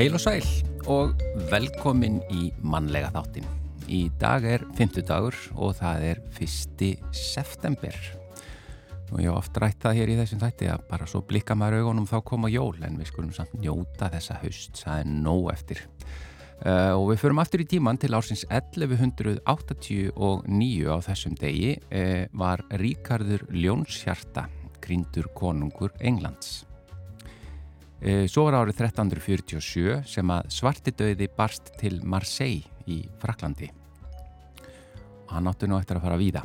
Heil 0.00 0.14
og 0.16 0.22
sæl 0.22 0.46
og 0.88 1.10
velkomin 1.50 2.22
í 2.32 2.46
mannlega 2.64 3.10
þáttin. 3.12 3.44
Í 3.84 4.06
dag 4.16 4.46
er 4.48 4.62
50 4.78 5.04
dagur 5.04 5.36
og 5.60 5.74
það 5.76 6.06
er 6.08 6.22
1. 6.40 6.86
september. 7.12 7.98
Og 9.10 9.20
ég 9.20 9.28
hef 9.28 9.36
oft 9.36 9.60
rætt 9.60 9.84
það 9.84 9.98
hér 9.98 10.14
í 10.14 10.16
þessum 10.22 10.40
þætti 10.40 10.70
að 10.72 10.86
bara 10.88 11.10
svo 11.10 11.20
blikka 11.20 11.52
maður 11.52 11.82
augunum 11.82 12.08
þá 12.08 12.16
koma 12.32 12.48
jól 12.48 12.80
en 12.80 12.96
við 12.96 13.10
skulum 13.10 13.36
samt 13.36 13.52
njóta 13.60 14.08
þessa 14.14 14.38
haust, 14.40 14.80
það 14.80 15.02
er 15.02 15.12
nóg 15.28 15.52
eftir. 15.52 15.84
Uh, 16.60 16.92
og 16.92 17.06
við 17.14 17.22
förum 17.22 17.38
aftur 17.40 17.62
í 17.62 17.64
tíman 17.64 17.96
til 17.96 18.12
ársins 18.12 18.42
1189 18.52 19.40
á 20.92 20.96
þessum 21.06 21.32
degi 21.40 21.70
uh, 21.80 22.28
var 22.36 22.60
Ríkardur 22.76 23.46
Ljónshjarta, 23.48 24.44
grindur 24.84 25.32
konungur 25.32 25.88
Englands. 26.04 26.66
Eh, 28.00 28.24
svo 28.32 28.46
var 28.46 28.54
árið 28.56 28.78
1347 28.80 30.04
sem 30.08 30.30
að 30.32 30.46
svartidauði 30.56 31.26
barst 31.36 31.68
til 31.80 32.00
Marseille 32.00 32.64
í 32.88 33.04
Fraklandi 33.20 33.68
og 35.28 35.34
hann 35.34 35.48
átti 35.52 35.68
nú 35.68 35.76
eftir 35.76 36.00
að 36.00 36.04
fara 36.06 36.16
víða. 36.16 36.42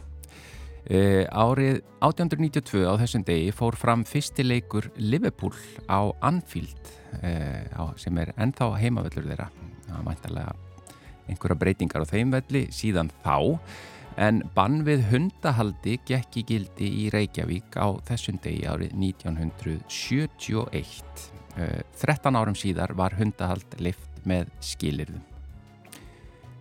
Árið 0.85 1.79
1892 2.03 2.83
á 2.83 2.93
þessum 2.99 3.23
degi 3.25 3.55
fór 3.55 3.79
fram 3.79 4.03
fyrstileikur 4.05 4.91
Liverpool 4.99 5.55
á 5.87 6.11
Anfield 6.19 6.91
sem 7.97 8.19
er 8.19 8.35
ennþá 8.35 8.75
heimavellur 8.83 9.31
þeirra. 9.31 9.47
Það 9.85 9.97
var 9.97 10.07
mæntalega 10.09 10.55
einhverja 11.29 11.61
breytingar 11.61 12.05
á 12.05 12.07
þeim 12.09 12.29
velli 12.35 12.63
síðan 12.73 13.09
þá 13.23 13.37
en 14.21 14.43
bann 14.55 14.83
við 14.87 15.01
hundahaldi 15.11 15.97
gekk 16.07 16.37
í 16.39 16.43
gildi 16.51 16.87
í 17.03 17.05
Reykjavík 17.13 17.69
á 17.75 17.87
þessum 18.07 18.37
degi 18.43 18.63
árið 18.69 18.91
1971. 18.95 21.31
13 21.55 22.35
árum 22.35 22.55
síðar 22.57 22.93
var 22.95 23.15
hundahald 23.19 23.79
lift 23.79 24.27
með 24.27 24.45
skilirðum. 24.63 25.23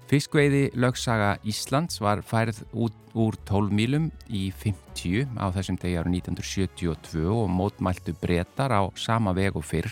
Fiskveiði 0.05 0.69
lögsaga 0.77 1.39
Íslands 1.49 1.97
var 2.03 2.21
færð 2.23 2.61
út 2.77 2.93
úr 3.17 3.35
12 3.49 3.73
mílum 3.75 4.11
í 4.29 4.53
50 4.53 5.27
á 5.41 5.49
þessum 5.55 5.79
degi 5.81 5.97
árið 5.97 6.13
1972 6.21 7.25
og 7.33 7.49
mótmæltu 7.51 8.13
breytar 8.21 8.71
á 8.75 8.83
sama 8.99 9.33
veg 9.35 9.57
og 9.57 9.65
fyrr 9.65 9.91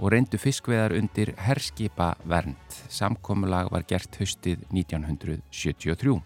og 0.00 0.12
reyndu 0.14 0.40
fiskveiðar 0.40 0.96
undir 0.96 1.34
herskipa 1.44 2.14
vernd. 2.24 2.76
Samkomulag 2.88 3.68
var 3.72 3.84
gert 3.88 4.16
höstið 4.20 4.64
1973. 4.72 6.16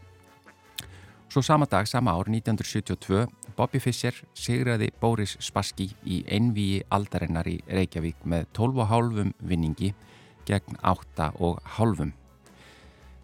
Svo 1.35 1.43
sama 1.43 1.67
dag, 1.67 1.89
sama 1.91 2.13
ár 2.15 2.31
1972 2.31 3.27
Bobby 3.57 3.81
Fischer 3.83 4.15
sigraði 4.39 4.93
Boris 5.01 5.35
Spassky 5.43 5.89
í 6.07 6.21
einvíi 6.31 6.85
aldarinnar 6.95 7.49
í 7.51 7.57
Reykjavík 7.67 8.23
með 8.23 8.47
12,5 8.55 9.33
vinningi 9.43 9.91
gegn 10.47 10.79
8,5. 10.79 12.13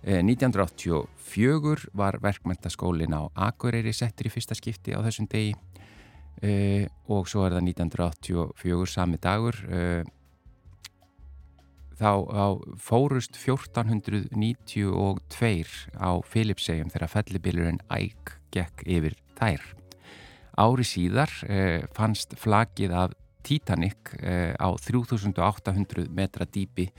1984 0.02 1.90
var 1.94 2.18
verkmyndaskólin 2.22 3.14
á 3.14 3.28
Akureyri 3.36 3.92
settur 3.92 4.26
í 4.26 4.32
fyrsta 4.32 4.56
skipti 4.56 4.96
á 4.96 5.04
þessum 5.04 5.28
degi 5.30 5.52
e, 6.42 6.88
og 7.06 7.28
svo 7.28 7.44
er 7.44 7.58
það 7.58 7.68
1984 7.68 8.88
sami 8.88 9.20
dagur 9.20 9.60
e, 9.68 10.02
þá, 12.00 12.12
þá 12.26 12.46
fórust 12.80 13.36
1492 13.36 14.90
á 16.00 16.10
Filipsegjum 16.26 16.90
þegar 16.92 17.12
fellibilurinn 17.14 17.82
æg 17.92 18.34
gekk 18.54 18.82
yfir 18.88 19.14
þær. 19.38 19.62
Ári 20.60 20.84
síðar 20.84 21.30
eh, 21.48 21.86
fannst 21.96 22.34
flagið 22.40 22.92
af 22.96 23.14
Titanic 23.46 24.14
eh, 24.20 24.52
á 24.56 24.68
3800 24.76 26.10
metra 26.12 26.44
dýpi 26.44 26.90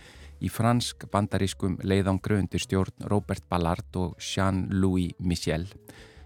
í 0.41 0.49
fransk 0.49 1.05
bandarískum 1.13 1.77
leiðangröundur 1.85 2.61
stjórn 2.63 3.05
Robert 3.11 3.45
Ballard 3.49 3.95
og 3.99 4.15
Jean-Louis 4.17 5.13
Michel 5.19 5.67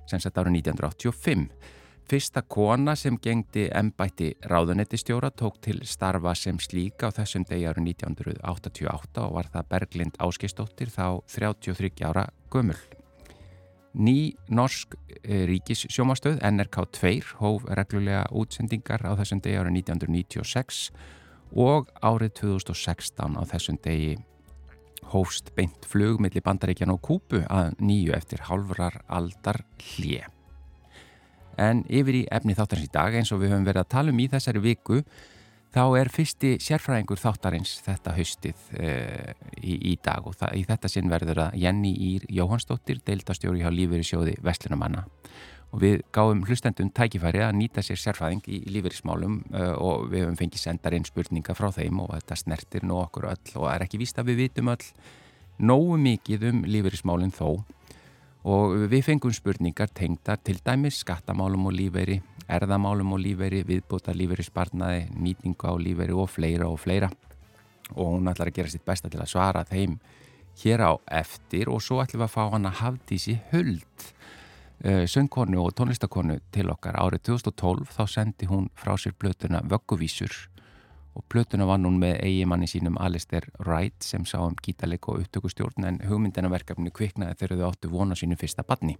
sem 0.08 0.22
sett 0.22 0.38
árið 0.38 0.62
1985. 0.62 1.50
Fyrsta 2.06 2.44
kona 2.46 2.94
sem 2.94 3.16
gengdi 3.18 3.64
ennbætti 3.74 4.36
ráðunettistjóra 4.46 5.32
tók 5.34 5.56
til 5.66 5.80
starfa 5.90 6.36
sem 6.38 6.60
slíka 6.62 7.10
á 7.10 7.16
þessum 7.18 7.48
degi 7.50 7.66
árið 7.66 7.88
1988 7.96 9.24
og 9.24 9.32
var 9.34 9.50
það 9.50 9.72
Berglind 9.72 10.20
Áskistóttir 10.22 10.92
þá 10.94 11.26
33 11.26 12.06
ára 12.06 12.28
gömul. 12.54 12.78
Ný 13.98 14.36
norsk 14.54 14.94
eh, 15.24 15.48
ríkissjómastöð 15.50 16.38
NRK2 16.46 17.40
hóf 17.42 17.66
reglulega 17.74 18.28
útsendingar 18.30 19.02
á 19.02 19.18
þessum 19.18 19.42
degi 19.42 19.58
árið 19.64 19.82
1996 19.82 20.92
og 21.58 21.90
árið 22.06 22.38
2016 22.44 23.34
á 23.34 23.42
þessum 23.50 23.82
degi 23.82 24.14
hófst 25.10 25.56
beint 25.58 25.90
flug 25.90 26.22
millir 26.22 26.46
bandaríkjan 26.46 26.94
og 26.94 27.02
kúpu 27.02 27.42
að 27.50 27.74
nýju 27.82 28.14
eftir 28.14 28.46
halvrar 28.46 29.02
aldar 29.10 29.64
hlje. 29.96 30.34
En 31.62 31.86
yfir 31.88 32.22
í 32.22 32.26
efni 32.34 32.56
þáttarins 32.58 32.90
í 32.90 32.94
dag 32.94 33.16
eins 33.16 33.32
og 33.32 33.42
við 33.42 33.54
höfum 33.54 33.68
verið 33.68 33.86
að 33.86 33.94
tala 33.96 34.14
um 34.14 34.22
í 34.22 34.28
þessari 34.32 34.62
viku 34.64 35.02
þá 35.76 35.84
er 36.00 36.12
fyrsti 36.12 36.54
sérfræðingur 36.64 37.20
þáttarins 37.20 37.74
þetta 37.84 38.14
haustið 38.16 38.70
e, 38.80 38.92
í, 39.60 39.76
í 39.92 39.98
dag. 40.04 40.28
Og 40.28 40.38
það, 40.40 40.56
í 40.60 40.64
þetta 40.70 40.92
sinn 40.92 41.12
verður 41.12 41.44
að 41.48 41.58
Jenny 41.64 41.92
Ír 42.12 42.30
Jóhannsdóttir, 42.38 43.02
deildastjóri 43.08 43.64
hjá 43.64 43.72
Lífeyri 43.74 44.08
sjóði 44.08 44.38
Vestlunumanna 44.46 45.06
og 45.76 45.82
við 45.82 46.04
gáum 46.16 46.46
hlustendum 46.48 46.88
tækifæri 46.96 47.42
að 47.44 47.58
nýta 47.60 47.84
sér 47.84 48.00
sérfræðing 48.00 48.46
í 48.48 48.62
lífeyrismálum 48.72 49.42
e, 49.50 49.64
og 49.76 50.08
við 50.12 50.24
höfum 50.24 50.38
fengið 50.40 50.62
sendar 50.62 50.96
inn 50.96 51.08
spurninga 51.08 51.56
frá 51.58 51.68
þeim 51.76 52.00
og 52.06 52.14
þetta 52.14 52.38
snertir 52.40 52.86
nú 52.88 53.02
okkur 53.02 53.28
öll 53.34 53.56
og 53.60 53.68
er 53.74 53.84
ekki 53.84 54.00
víst 54.00 54.20
að 54.22 54.32
við 54.32 54.46
vitum 54.46 54.72
öll 54.72 54.86
nógu 55.60 55.98
mikið 56.00 56.48
um 56.52 56.62
lífeyrismálinn 56.70 57.36
þó 57.36 57.50
og 58.46 58.76
við 58.92 59.02
fengum 59.08 59.34
spurningar 59.34 59.90
tengdar 59.90 60.38
til 60.46 60.60
dæmis 60.66 61.00
skattamálum 61.02 61.66
og 61.66 61.74
lífeyri 61.74 62.20
erðamálum 62.52 63.16
og 63.16 63.22
lífeyri, 63.24 63.64
viðbúta 63.66 64.14
lífeyri 64.14 64.46
sparnaði, 64.46 65.08
nýtingu 65.18 65.66
á 65.66 65.74
lífeyri 65.82 66.14
og 66.14 66.30
fleira 66.30 66.70
og 66.70 66.80
fleira. 66.82 67.10
Og 67.96 68.16
hún 68.16 68.30
ætlar 68.30 68.52
að 68.52 68.60
gera 68.60 68.74
sitt 68.74 68.86
besta 68.86 69.10
til 69.10 69.22
að 69.22 69.32
svara 69.34 69.66
þeim 69.66 69.98
hér 70.62 70.86
á 70.86 70.94
eftir 71.22 71.70
og 71.74 71.82
svo 71.84 72.02
ætlum 72.04 72.22
við 72.22 72.28
að 72.28 72.36
fá 72.36 72.44
hann 72.54 72.70
að 72.70 72.80
hafði 72.82 73.20
sér 73.22 73.42
huld 73.52 74.06
uh, 74.86 75.04
söngkonu 75.10 75.62
og 75.66 75.74
tónlistakonu 75.78 76.40
til 76.54 76.70
okkar. 76.74 76.98
Árið 77.02 77.26
2012 77.32 77.90
þá 77.98 78.04
sendi 78.10 78.50
hún 78.50 78.70
frá 78.78 78.96
sér 78.98 79.18
blötuna 79.18 79.66
Vögguvísur 79.66 80.34
og 81.16 81.24
blötuna 81.31 81.68
var 81.68 81.80
hún 81.80 82.00
með 82.02 82.20
eigimanni 82.28 82.68
sínum 82.68 83.00
Alistair 83.00 83.48
Wright 83.59 84.03
sem 84.03 84.26
sá 84.28 84.42
um 84.44 84.56
gítaleg 84.62 85.08
og 85.08 85.24
upptökustjórn 85.24 85.88
en 85.88 86.02
hugmyndinaverkefni 86.09 86.92
kviknaði 86.92 87.40
þegar 87.40 87.58
þau 87.62 87.70
áttu 87.70 87.92
vona 87.94 88.18
sínu 88.20 88.38
fyrsta 88.40 88.68
badni 88.68 88.98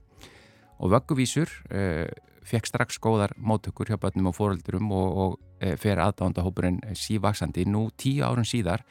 og 0.80 0.92
Vögguvísur 0.92 1.52
uh, 1.72 2.08
fekk 2.46 2.70
strax 2.70 3.00
góðar 3.02 3.34
móttökur 3.42 3.90
hjá 3.90 3.98
börnum 3.98 4.30
og 4.30 4.38
fóröldurum 4.38 4.92
og, 4.94 5.18
og 5.18 5.32
e, 5.58 5.74
fer 5.82 5.98
aðdándahópurinn 6.04 6.78
sívaksandi. 6.94 7.66
Nú 7.66 7.88
tíu 7.98 8.22
árun 8.28 8.46
síðar 8.46 8.84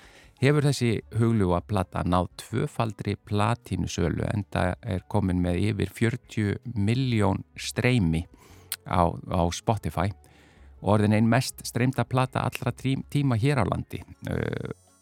hefur 0.43 0.67
þessi 0.67 0.91
hugljúa 1.15 1.61
platta 1.62 2.03
náð 2.03 2.33
tvöfaldri 2.43 3.15
platínusölu 3.29 4.27
en 4.33 4.43
það 4.51 4.75
er 4.97 5.06
komin 5.06 5.43
með 5.45 5.61
yfir 5.71 5.95
40 6.01 6.75
miljón 6.75 7.45
streymi 7.55 8.25
á, 8.91 9.06
á 9.15 9.43
Spotify 9.55 10.11
og 10.11 10.34
orðin 10.84 11.17
einn 11.17 11.28
mest 11.31 11.65
streymda 11.67 12.05
platta 12.05 12.44
allra 12.44 12.73
tíma 12.76 13.38
hér 13.41 13.62
á 13.62 13.64
landi. 13.64 14.03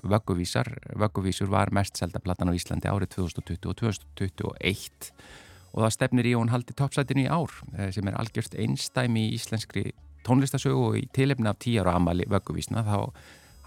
Vögguvísar, 0.02 0.66
Vögguvísur 0.98 1.50
var 1.50 1.70
mest 1.70 1.96
selda 1.96 2.18
platan 2.18 2.50
á 2.50 2.52
Íslandi 2.54 2.90
árið 2.90 3.14
2020 3.14 3.68
og 3.70 3.76
2021 3.78 5.12
og 5.72 5.84
það 5.84 5.92
stefnir 5.94 6.28
í 6.28 6.32
og 6.36 6.42
hún 6.42 6.50
haldi 6.52 6.74
toppsætinu 6.76 7.22
í 7.22 7.30
ár 7.30 7.54
eh, 7.78 7.92
sem 7.94 8.08
er 8.10 8.18
algjörst 8.18 8.56
einstæmi 8.58 9.28
í 9.28 9.36
íslenskri 9.38 9.92
tónlistasögu 10.26 10.88
og 10.90 10.98
í 10.98 11.06
tilefni 11.14 11.48
af 11.48 11.60
tíjar 11.62 11.88
og 11.88 12.00
amali 12.00 12.26
vögguvísna 12.30 12.82
þá 12.86 12.98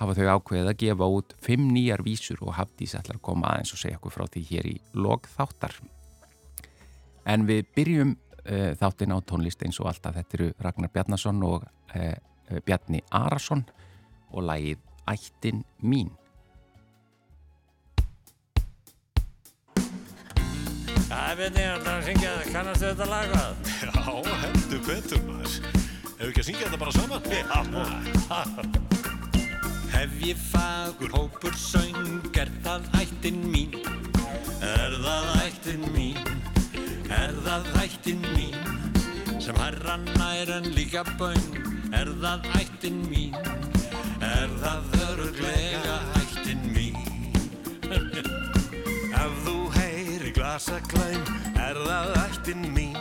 hafa 0.02 0.16
þau 0.18 0.28
ákveðið 0.36 0.72
að 0.72 0.80
gefa 0.84 1.10
út 1.18 1.36
fimm 1.44 1.72
nýjar 1.72 2.04
vísur 2.04 2.42
og 2.44 2.58
hafði 2.60 2.90
þess 2.92 3.16
að 3.16 3.24
koma 3.24 3.54
aðeins 3.54 3.74
og 3.74 3.82
segja 3.82 4.00
okkur 4.00 4.16
frá 4.18 4.28
því 4.28 4.44
hér 4.50 4.70
í 4.70 4.76
logþáttar. 4.94 5.80
En 7.26 7.48
við 7.48 7.64
byrjum 7.78 8.18
uh, 8.46 8.72
þáttin 8.80 9.16
á 9.16 9.18
tónlist 9.26 9.64
eins 9.66 9.80
og 9.82 9.90
alltaf 9.92 10.16
þetta 10.18 10.38
eru 10.40 10.52
Ragnar 10.62 10.92
Bjarnason 10.94 11.42
og 11.48 11.66
uh, 11.66 12.14
Bjarni 12.66 13.02
Arason 13.12 13.66
og 14.32 14.46
lagið 14.46 14.82
Ættin 15.06 15.62
mín. 15.86 16.10
Það 21.06 21.36
veit 21.38 21.58
ég 21.62 21.70
að 21.70 21.84
það 21.86 22.08
syngja, 22.08 22.32
kannastu 22.50 22.88
þetta 22.88 23.06
lagað? 23.12 23.70
Já, 23.86 23.92
heldur 24.42 24.82
betur 24.88 25.22
maður. 25.28 25.58
Hefur 26.16 26.32
ekki 26.32 26.42
að 26.42 26.48
syngja 26.50 26.66
þetta 26.66 26.82
bara 26.82 26.96
saman? 26.96 27.22
Já. 27.30 28.96
Hef 29.96 30.16
ég 30.26 30.42
fagur 30.50 31.14
hópur 31.16 31.54
söng, 31.56 32.26
er 32.36 32.50
það 32.66 32.90
ættin 33.00 33.38
mín? 33.54 33.78
Er 34.66 34.98
það 35.06 35.30
ættin 35.46 35.86
mín? 35.94 36.35
Er 37.16 37.34
það 37.46 37.68
ættin 37.84 38.22
mín? 38.36 38.56
Sem 39.40 39.58
herran 39.60 40.04
nær 40.18 40.50
en 40.58 40.68
líka 40.76 41.04
böng, 41.20 41.46
er 41.96 42.10
það 42.22 42.48
ættin 42.60 42.98
mín? 43.10 43.36
Er 44.26 44.52
það 44.62 44.96
öruglega 45.08 45.98
ættin 46.22 46.64
mín? 46.76 46.98
Ef 49.24 49.38
þú 49.46 49.56
heyri 49.78 50.34
glasa 50.36 50.82
glæm, 50.92 51.24
er 51.68 51.80
það 51.86 52.12
ættin 52.24 52.68
mín? 52.76 53.00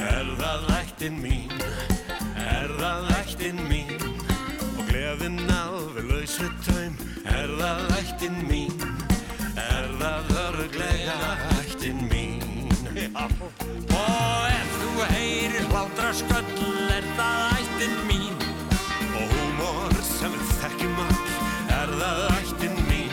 Er 0.00 0.32
það 0.40 0.66
ættin 0.78 1.20
mín? 1.22 1.54
Er 2.46 2.74
það 2.80 3.12
ættin 3.20 3.62
mín? 3.70 3.94
Og 4.72 4.82
gleðin 4.90 5.40
alveg 5.60 6.10
laus 6.10 6.40
við 6.42 6.58
taum, 6.66 6.98
er 7.36 7.54
það 7.62 7.96
ættin 8.00 8.42
mín? 8.50 8.84
Er 9.54 9.88
það 10.02 10.36
öruglega 10.48 11.16
ættin 11.20 11.38
mín? 11.44 11.49
Og 13.10 14.46
ef 14.46 14.74
þú 14.78 14.90
heyri 15.10 15.62
hlátra 15.72 16.12
sköll, 16.14 16.46
er 16.94 17.02
það 17.16 17.56
ættin 17.58 17.96
mín? 18.06 18.36
Og 19.18 19.26
húmor 19.32 19.94
sem 20.06 20.30
við 20.36 20.52
þekkjum 20.60 20.94
all, 21.02 21.18
er 21.74 21.90
það 21.98 22.20
ættin 22.36 22.76
mín? 22.86 23.10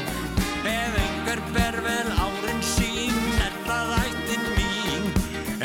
Ef 0.69 0.93
einhver 1.01 1.41
ber 1.55 1.75
vel 1.87 2.09
árin 2.13 2.61
sín, 2.61 3.17
er 3.41 3.53
það 3.65 3.87
ættin 4.03 4.45
mín? 4.59 5.03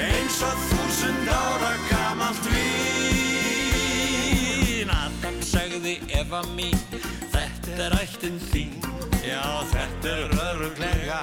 Eins 0.00 0.38
og 0.48 0.56
þúsund 0.70 1.28
ára 1.28 1.74
gamalt 1.90 2.44
vín. 2.54 2.88
Adam 4.96 5.36
segði 5.44 5.94
Eva 6.22 6.40
mín, 6.56 6.80
þetta 7.36 7.70
er 7.90 7.92
ættin 8.00 8.40
þín. 8.48 8.72
Já, 9.20 9.44
þetta 9.76 10.08
er 10.16 10.30
öruglega 10.48 11.20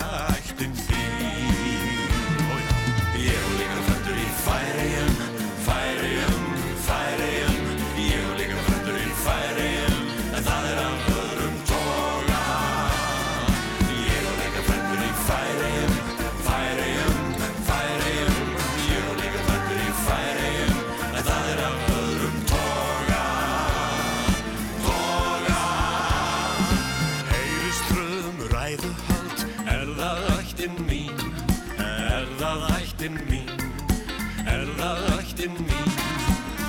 mín? 35.67 35.95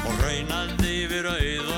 Og 0.09 0.23
raunað 0.25 0.87
yfir 0.87 1.29
auð 1.31 1.70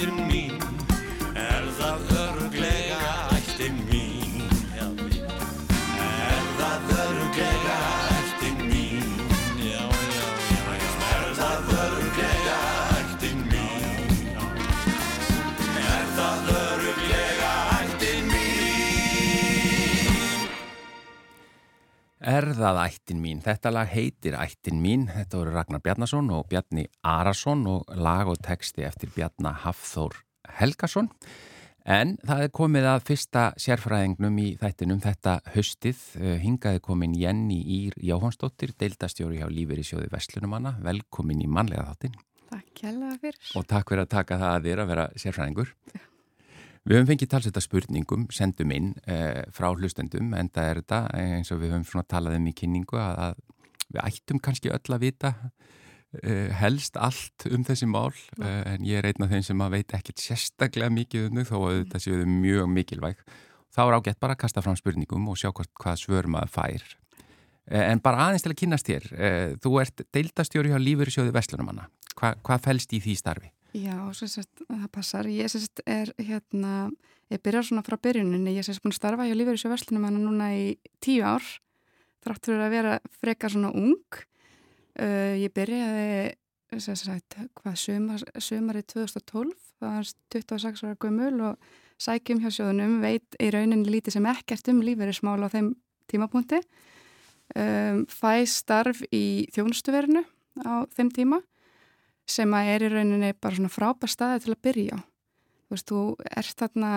20 0.00 0.29
Er 22.20 22.44
það 22.52 22.78
ættin 22.84 23.20
mín? 23.22 23.38
Þetta 23.40 23.70
lag 23.72 23.88
heitir 23.88 24.34
Ættin 24.36 24.80
mín. 24.84 25.06
Þetta 25.08 25.38
voru 25.40 25.54
Ragnar 25.54 25.80
Bjarnason 25.80 26.26
og 26.36 26.50
Bjarni 26.50 26.82
Arason 27.08 27.62
og 27.70 27.88
lag 27.96 28.28
og 28.28 28.36
texti 28.44 28.84
eftir 28.84 29.08
Bjarna 29.14 29.54
Hafþór 29.62 30.18
Helgason. 30.58 31.08
En 31.88 32.18
það 32.28 32.42
er 32.44 32.52
komið 32.52 32.88
að 32.90 33.06
fyrsta 33.08 33.44
sérfræðingnum 33.56 34.36
í 34.42 34.50
þættinum 34.60 35.00
þetta 35.00 35.38
höstið. 35.54 36.02
Eh, 36.20 36.36
Hingaði 36.44 36.82
komin 36.84 37.16
Jenny 37.16 37.62
Ír 37.78 37.96
Jóhansdóttir, 38.04 38.74
deildastjóri 38.76 39.40
hjá 39.40 39.48
Lífeyri 39.48 39.86
sjóði 39.88 40.12
Vestlunumanna. 40.12 40.74
Velkomin 40.84 41.40
í 41.40 41.48
mannlega 41.48 41.88
þáttin 41.88 42.20
Takk 42.50 42.84
hjálpa 42.84 43.16
fyrir. 43.22 43.40
og 43.56 43.66
takk 43.70 43.88
fyrir 43.94 44.04
að 44.04 44.12
taka 44.12 44.36
það 44.36 44.54
að 44.58 44.68
þér 44.68 44.84
að 44.84 44.92
vera 44.92 45.08
sérfræðingur. 45.24 45.72
Við 46.88 46.96
höfum 46.96 47.10
fengið 47.10 47.30
talsetta 47.34 47.60
spurningum, 47.60 48.22
sendum 48.32 48.70
inn 48.72 48.94
eh, 49.04 49.42
frá 49.52 49.68
hlustendum, 49.74 50.32
en 50.34 50.48
það 50.48 50.68
er 50.70 50.80
þetta 50.80 51.00
eh, 51.18 51.34
eins 51.36 51.52
og 51.52 51.60
við 51.60 51.74
höfum 51.74 51.84
svona 51.90 52.08
talað 52.08 52.38
um 52.38 52.46
í 52.48 52.54
kynningu 52.56 52.96
að, 52.96 53.20
að 53.26 53.42
við 53.90 54.00
ættum 54.06 54.40
kannski 54.40 54.72
öll 54.72 54.96
að 54.96 55.04
vita 55.04 55.34
eh, 56.22 56.48
helst 56.56 56.96
allt 56.96 57.46
um 57.50 57.66
þessi 57.68 57.88
mál, 57.90 58.14
eh, 58.40 58.62
en 58.72 58.88
ég 58.88 59.02
er 59.02 59.10
einn 59.10 59.26
af 59.26 59.34
þeim 59.34 59.44
sem 59.50 59.66
að 59.66 59.76
veit 59.76 59.94
ekkert 60.00 60.24
sérstaklega 60.24 60.88
mikið 60.96 61.28
um 61.28 61.42
þau 61.42 61.50
þó 61.52 61.60
að 61.60 61.76
þetta 61.82 62.02
séu 62.06 62.22
þau 62.22 62.32
mjög 62.38 62.72
mikilvæg. 62.78 63.22
Þá 63.70 63.82
er 63.84 63.98
ágætt 64.00 64.22
bara 64.24 64.34
að 64.34 64.42
kasta 64.46 64.64
fram 64.64 64.80
spurningum 64.80 65.28
og 65.30 65.38
sjá 65.38 65.52
hvort, 65.52 65.70
hvað 65.78 66.00
svör 66.00 66.32
maður 66.32 66.54
fær. 66.56 66.88
Eh, 67.70 67.86
En 67.92 68.00
bara 68.02 68.24
aðeins 68.26 68.42
til 68.42 68.54
að 68.54 68.60
kynast 68.64 68.88
þér, 68.88 69.12
eh, 69.20 69.54
þú 69.62 69.76
ert 69.84 70.02
deildastjóri 70.16 70.72
hjá 70.72 70.80
Lífeyrisjóði 70.80 71.36
Vestlunumanna. 71.36 71.90
Hva, 72.16 72.34
hvað 72.40 72.64
fælst 72.66 72.96
í 72.96 73.04
því 73.04 73.16
starfi? 73.20 73.52
Já, 73.76 73.94
sérst, 74.16 74.50
það 74.66 74.86
passar. 74.90 75.28
Ég 75.30 75.46
sérst 75.50 75.82
er 75.86 76.10
hérna, 76.18 76.90
ég 77.30 77.38
byrjar 77.42 77.68
svona 77.68 77.84
frá 77.86 77.94
byrjuninni, 78.02 78.56
ég 78.56 78.66
sérst 78.66 78.82
búin 78.82 78.90
að 78.90 78.98
starfa 78.98 79.26
hjá 79.28 79.36
Lífeyris 79.36 79.64
og 79.68 79.74
Vestlunum 79.74 80.06
hann 80.08 80.18
núna 80.24 80.48
í 80.58 80.64
tíu 81.04 81.22
ár, 81.22 81.44
þrátt 82.24 82.48
fyrir 82.48 82.64
að 82.64 82.74
vera 82.74 82.96
frekar 83.20 83.54
svona 83.54 83.70
ung. 83.70 84.18
Uh, 84.98 85.38
ég 85.38 85.54
byrjaði, 85.54 86.32
sérst, 86.82 87.36
hvað, 87.60 87.76
sumar, 87.78 88.24
sumari 88.42 88.82
2012, 88.90 89.54
það 89.78 89.94
var 89.94 90.10
26 90.34 90.82
ára 90.88 90.98
gömul 91.06 91.36
og 91.52 91.70
sækjum 92.02 92.42
hjá 92.42 92.50
sjóðunum, 92.56 92.98
veit 93.04 93.38
í 93.38 93.52
rauninni 93.54 93.94
lítið 93.94 94.18
sem 94.18 94.26
ekkert 94.32 94.72
um 94.72 94.82
lífeyrismál 94.82 95.38
á 95.46 95.48
þeim 95.52 95.76
tímapunkti. 96.10 96.58
Um, 97.54 98.02
fæ 98.10 98.42
starf 98.50 98.98
í 99.14 99.46
þjónustuverinu 99.54 100.24
á 100.66 100.86
þeim 100.94 101.14
tíma 101.14 101.40
sem 102.28 102.54
að 102.54 102.70
er 102.74 102.84
í 102.86 102.90
rauninni 102.92 103.32
bara 103.38 103.56
svona 103.56 103.72
frábær 103.72 104.10
staði 104.10 104.44
til 104.44 104.54
að 104.54 104.62
byrja 104.66 104.98
á. 104.98 105.00
Þú 105.70 105.76
veist, 105.76 105.90
þú 105.90 106.02
ert 106.40 106.62
þarna 106.62 106.92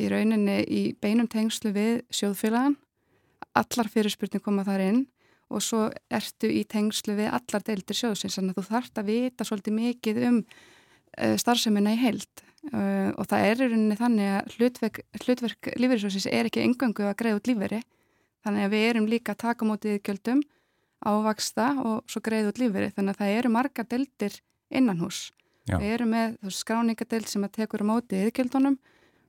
í 0.00 0.08
rauninni 0.10 0.58
í 0.66 0.82
beinum 1.00 1.28
tengslu 1.30 1.72
við 1.74 2.02
sjóðfélagan, 2.14 2.78
allar 3.58 3.90
fyrirspurning 3.92 4.44
koma 4.44 4.64
þar 4.66 4.84
inn 4.86 5.02
og 5.52 5.60
svo 5.60 5.82
ertu 6.12 6.48
í 6.48 6.62
tengslu 6.64 7.16
við 7.18 7.28
allar 7.36 7.64
deildir 7.66 7.98
sjóðsins, 7.98 8.38
þannig 8.38 8.56
að 8.56 8.62
þú 8.62 8.68
þarfst 8.70 9.00
að 9.02 9.10
vita 9.10 9.44
svolítið 9.44 9.76
mikið 9.76 10.20
um 10.28 10.38
uh, 10.40 11.34
starfseminna 11.40 11.92
í 11.92 12.00
heild. 12.00 12.44
Uh, 12.72 13.10
og 13.18 13.26
það 13.28 13.44
er 13.48 13.60
í 13.60 13.68
rauninni 13.68 13.98
þannig 13.98 14.32
að 14.32 14.56
hlutverk, 14.56 15.02
hlutverk 15.24 15.70
lífeyrissjóðsins 15.76 16.28
er 16.30 16.48
ekki 16.48 16.62
engangu 16.64 17.04
að 17.08 17.18
greiða 17.20 17.40
út 17.40 17.50
lífeyri, 17.50 17.82
þannig 18.46 18.66
að 18.66 18.74
við 18.74 18.88
erum 18.88 19.08
líka 19.10 19.34
að 19.34 19.42
taka 19.44 19.68
mótið 19.68 19.98
gjöldum 20.06 20.42
ávaksta 21.02 21.68
og 21.82 22.02
svo 22.10 22.22
greiða 22.24 22.52
út 22.52 22.62
lífeyri, 22.62 22.92
þannig 22.94 23.16
að 23.16 23.22
það 23.22 23.36
eru 23.38 23.52
marga 23.52 23.84
deildir 23.84 24.38
innan 24.72 25.02
hús. 25.02 25.30
Já. 25.68 25.76
Við 25.78 25.92
erum 25.94 26.10
með 26.14 26.38
skráningadeild 26.50 27.28
sem 27.30 27.44
að 27.46 27.54
tekur 27.60 27.84
á 27.86 27.90
mótið 27.92 28.26
yðgjöldunum 28.26 28.78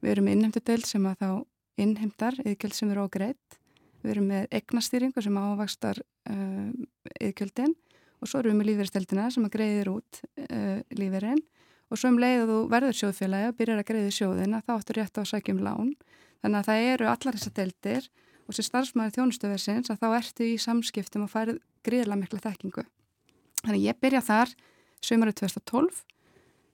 Við 0.03 0.12
erum 0.12 0.25
með 0.27 0.36
innheimtudel 0.36 0.82
sem 0.84 1.06
að 1.08 1.22
þá 1.22 1.30
innheimtar 1.80 2.38
yðgjöld 2.44 2.75
sem 2.75 2.89
eru 2.92 3.06
ágreitt. 3.08 3.58
Við 4.03 4.12
erum 4.12 4.25
með 4.34 4.50
egnastýringu 4.60 5.24
sem 5.24 5.38
ávakstar 5.39 6.01
uh, 6.03 6.72
yðgjöldin 7.24 7.72
og 8.20 8.27
svo 8.27 8.42
erum 8.42 8.51
við 8.51 8.60
með 8.60 8.70
lífeyristeldina 8.70 9.30
sem 9.32 9.46
að 9.48 9.53
greiðir 9.53 9.92
út 9.94 10.20
uh, 10.44 10.82
lífeyrin 10.92 11.39
og 11.88 12.01
svo 12.01 12.12
um 12.12 12.20
leið 12.20 12.42
að 12.42 12.51
þú 12.51 12.58
verður 12.74 13.00
sjóðfélagi 13.00 13.53
og 13.53 13.58
byrjar 13.62 13.80
að 13.80 13.88
greiði 13.94 14.12
sjóðin 14.18 14.58
að 14.58 14.65
þá 14.68 14.74
áttur 14.75 15.00
rétt 15.00 15.15
á 15.15 15.22
að 15.24 15.30
sækja 15.32 15.56
um 15.56 15.63
lán. 15.70 15.96
Þannig 16.44 16.60
að 16.60 16.68
það 16.68 16.88
eru 16.92 17.10
allar 17.13 17.39
þessar 17.39 17.56
deldir 17.62 18.12
og 18.48 18.58
sem 18.58 18.68
starfsmæður 18.68 19.16
þjónustöversins 19.18 19.92
að 19.94 20.02
þá 20.02 20.08
ertu 20.18 20.48
í 20.48 20.58
samskiptum 20.62 21.26
og 21.26 21.32
færið 21.32 21.62
gríðilega 21.86 22.20
mikla 22.20 22.42
þekkingu. 22.44 22.84
Þannig 23.64 23.86
ég 23.86 24.00
byrja 24.04 24.24
þar 24.24 24.54
sömurinn 25.04 25.38
2012 25.40 26.04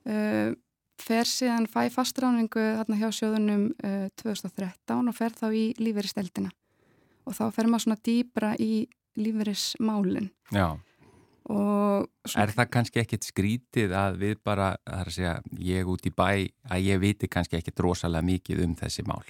uh, 0.10 0.52
fer 1.00 1.30
síðan 1.30 1.70
fæ 1.72 1.88
fastráningu 1.94 2.62
hérna 2.62 3.00
hjá 3.00 3.10
sjóðunum 3.16 3.70
uh, 3.72 3.90
eh, 3.90 4.10
2013 4.20 5.10
og 5.12 5.16
fer 5.16 5.36
þá 5.38 5.48
í 5.56 5.66
lífeyristeldina 5.80 6.52
og 7.30 7.38
þá 7.38 7.46
fer 7.56 7.70
maður 7.70 7.86
svona 7.86 8.04
dýbra 8.06 8.54
í 8.60 8.74
lífeyrismálin 9.20 10.30
Já. 10.54 10.78
Er 11.50 12.52
það 12.54 12.68
kannski 12.70 13.02
ekkit 13.02 13.26
skrítið 13.26 13.94
að 13.98 14.20
við 14.22 14.42
bara, 14.46 14.74
það 14.86 15.00
er 15.00 15.10
að 15.10 15.16
segja 15.16 15.32
ég 15.66 15.88
út 15.90 16.06
í 16.06 16.12
bæ, 16.14 16.28
að 16.70 16.84
ég 16.86 17.02
viti 17.02 17.30
kannski 17.32 17.58
ekkit 17.58 17.82
rosalega 17.82 18.28
mikið 18.28 18.62
um 18.68 18.76
þessi 18.78 19.06
mál 19.08 19.24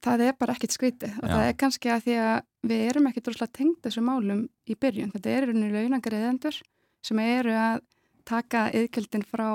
Það 0.00 0.24
er 0.26 0.36
bara 0.40 0.54
ekkit 0.56 0.74
skrítið. 0.76 1.16
Og 1.20 1.28
Já. 1.28 1.32
það 1.34 1.46
er 1.46 1.56
kannski 1.60 1.92
að 1.92 2.04
því 2.06 2.16
að 2.24 2.36
við 2.70 2.84
erum 2.90 3.08
ekkit 3.10 3.30
rosalega 3.30 3.56
tengt 3.58 3.80
þessu 3.86 4.04
málum 4.04 4.42
í 4.66 4.76
byrjun. 4.80 5.12
Þetta 5.14 5.34
eru 5.36 5.54
unni 5.54 5.70
launagreðendur 5.74 6.60
sem 7.04 7.22
eru 7.24 7.54
að 7.56 7.82
taka 8.28 8.66
yðkjöldin 8.76 9.26
frá 9.28 9.46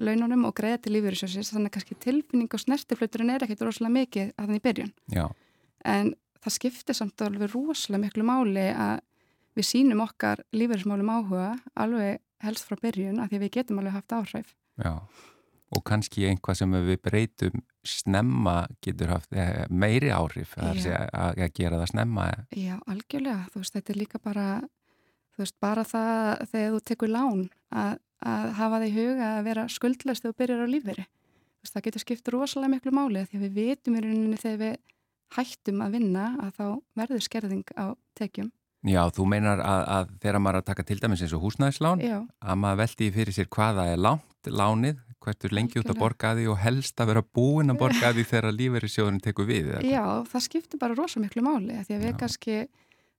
laununum 0.00 0.46
og 0.48 0.56
greiða 0.56 0.80
til 0.84 0.94
lífeyrisjósins 0.96 1.52
þannig 1.52 1.70
að 1.70 1.76
kannski 1.76 1.98
tilfinning 2.00 2.50
og 2.50 2.62
snertifluturinn 2.62 3.32
er 3.34 3.44
ekkert 3.44 3.66
rosalega 3.66 3.96
mikið 3.98 4.32
að 4.32 4.46
þannig 4.46 4.60
í 4.60 4.64
byrjun. 4.66 4.92
Já. 5.12 5.26
en 5.84 6.12
það 6.40 6.56
skiptir 6.56 6.96
samt 6.96 7.24
alveg 7.24 7.52
rosalega 7.52 8.04
miklu 8.06 8.26
máli 8.26 8.66
að 8.72 9.02
við 9.58 9.68
sínum 9.68 10.04
okkar 10.04 10.44
lífeyrismálum 10.56 11.12
áhuga 11.12 11.50
alveg 11.74 12.20
helst 12.44 12.68
frá 12.68 12.80
byrjun 12.80 13.20
að 13.20 13.34
því 13.34 13.42
við 13.42 13.52
getum 13.58 13.82
alveg 13.82 13.98
haft 13.98 14.14
áhrif. 14.16 14.54
Já, 14.80 14.94
og 15.70 15.84
kannski 15.84 16.24
einhvað 16.30 16.62
sem 16.62 16.76
við 16.88 17.00
breytum 17.04 17.64
snemma 17.86 18.66
getur 18.84 19.14
haft 19.14 19.32
eh, 19.32 19.64
meiri 19.70 20.10
áhrif 20.12 20.52
að, 20.60 20.84
að 21.12 21.46
gera 21.56 21.80
það 21.80 21.90
snemma 21.94 22.26
Já, 22.52 22.76
algjörlega, 22.84 23.48
þú 23.52 23.62
veist, 23.62 23.74
þetta 23.78 23.92
er 23.94 24.00
líka 24.02 24.20
bara 24.22 24.46
þú 25.34 25.44
veist, 25.44 25.56
bara 25.62 25.86
það 25.88 26.46
þegar 26.52 26.74
þú 26.74 26.80
tekur 26.90 27.12
lán 27.14 27.44
að 27.70 27.98
að 28.20 28.52
hafa 28.58 28.80
í 28.84 28.92
huga 28.94 29.32
að 29.38 29.48
vera 29.48 29.66
skuldlast 29.72 30.24
þegar 30.24 30.34
þú 30.34 30.40
byrjar 30.42 30.62
á 30.64 30.68
lífveri. 30.74 31.06
Það 31.70 31.84
getur 31.86 32.02
skipt 32.04 32.30
rosalega 32.32 32.72
miklu 32.74 32.92
máli 32.96 33.26
því 33.28 33.38
að 33.38 33.44
við 33.44 33.58
vitum 33.58 33.96
í 33.96 34.02
rauninni 34.04 34.40
þegar 34.40 34.60
við 34.62 34.78
hættum 35.36 35.84
að 35.84 35.96
vinna 35.96 36.24
að 36.40 36.54
þá 36.56 36.64
verður 37.00 37.24
skerðing 37.26 37.74
á 37.76 37.86
tekjum. 38.18 38.48
Já, 38.88 39.02
þú 39.12 39.26
meinar 39.28 39.60
að, 39.60 39.82
að 39.92 40.12
þegar 40.22 40.40
maður 40.40 40.58
að 40.62 40.68
taka 40.70 40.86
til 40.88 40.98
dæmis 41.02 41.22
eins 41.24 41.34
og 41.36 41.42
húsnæðislán, 41.44 42.00
Já. 42.00 42.16
að 42.24 42.60
maður 42.62 42.78
veldi 42.80 43.08
fyrir 43.12 43.36
sér 43.36 43.50
hvaða 43.52 43.84
er 43.92 44.00
lánt 44.00 44.48
lánið, 44.48 45.02
hvertur 45.24 45.54
lengi 45.54 45.80
út 45.80 45.90
að 45.92 46.00
borga 46.00 46.32
því 46.38 46.46
og 46.52 46.60
helst 46.62 47.00
að 47.00 47.12
vera 47.12 47.22
búin 47.38 47.72
að 47.72 47.80
borga 47.82 48.12
því 48.16 48.24
þegar 48.30 48.56
lífeyri 48.56 48.90
sjóðunum 48.90 49.22
tekur 49.24 49.48
við. 49.48 49.72
Já, 49.86 50.04
það 50.30 50.46
skiptir 50.46 50.80
bara 50.80 50.96
rosalega 50.96 51.26
miklu 51.26 51.44
máli 51.46 51.78
því 51.84 51.96
að 51.96 52.04
við 52.04 52.12
Já. 52.12 52.18
kannski, 52.22 52.56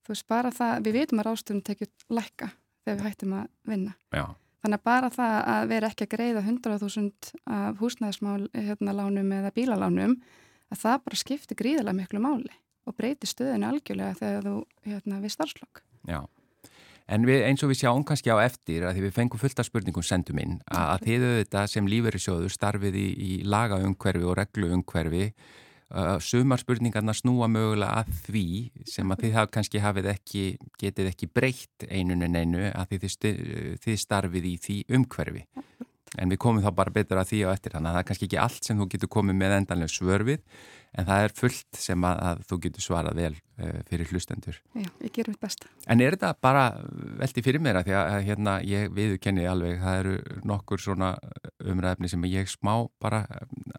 þú 0.02 0.14
veist 0.16 0.28
bara 0.32 0.54
það, 0.56 0.74
við 0.88 0.98
vitum 1.00 1.22
að 1.22 1.28
rástunum 1.30 1.66
tekjur 1.68 1.92
lækka 2.10 2.50
þegar 2.82 2.98
við 2.98 3.06
hættum 3.08 3.38
að 3.38 3.52
vinna. 3.72 3.96
Já. 4.12 4.26
Þannig 4.62 4.78
að 4.78 4.86
bara 4.86 5.10
það 5.10 5.38
að 5.52 5.64
vera 5.72 5.90
ekki 5.90 6.06
að 6.06 6.12
greiða 6.12 6.42
100.000 6.46 7.32
af 7.58 7.80
húsnæðismál 7.82 8.42
hérna, 8.54 8.94
lánum 8.94 9.32
eða 9.34 9.54
bílalánum 9.56 10.20
að 10.72 10.84
það 10.84 11.00
bara 11.08 11.22
skiptir 11.22 11.58
gríðilega 11.58 11.98
miklu 11.98 12.22
máli 12.22 12.54
og 12.86 12.98
breytir 12.98 13.30
stöðinu 13.30 13.72
algjörlega 13.72 14.20
þegar 14.20 14.46
þú 14.46 14.56
hérna, 14.86 15.22
við 15.24 15.34
starfslokk. 15.34 15.82
En 17.12 17.26
við, 17.28 17.46
eins 17.48 17.64
og 17.66 17.72
við 17.72 17.82
sjáum 17.82 18.06
kannski 18.08 18.32
á 18.32 18.38
eftir 18.44 18.86
að 18.86 18.98
því 18.98 19.08
við 19.08 19.16
fengum 19.16 19.42
fullt 19.42 19.60
af 19.60 19.68
spurningum 19.68 20.06
sendum 20.06 20.40
inn 20.44 20.60
að, 20.68 20.86
að 20.86 21.08
þið 21.08 21.26
auðvitað 21.30 21.74
sem 21.74 21.90
lífeyrisjóður 21.96 22.54
starfið 22.54 23.00
í, 23.02 23.10
í 23.12 23.32
lagaumhverfi 23.48 24.30
og 24.30 24.40
regluumhverfi 24.40 25.26
Uh, 25.92 26.16
sumar 26.24 26.62
spurningarna 26.62 27.12
snúa 27.12 27.50
mögulega 27.52 28.00
að 28.00 28.12
því 28.24 28.44
sem 28.88 29.10
að 29.12 29.26
þið 29.26 29.34
haf, 29.36 29.50
kannski 29.52 29.82
hafið 29.84 30.06
ekki, 30.14 30.44
getið 30.80 31.10
ekki 31.10 31.28
breytt 31.28 31.84
einun 31.92 32.24
en 32.24 32.38
einu 32.40 32.70
að 32.70 32.94
þið, 32.94 33.18
þið 33.84 33.98
starfið 34.00 34.48
í 34.48 34.54
því 34.64 34.78
umhverfi. 34.96 35.42
En 36.20 36.32
við 36.32 36.42
komum 36.44 36.64
þá 36.64 36.74
bara 36.76 36.92
betur 36.92 37.22
að 37.22 37.30
því 37.30 37.38
á 37.48 37.50
eftir 37.54 37.72
þannig 37.72 37.88
að 37.88 37.96
það 37.96 38.02
er 38.02 38.08
kannski 38.10 38.28
ekki 38.28 38.40
allt 38.44 38.66
sem 38.68 38.80
þú 38.82 38.88
getur 38.92 39.10
komið 39.16 39.38
með 39.40 39.54
endanlega 39.62 39.94
svörfið 39.94 40.42
en 40.92 41.08
það 41.08 41.26
er 41.26 41.34
fullt 41.38 41.80
sem 41.80 42.08
að, 42.08 42.18
að 42.28 42.42
þú 42.50 42.58
getur 42.66 42.84
svarað 42.84 43.20
vel 43.22 43.32
uh, 43.38 43.78
fyrir 43.88 44.10
hlustendur. 44.12 44.58
Já, 44.76 44.90
ég 45.06 45.14
gerum 45.16 45.32
mitt 45.32 45.46
besta. 45.46 45.70
En 45.88 46.04
er 46.04 46.18
þetta 46.18 46.34
bara 46.44 46.66
veldi 47.22 47.44
fyrir 47.46 47.64
mér 47.64 47.80
að 47.80 47.88
því 47.88 47.96
að 48.02 48.18
hérna 48.28 48.58
ég 48.68 48.92
viðkenni 48.98 49.48
alveg, 49.48 49.78
það 49.80 50.02
eru 50.02 50.42
nokkur 50.52 50.84
svona 50.84 51.14
umræðefni 51.64 52.12
sem 52.12 52.28
ég 52.28 52.52
smá 52.52 52.74
bara 53.02 53.24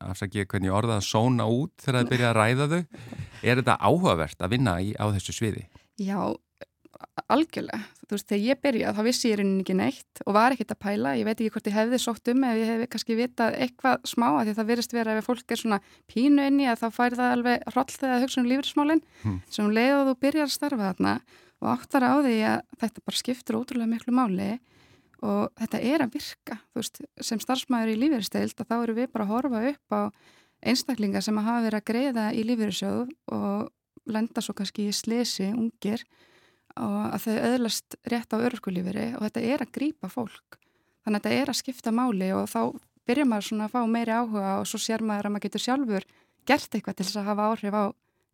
afsakið 0.00 0.48
hvernig 0.54 0.72
orðað 0.72 1.02
að 1.02 1.08
sóna 1.10 1.50
út 1.52 1.74
þegar 1.84 2.00
það 2.00 2.14
byrja 2.14 2.30
að 2.32 2.38
ræða 2.40 2.70
þau. 2.72 2.80
Er 3.42 3.60
þetta 3.60 3.78
áhugavert 3.82 4.46
að 4.46 4.56
vinna 4.56 4.78
í, 4.80 4.94
á 4.96 5.04
þessu 5.12 5.36
sviði? 5.36 5.66
Já, 6.00 6.32
algjörlega, 7.32 7.78
þú 8.06 8.16
veist, 8.16 8.26
þegar 8.30 8.42
ég 8.46 8.60
byrjaði 8.64 8.96
þá 8.96 9.06
vissi 9.06 9.30
ég 9.30 9.38
rauninni 9.38 9.62
ekki 9.62 9.76
neitt 9.78 10.22
og 10.26 10.36
var 10.36 10.54
ekkert 10.54 10.74
að 10.74 10.80
pæla. 10.82 11.12
Ég 11.20 11.28
veit 11.28 11.36
ekki 11.36 11.52
hvort 11.54 11.70
ég 11.70 11.76
hefði 11.76 12.00
sótt 12.02 12.32
um 12.32 12.44
ef 12.48 12.58
ég 12.58 12.72
hefði 12.72 12.88
kannski 12.92 13.18
vitað 13.18 13.56
eitthvað 13.62 14.10
smá 14.10 14.26
að 14.30 14.42
því 14.48 14.56
það 14.58 14.70
verist 14.72 14.96
vera 14.96 15.16
ef 15.18 15.28
fólk 15.28 15.54
er 15.54 15.62
svona 15.62 15.80
pínu 16.10 16.48
inni 16.50 16.68
að 16.70 16.82
þá 16.82 16.98
fær 16.98 17.18
það 17.20 17.36
alveg 17.36 17.64
hroll 17.70 17.94
þegar 17.94 18.26
hugsa 18.26 18.42
um 18.42 18.50
lífrismálinn 18.50 19.04
hmm. 19.22 19.40
sem 19.48 19.66
um 19.66 19.74
leið 19.76 19.94
og 20.00 20.04
þú 20.10 20.18
byrjar 20.26 20.48
að 20.48 20.54
starfa 20.56 20.90
þarna 20.90 21.16
og 21.62 21.72
áttar 21.76 22.06
á 22.08 22.14
því 22.18 22.36
að 22.50 22.60
þetta 22.82 23.04
bara 23.06 23.20
skiptur 23.22 23.58
ótrúlega 23.60 23.92
miklu 23.92 24.14
máli 24.16 24.50
og 25.22 25.52
þetta 25.60 25.80
er 25.86 26.02
að 26.02 26.16
virka, 26.16 26.58
þú 26.72 26.80
veist, 26.80 27.00
sem 27.22 27.42
starfsmæður 27.42 27.92
í 27.92 27.98
lífriðsteild 28.00 28.58
að 28.58 28.72
þá 28.72 28.76
eru 28.80 28.96
við 28.96 29.12
bara 29.12 29.26
að 29.28 29.34
horfa 29.36 29.60
upp 29.70 29.94
á 29.94 30.00
einstaklingar 30.62 31.22
sem 31.24 31.38
að 31.38 31.46
hafa 31.48 31.64
verið 31.66 31.78
að 31.78 31.88
greiða 31.90 32.26
í 32.34 32.42
lífriðsjóð 32.46 33.12
og 33.36 34.10
lenda 34.10 34.42
svo 34.42 34.54
kannski 34.58 34.88
í 34.90 34.96
slesi, 34.96 35.50
ungir 35.54 36.02
og 36.80 36.98
að 37.12 37.26
þau 37.26 37.36
öðlast 37.50 37.96
rétt 38.08 38.34
á 38.34 38.36
örgulíferi 38.38 39.06
og 39.16 39.26
þetta 39.26 39.44
er 39.54 39.64
að 39.64 39.74
grýpa 39.76 40.10
fólk. 40.12 40.58
Þannig 41.02 41.18
að 41.18 41.26
þetta 41.26 41.42
er 41.42 41.52
að 41.52 41.58
skipta 41.58 41.94
máli 41.94 42.30
og 42.36 42.46
þá 42.50 42.60
byrjar 43.08 43.28
maður 43.28 43.48
svona 43.48 43.66
að 43.66 43.74
fá 43.74 43.80
meiri 43.90 44.14
áhuga 44.14 44.52
og 44.60 44.68
svo 44.70 44.78
sér 44.82 45.02
maður 45.02 45.28
að 45.28 45.34
maður 45.34 45.46
getur 45.48 45.64
sjálfur 45.66 46.06
gert 46.46 46.76
eitthvað 46.76 46.98
til 46.98 47.06
þess 47.08 47.20
að 47.20 47.28
hafa 47.30 47.48
áhrif 47.50 47.74
á 47.74 47.84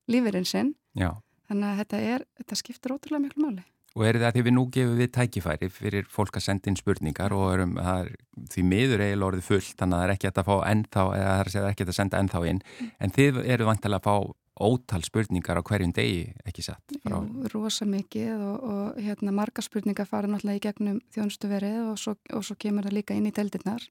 lífeyrin 0.08 0.48
sinn. 0.48 0.74
Já. 0.96 1.12
þannig 1.48 1.68
að 1.68 1.80
þetta, 1.82 1.98
er, 2.12 2.24
þetta 2.40 2.56
skiptir 2.58 2.94
ótrúlega 2.94 3.24
miklu 3.24 3.44
máli 3.44 3.64
Og 3.98 4.04
er 4.06 4.20
það 4.22 4.36
því 4.36 4.42
við 4.46 4.54
nú 4.54 4.64
gefum 4.70 4.98
við 5.00 5.08
tækifæri 5.16 5.68
fyrir 5.74 6.10
fólk 6.12 6.36
að 6.38 6.44
senda 6.44 6.70
inn 6.70 6.78
spurningar 6.78 7.32
og 7.34 7.48
erum, 7.56 7.72
er, 7.82 8.12
því 8.52 8.62
miður 8.70 9.02
eiginlega 9.02 9.30
orðið 9.32 9.48
fullt 9.48 9.80
þannig 9.80 9.96
að 9.96 10.02
það 10.02 10.08
er 10.08 10.12
ekki 10.14 10.30
að 10.30 10.52
ennþá 10.72 11.06
er 11.18 11.50
ekki 11.72 11.86
að 11.88 11.96
senda 11.96 12.20
ennþá 12.22 12.42
inn 12.52 12.60
en 13.02 13.14
þið 13.16 13.40
eru 13.42 13.66
vantilega 13.66 13.98
að 13.98 14.06
fá 14.06 14.36
ótal 14.58 15.02
spurningar 15.06 15.58
á 15.58 15.62
hverjum 15.62 15.92
degi, 15.94 16.32
ekki 16.46 16.64
satt? 16.66 16.94
Frá... 17.04 17.18
Jú, 17.18 17.50
rosa 17.52 17.86
mikið 17.88 18.32
og, 18.34 18.64
og 18.70 19.02
hérna, 19.02 19.34
marga 19.34 19.62
spurningar 19.62 20.08
fara 20.10 20.30
náttúrulega 20.30 20.58
í 20.58 20.64
gegnum 20.66 21.00
þjónustuverið 21.14 21.78
og 21.92 22.00
svo, 22.02 22.16
og 22.34 22.46
svo 22.46 22.58
kemur 22.58 22.88
það 22.88 22.98
líka 22.98 23.18
inn 23.18 23.28
í 23.30 23.34
deildirnar 23.34 23.84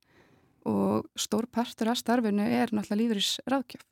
og 0.68 1.08
stór 1.20 1.48
partur 1.52 1.94
af 1.94 2.02
starfinu 2.02 2.44
er 2.44 2.74
náttúrulega 2.76 3.00
lífris 3.00 3.38
ráðkjöf. 3.48 3.86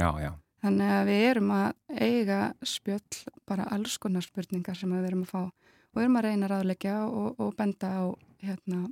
Já, 0.00 0.08
já. 0.24 0.32
Þannig 0.62 0.92
að 0.94 1.08
við 1.10 1.24
erum 1.26 1.50
að 1.56 1.70
eiga 1.98 2.40
spjöll 2.64 3.22
bara 3.50 3.66
alls 3.74 3.98
konar 4.00 4.24
spurningar 4.24 4.78
sem 4.78 4.92
við 4.94 5.08
erum 5.10 5.26
að 5.26 5.32
fá 5.34 5.42
og 5.92 6.02
erum 6.02 6.18
að 6.20 6.28
reyna 6.28 6.50
ráðleggja 6.50 6.98
og, 7.06 7.40
og 7.40 7.54
benda 7.58 7.92
á 7.92 8.04
hérna 8.42 8.86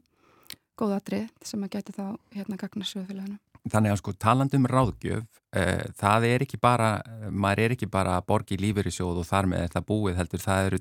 góðatrið 0.81 1.29
sem 1.45 1.63
að 1.65 1.73
geti 1.77 1.95
þá 1.97 2.05
hérna 2.35 2.59
gagna 2.61 2.89
sjöðfélaginu. 2.89 3.39
Þannig 3.71 3.93
að 3.93 3.99
sko 4.01 4.15
talandum 4.17 4.69
ráðgjöf, 4.71 5.27
uh, 5.53 5.83
það 6.01 6.27
er 6.31 6.45
ekki 6.47 6.61
bara, 6.61 6.95
maður 7.29 7.65
er 7.67 7.75
ekki 7.77 7.91
bara 7.93 8.17
að 8.17 8.29
borgi 8.31 8.57
lífeyri 8.61 8.93
sjóð 8.95 9.21
og 9.21 9.29
þar 9.29 9.51
með 9.51 9.67
þetta 9.67 9.85
búið 9.91 10.21
heldur, 10.21 10.45
það 10.45 10.71
eru 10.71 10.81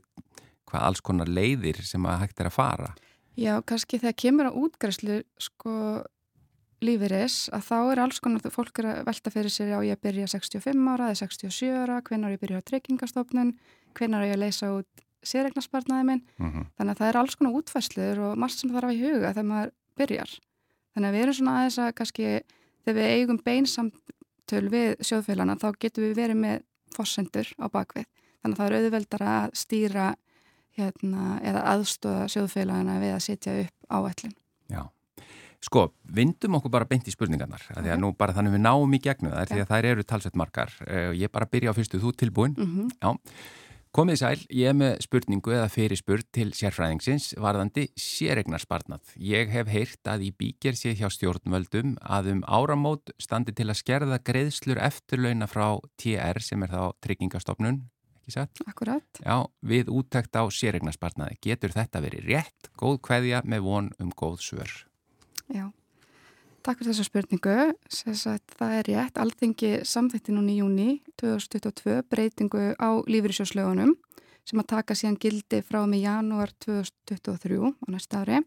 hvað 0.69 0.85
alls 0.85 1.03
konar 1.03 1.31
leiðir 1.31 1.81
sem 1.83 2.05
að 2.07 2.21
hægt 2.23 2.39
er 2.39 2.49
að 2.51 2.55
fara. 2.55 2.93
Já, 3.39 3.57
kannski 3.67 3.99
þegar 3.99 4.17
kemur 4.19 4.49
á 4.51 4.51
útgræslu 4.59 5.19
sko 5.39 5.73
lífeyris 6.83 7.49
að 7.55 7.65
þá 7.67 7.77
er 7.79 8.01
alls 8.05 8.21
konar, 8.23 8.51
fólk 8.53 8.79
er 8.79 8.89
að 8.93 9.03
velta 9.09 9.33
fyrir 9.33 9.51
sér 9.51 9.75
á 9.75 9.79
ég 9.83 9.97
að 9.97 10.03
byrja 10.07 10.31
65 10.31 10.87
ára 10.93 11.09
eða 11.11 11.19
67 11.25 11.71
ára, 11.75 11.99
hvenar 12.07 12.35
ég 12.35 12.41
byrja 12.41 12.63
á 12.63 12.67
treykingastofnun, 12.69 13.53
hvenar 13.99 14.27
ég 14.27 14.37
að 14.37 14.43
leysa 14.45 14.71
út 14.77 15.03
sérregnarspartnaði 15.23 16.05
minn, 16.07 16.21
mm 16.37 16.51
-hmm. 16.51 16.67
þannig 16.77 16.93
að 16.93 16.99
það 16.99 17.09
er 17.09 17.17
alls 17.17 17.35
konar 17.35 17.57
útfæsluður 17.59 18.19
og 18.27 18.37
margt 18.37 18.59
sem 18.59 18.71
þarf 18.71 18.89
að 18.89 18.95
í 18.95 19.01
huga 19.03 19.33
þegar 19.33 19.49
maður 19.51 19.71
byrjar. 19.97 20.31
Þannig 20.93 21.09
að 21.09 21.15
við 21.15 21.21
erum 21.21 21.37
svona 21.37 21.55
aðeins 21.57 21.79
að 21.79 21.93
kannski 21.95 22.25
þegar 22.85 22.97
við 22.99 23.11
eigum 23.15 23.39
beinsamtöl 23.45 24.65
við 24.69 24.95
sjóðfélana 24.99 25.57
þá 25.59 25.69
getum 25.79 26.03
við 26.03 26.15
verið 26.15 26.39
með 26.39 26.63
fossendur 26.95 27.47
á 27.59 27.65
bakvið. 27.69 28.07
Þannig 28.41 28.55
að 28.55 28.59
það 28.59 28.69
er 28.69 28.77
auðveldar 28.79 29.25
að 29.27 29.49
stýra 29.53 30.15
hérna, 30.79 31.39
eða 31.43 31.65
aðstóða 31.73 32.29
sjóðfélagana 32.31 32.99
við 33.03 33.13
að 33.15 33.25
setja 33.25 33.55
upp 33.65 33.91
áætlun. 33.91 34.35
Já. 34.71 34.83
Sko, 35.59 35.89
vindum 36.15 36.55
okkur 36.55 36.71
bara 36.71 36.87
beint 36.87 37.07
í 37.09 37.13
spurningarnar. 37.13 37.65
Okay. 37.67 37.83
Því 37.83 37.91
að 37.91 37.99
nú 37.99 38.13
bara 38.15 38.35
þannig 38.35 38.55
við 38.55 38.61
náum 38.63 38.93
í 38.95 38.99
gegnum 39.03 39.33
það, 39.33 39.49
því 39.51 39.63
að 39.63 39.71
þær 39.73 39.87
eru 39.89 40.05
talsveit 40.07 40.37
margar. 40.39 40.75
Eh, 40.87 41.09
ég 41.19 41.33
bara 41.33 41.49
byrja 41.51 41.73
á 41.75 41.77
fyrstu, 41.77 41.99
þú 41.99 42.13
tilbúin. 42.15 42.55
Mm 42.55 42.69
-hmm. 42.75 43.25
Komið 43.89 44.19
sæl, 44.21 44.41
ég 44.53 44.75
með 44.77 44.99
spurningu 45.01 45.53
eða 45.55 45.69
fyrirspurt 45.73 46.27
til 46.35 46.51
sérfræðingsins 46.53 47.31
varðandi 47.41 47.87
sérregnarsparnað. 47.97 49.15
Ég 49.17 49.49
hef 49.49 49.71
heyrt 49.73 50.11
að 50.11 50.27
í 50.27 50.29
bíker 50.37 50.77
sé 50.77 50.93
hjá 50.93 51.07
stjórnvöldum 51.09 51.95
að 52.05 52.29
um 52.35 52.43
áramót 52.45 53.09
standi 53.17 53.55
til 53.57 53.65
að 53.65 53.79
skerða 53.81 54.19
greiðslur 54.29 54.77
eftirlauna 54.85 55.49
frá 55.49 55.81
TR 55.97 56.37
sem 56.45 56.67
er 56.67 56.75
þá 56.75 56.83
tryggingastofnun, 57.01 57.81
ekki 58.21 58.35
satt? 58.37 58.61
Akkurat. 58.69 59.23
Já, 59.25 59.49
við 59.65 59.89
úttækt 59.89 60.37
á 60.37 60.45
sérregnarsparnaði. 60.53 61.41
Getur 61.49 61.73
þetta 61.73 62.05
verið 62.05 62.29
rétt, 62.29 62.69
góð 62.77 63.01
kveðja 63.09 63.41
með 63.41 63.65
von 63.71 63.89
um 63.97 64.13
góð 64.13 64.37
svör? 64.51 64.75
Já. 65.49 65.65
Takk 66.69 66.83
fyrir 66.83 66.93
þessa 66.93 67.03
spurningu. 67.07 67.53
Sagt, 67.89 68.51
það 68.59 68.73
er 68.77 68.87
rétt. 68.91 69.15
Alþengi 69.17 69.69
samþætti 69.89 70.35
núni 70.35 70.53
í 70.53 70.59
júni 70.59 70.89
2022 71.17 72.03
breytingu 72.05 72.75
á 72.77 72.89
lífyrirsjóslögunum 73.09 73.95
sem 74.45 74.61
að 74.61 74.67
taka 74.75 74.93
síðan 74.93 75.17
gildi 75.17 75.63
frá 75.65 75.79
með 75.89 76.03
janúar 76.03 76.53
2023 76.61 77.57
á 77.73 77.85
næsta 77.89 78.21
ári. 78.21 78.43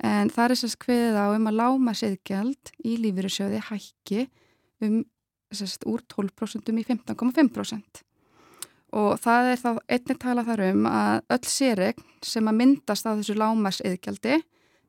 En 0.00 0.32
það 0.32 0.54
er 0.54 0.60
sérst 0.62 0.78
hviðið 0.80 1.18
á 1.20 1.26
um 1.34 1.50
að 1.50 1.58
láma 1.58 1.94
séðgjald 2.00 2.72
í 2.88 2.96
lífyrirsjóði 3.02 3.60
hækki 3.68 4.24
um 4.88 5.02
sérst 5.52 5.84
úr 5.84 6.00
12% 6.08 6.72
í 6.72 6.86
15,5%. 6.88 8.00
Og 8.96 9.20
það 9.20 9.50
er 9.50 9.60
þá 9.60 9.70
einnig 9.92 10.24
tala 10.24 10.46
þar 10.48 10.64
um 10.70 10.88
að 10.88 11.20
öll 11.36 11.52
sérregn 11.52 12.08
sem 12.24 12.48
að 12.48 12.58
myndast 12.62 13.04
á 13.04 13.12
þessu 13.12 13.36
lámarsiðgjaldi, 13.36 14.40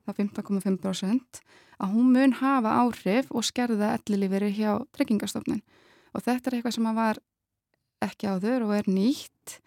það 0.08 0.20
15,5%, 0.24 1.42
að 1.84 1.94
hún 1.96 2.12
mun 2.16 2.36
hafa 2.40 2.76
áhrif 2.84 3.32
og 3.32 3.46
skerða 3.48 3.94
ellilíferi 3.98 4.52
hjá 4.58 4.72
tryggingastofnun. 4.96 5.64
Og 6.14 6.26
þetta 6.26 6.50
er 6.50 6.58
eitthvað 6.58 6.76
sem 6.78 6.90
var 6.98 7.22
ekki 8.04 8.30
áður 8.30 8.68
og 8.68 8.76
er 8.78 8.90
nýtt. 8.92 9.60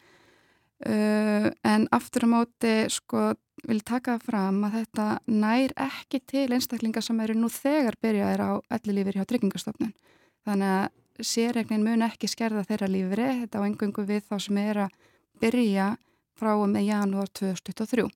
Uh, 0.76 1.49
en 1.64 1.87
aftur 1.97 2.26
á 2.28 2.28
móti 2.28 2.75
sko 2.93 3.31
vil 3.66 3.81
taka 3.81 4.19
fram 4.21 4.61
að 4.69 4.83
þetta 4.83 5.07
nær 5.33 5.73
ekki 5.81 6.21
til 6.28 6.50
einstaklingar 6.52 7.02
sem 7.02 7.21
eru 7.25 7.35
nú 7.38 7.49
þegar 7.50 7.97
byrjaðir 8.05 8.45
á 8.45 8.52
ellilíferi 8.76 9.23
hjá 9.23 9.28
tryggingastofnun. 9.31 9.95
Þannig 10.47 10.75
að 10.76 11.25
sérregnin 11.25 11.85
mun 11.85 12.05
ekki 12.05 12.28
skerða 12.28 12.64
þeirra 12.69 12.90
lífri 12.93 13.28
þetta 13.43 13.62
á 13.62 13.66
engungu 13.66 14.05
við 14.09 14.26
þá 14.28 14.37
sem 14.43 14.59
er 14.61 14.83
að 14.87 14.99
byrja 15.40 15.88
frá 16.37 16.52
og 16.55 16.69
með 16.73 16.90
janúar 16.90 17.31
2023 17.33 18.07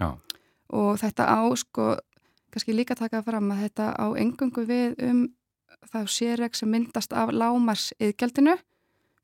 Já. 0.00 0.08
Og 0.72 0.96
þetta 1.00 1.28
á 1.28 1.40
sko 1.60 1.92
kannski 2.52 2.74
líka 2.76 2.96
taka 2.98 3.22
fram 3.24 3.50
að 3.52 3.64
þetta 3.66 3.86
á 3.96 4.06
engungu 4.20 4.64
við 4.68 4.98
um 5.06 5.22
þá 5.92 6.00
sérreg 6.08 6.56
sem 6.56 6.70
myndast 6.70 7.14
af 7.16 7.32
lámars 7.32 7.90
yðgjaldinu 8.00 8.56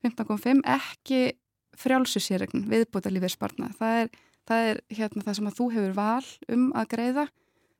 15.5 0.05 0.63
ekki 0.65 1.21
frjálsu 1.79 2.21
sérregn 2.23 2.65
viðbúta 2.69 3.11
lífið 3.11 3.35
spartna. 3.35 3.69
Það 3.77 4.01
er, 4.01 4.09
það 4.47 4.69
er 4.69 4.81
hérna 4.97 5.25
það 5.25 5.37
sem 5.37 5.49
að 5.49 5.59
þú 5.59 5.67
hefur 5.75 5.93
val 5.97 6.31
um 6.55 6.65
að 6.77 6.89
greiða 6.93 7.27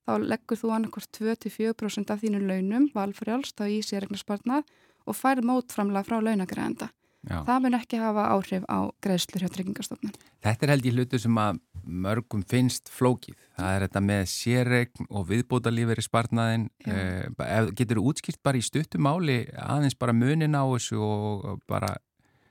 þá 0.07 0.13
leggur 0.25 0.59
þú 0.59 0.71
annarkort 0.75 1.19
2-4% 1.19 2.13
af 2.13 2.21
þínu 2.23 2.43
launum 2.45 2.87
valfrjálst 2.95 3.61
á 3.61 3.65
í 3.69 3.81
sérregnarspartnað 3.85 4.69
og 5.09 5.17
færð 5.17 5.45
mótframlega 5.49 6.07
frá 6.07 6.19
launagræðenda. 6.21 6.89
Já. 7.27 7.41
Það 7.43 7.63
mun 7.65 7.75
ekki 7.75 7.99
hafa 7.99 8.25
áhrif 8.31 8.65
á 8.71 8.79
greiðslur 9.03 9.43
hjá 9.43 9.51
tryggingarstofnun. 9.51 10.13
Þetta 10.45 10.65
er 10.65 10.71
held 10.71 10.85
í 10.87 10.93
hlutu 10.95 11.19
sem 11.19 11.39
að 11.41 11.59
mörgum 11.83 12.43
finnst 12.47 12.91
flókið. 12.93 13.35
Það 13.57 13.75
er 13.75 13.85
þetta 13.85 14.01
með 14.07 14.21
sérregn 14.31 15.09
og 15.09 15.25
viðbótalíferi 15.27 16.05
spartnaðin. 16.05 16.69
Eh, 16.87 17.71
getur 17.75 17.99
útskilt 17.99 18.39
bara 18.45 18.59
í 18.59 18.63
stuttum 18.63 19.03
máli 19.03 19.41
aðeins 19.51 19.97
bara 19.99 20.15
munin 20.15 20.55
á 20.55 20.63
þessu 20.63 21.01
og 21.03 21.65
bara... 21.67 21.97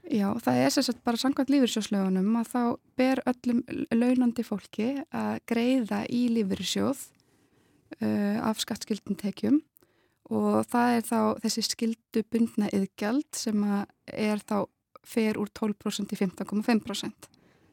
Já, 0.09 0.29
það 0.41 0.61
er 0.63 0.73
sérstaklega 0.73 1.05
bara 1.05 1.21
sangvært 1.21 1.51
lífyrsjóðslögunum 1.53 2.37
að 2.41 2.53
þá 2.53 2.63
ber 2.97 3.21
öllum 3.29 3.65
launandi 3.93 4.45
fólki 4.45 4.91
að 5.13 5.35
greiða 5.49 6.05
í 6.09 6.23
lífyrsjóð 6.33 7.03
uh, 8.01 8.37
af 8.49 8.63
skattskildin 8.65 9.21
tekjum 9.21 9.59
og 10.29 10.67
það 10.69 10.95
er 10.97 11.07
þá 11.09 11.21
þessi 11.45 11.65
skildu 11.65 12.23
bundna 12.33 12.69
yðgjald 12.77 13.29
sem 13.37 13.63
er 14.07 14.43
þá 14.45 14.67
fer 15.09 15.39
úr 15.41 15.49
12% 15.57 16.13
í 16.13 16.19
15,5%. 16.21 17.29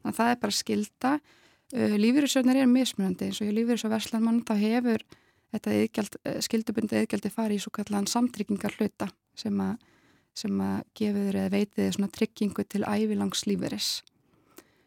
Þannig 0.06 0.14
að 0.14 0.20
það 0.20 0.32
er 0.32 0.40
bara 0.44 0.56
skilda. 0.56 1.12
Uh, 1.74 1.96
Lífyrirsjóðnir 2.00 2.62
er 2.62 2.72
mismunandi 2.72 3.28
eins 3.28 3.42
og 3.42 3.50
ég 3.50 3.56
lífyrir 3.58 3.82
svo 3.82 3.92
verslanmann 3.92 4.44
þá 4.46 4.54
hefur 4.62 5.04
þetta 5.56 5.76
yðgjald, 5.82 6.18
uh, 6.22 6.40
skildubundið 6.46 7.04
yðgjaldi 7.04 7.32
farið 7.34 7.60
í 7.60 7.64
svo 7.64 7.74
kallan 7.76 8.10
samtryggingar 8.10 8.76
hluta 8.78 9.10
sem 9.36 9.64
að, 9.66 9.80
sem 10.38 10.62
að 10.62 10.84
gefur 11.00 11.40
eða 11.42 11.54
veitið 11.56 11.90
svona 11.98 12.12
tryggingu 12.14 12.68
til 12.70 12.86
ævilangs 12.86 13.48
lífyris. 13.50 13.90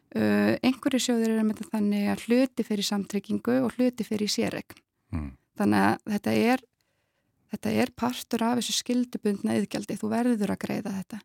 Uh, 0.09 0.55
einhverju 0.65 1.03
sjóðir 1.03 1.35
er 1.35 1.45
með 1.45 1.67
þannig 1.69 2.07
að 2.09 2.25
hluti 2.25 2.65
fyrir 2.65 2.87
samtryggingu 2.87 3.59
og 3.67 3.75
hluti 3.75 4.07
fyrir 4.07 4.31
sérregn. 4.31 4.79
Mm. 5.13 5.29
Þannig 5.59 5.85
að 5.85 6.15
þetta 6.15 6.37
er 6.55 6.63
þetta 7.53 7.73
er 7.83 7.91
partur 7.97 8.45
af 8.45 8.59
þessu 8.59 8.75
skildubundna 8.79 9.57
yðgjaldi, 9.59 9.97
þú 9.99 10.11
verður 10.13 10.53
að 10.53 10.61
greiða 10.65 10.93
þetta. 10.99 11.19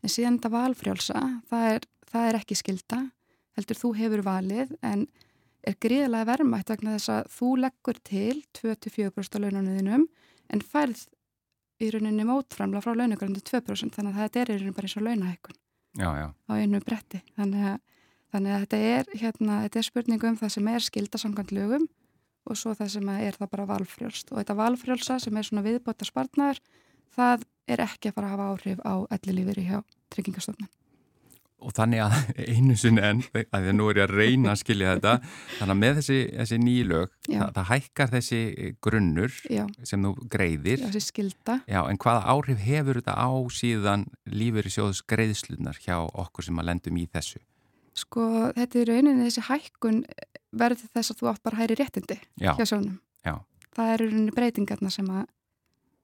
En 0.00 0.12
síðan 0.12 0.38
þetta 0.38 0.52
valfrjálsa, 0.54 1.22
það 1.50 1.66
er, 1.74 1.88
það 2.10 2.28
er 2.28 2.38
ekki 2.40 2.58
skilda, 2.58 3.00
heldur 3.58 3.80
þú 3.80 3.92
hefur 3.98 4.24
valið 4.26 4.74
en 4.86 5.06
er 5.66 5.76
gríðilega 5.82 6.28
vermætt 6.30 6.72
vegna 6.72 6.96
þess 6.96 7.12
að 7.12 7.32
þú 7.36 7.48
leggur 7.66 7.98
til 8.06 8.36
24% 8.56 9.36
á 9.36 9.38
laununuðinum 9.44 10.06
en 10.50 10.62
færð 10.64 11.04
í 11.80 11.90
rauninni 11.92 12.26
mótframla 12.28 12.80
frá 12.84 12.94
launugröndu 12.96 13.42
2% 13.44 13.96
þannig 13.96 14.16
að 14.16 14.22
þetta 14.24 14.40
er 14.40 14.52
í 14.52 14.56
rauninni 14.56 14.76
bara 14.76 14.88
eins 14.88 14.96
og 14.96 15.06
launahækkun. 15.06 15.58
Á 16.48 16.52
einu 16.54 16.80
bretti. 16.84 17.20
Þannig 17.36 17.66
að, 17.72 17.78
þannig 18.32 18.54
að 18.54 18.64
þetta, 18.64 18.80
er, 18.94 19.14
hérna, 19.22 19.60
þetta 19.66 19.80
er 19.80 19.88
spurningu 19.88 20.30
um 20.30 20.38
það 20.40 20.54
sem 20.56 20.70
er 20.72 20.86
skilda 20.86 21.20
samkvæmt 21.20 21.54
lögum 21.56 21.88
og 22.48 22.58
svo 22.58 22.74
það 22.76 22.92
sem 22.96 23.08
er 23.16 23.36
það 23.38 23.52
bara 23.54 23.68
valfrjálst 23.74 24.32
og 24.32 24.40
þetta 24.40 24.58
valfrjálsa 24.58 25.18
sem 25.22 25.36
er 25.36 25.46
svona 25.46 25.66
viðbóta 25.66 26.08
spartnar 26.08 26.60
það 27.16 27.46
er 27.70 27.84
ekki 27.84 28.10
að 28.10 28.18
fara 28.18 28.28
að 28.28 28.36
hafa 28.36 28.50
áhrif 28.52 28.84
á 28.86 28.94
ellilífiri 29.16 29.66
hjá 29.68 29.80
tryggingastofnun. 30.14 30.70
Og 31.60 31.74
þannig 31.76 32.00
að 32.00 32.14
einu 32.56 32.74
sinni 32.80 33.02
enn, 33.04 33.20
að 33.36 33.66
því 33.66 33.72
að 33.72 33.74
nú 33.76 33.88
er 33.90 34.00
ég 34.00 34.06
að 34.06 34.14
reyna 34.16 34.54
að 34.54 34.60
skilja 34.62 34.94
þetta, 34.94 35.12
þannig 35.58 35.74
að 35.74 35.80
með 35.82 35.98
þessi, 35.98 36.18
þessi 36.38 36.58
nýlög, 36.62 37.12
það, 37.26 37.50
það 37.58 37.68
hækkar 37.70 38.12
þessi 38.14 38.40
grunnur 38.86 39.36
Já. 39.52 39.62
sem 39.90 40.06
þú 40.06 40.14
greiðir. 40.32 40.80
Já, 40.80 40.88
þessi 40.88 41.12
skilda. 41.12 41.58
Já, 41.68 41.80
en 41.84 42.00
hvaða 42.00 42.24
áhrif 42.32 42.64
hefur 42.64 43.02
þetta 43.02 43.18
á 43.20 43.30
síðan 43.60 44.08
lífeyri 44.32 44.72
sjóðs 44.72 45.04
greiðslunar 45.12 45.80
hjá 45.84 45.98
okkur 46.00 46.48
sem 46.48 46.62
að 46.62 46.70
lendum 46.72 47.00
í 47.02 47.06
þessu? 47.12 47.44
Sko, 48.00 48.24
þetta 48.56 48.80
er 48.80 48.92
rauninni 48.94 49.28
þessi 49.28 49.44
hækkun 49.50 50.04
verður 50.52 50.90
þess 50.94 51.12
að 51.12 51.20
þú 51.20 51.30
átt 51.30 51.42
bara 51.46 51.60
hæri 51.60 51.76
réttindi 51.78 52.16
já. 52.40 52.54
hjá 52.58 52.64
sjónum. 52.66 52.96
Já. 53.26 53.36
Það 53.76 53.92
eru 53.94 54.08
rauninni 54.10 54.34
breytingarna 54.34 54.90
sem 54.92 55.10
að, 55.14 55.26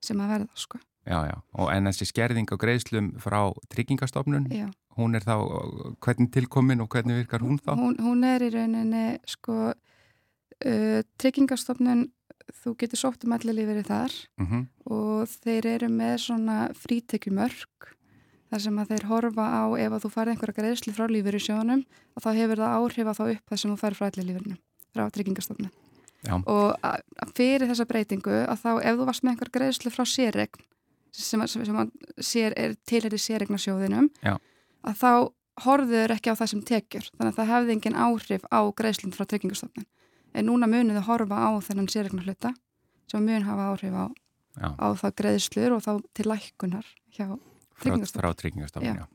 sem 0.05 0.21
að 0.23 0.33
verða, 0.35 0.61
sko. 0.63 0.81
Já, 1.07 1.21
já, 1.29 1.37
og 1.55 1.71
en 1.71 1.87
þessi 1.87 2.09
skerðing 2.11 2.51
á 2.51 2.57
greiðslum 2.59 3.13
frá 3.23 3.39
tryggingastofnun, 3.71 4.49
já. 4.51 4.67
hún 4.99 5.15
er 5.15 5.23
þá, 5.23 5.37
hvernig 6.03 6.33
tilkomin 6.35 6.83
og 6.83 6.91
hvernig 6.91 7.21
virkar 7.21 7.45
hún 7.47 7.61
þá? 7.63 7.77
Hún, 7.79 7.95
hún 8.03 8.27
er 8.27 8.43
í 8.43 8.51
rauninni, 8.51 9.05
sko, 9.31 9.71
uh, 9.71 11.01
tryggingastofnun, 11.23 12.09
þú 12.63 12.75
getur 12.83 13.03
sótt 13.03 13.27
um 13.27 13.37
allir 13.37 13.55
lífið 13.55 13.87
þar 13.87 14.17
mhm. 14.43 14.51
-huh. 14.51 14.67
og 14.95 15.31
þeir 15.47 15.67
eru 15.77 15.89
með 15.91 16.17
svona 16.27 16.59
frítekjumörk 16.75 17.95
þar 18.51 18.61
sem 18.63 18.79
að 18.79 18.91
þeir 18.93 19.05
horfa 19.11 19.45
á 19.47 19.63
ef 19.81 19.93
að 19.97 20.03
þú 20.05 20.11
farið 20.15 20.33
einhverja 20.37 20.57
greiðsli 20.61 20.93
frá 20.97 21.07
lífur 21.11 21.35
í 21.39 21.43
sjónum 21.43 21.83
og 22.17 22.23
þá 22.23 22.29
hefur 22.39 22.63
það 22.63 22.77
áhrif 22.79 23.11
að 23.11 23.19
þá 23.19 23.25
upp 23.35 23.51
það 23.51 23.61
sem 23.63 23.71
þú 23.73 23.79
farið 23.83 23.99
frá 24.01 24.07
allir 24.11 24.27
lífurinu, 24.31 24.57
frá 24.95 25.05
tryggingastofnun. 25.17 25.71
Og 26.47 26.77
að- 26.83 27.03
að 27.23 27.33
fyrir 27.37 27.69
þessa 27.71 27.87
breytingu 27.87 28.37
að 28.47 28.59
þá 28.63 28.71
ef 28.83 28.97
þú 28.99 29.05
varst 29.07 29.23
með 29.23 29.31
einhver 29.35 29.51
greiðslu 29.57 29.91
frá 29.95 30.05
sérregn 30.07 30.63
sem, 31.13 31.41
að- 31.41 31.49
sem, 31.49 31.91
sér, 32.21 32.53
er 32.57 32.75
tilheri 32.87 33.19
sérregnarsjóðinum 33.19 34.09
Já. 34.25 34.37
að 34.85 34.95
þá 35.03 35.11
horfður 35.65 36.11
ekki 36.17 36.31
á 36.31 36.39
það 36.39 36.49
sem 36.51 36.63
tekjur 36.63 37.07
þannig 37.17 37.33
að 37.33 37.37
það 37.39 37.51
hefði 37.53 37.73
engin 37.77 37.95
áhrif 37.97 38.43
á 38.53 38.61
greiðslun 38.77 39.15
frá 39.17 39.25
tryggingastofnun 39.25 39.87
en 40.35 40.45
núna 40.47 40.67
munið 40.69 40.99
þau 41.01 41.07
horfa 41.09 41.37
á 41.49 41.51
þennan 41.65 41.89
sérregnarhluta 41.89 42.55
sem 43.11 43.25
mun 43.25 43.43
hafa 43.47 43.71
áhrif 43.73 43.95
á, 43.97 44.07
á 44.77 44.87
það 44.99 45.15
greiðslur 45.23 45.73
og 45.79 45.83
þá 45.87 45.93
til 46.13 46.27
lækkunar 46.29 46.85
hjá 47.17 47.39
frá, 47.83 48.33
Tryggingastofnun. 48.37 49.07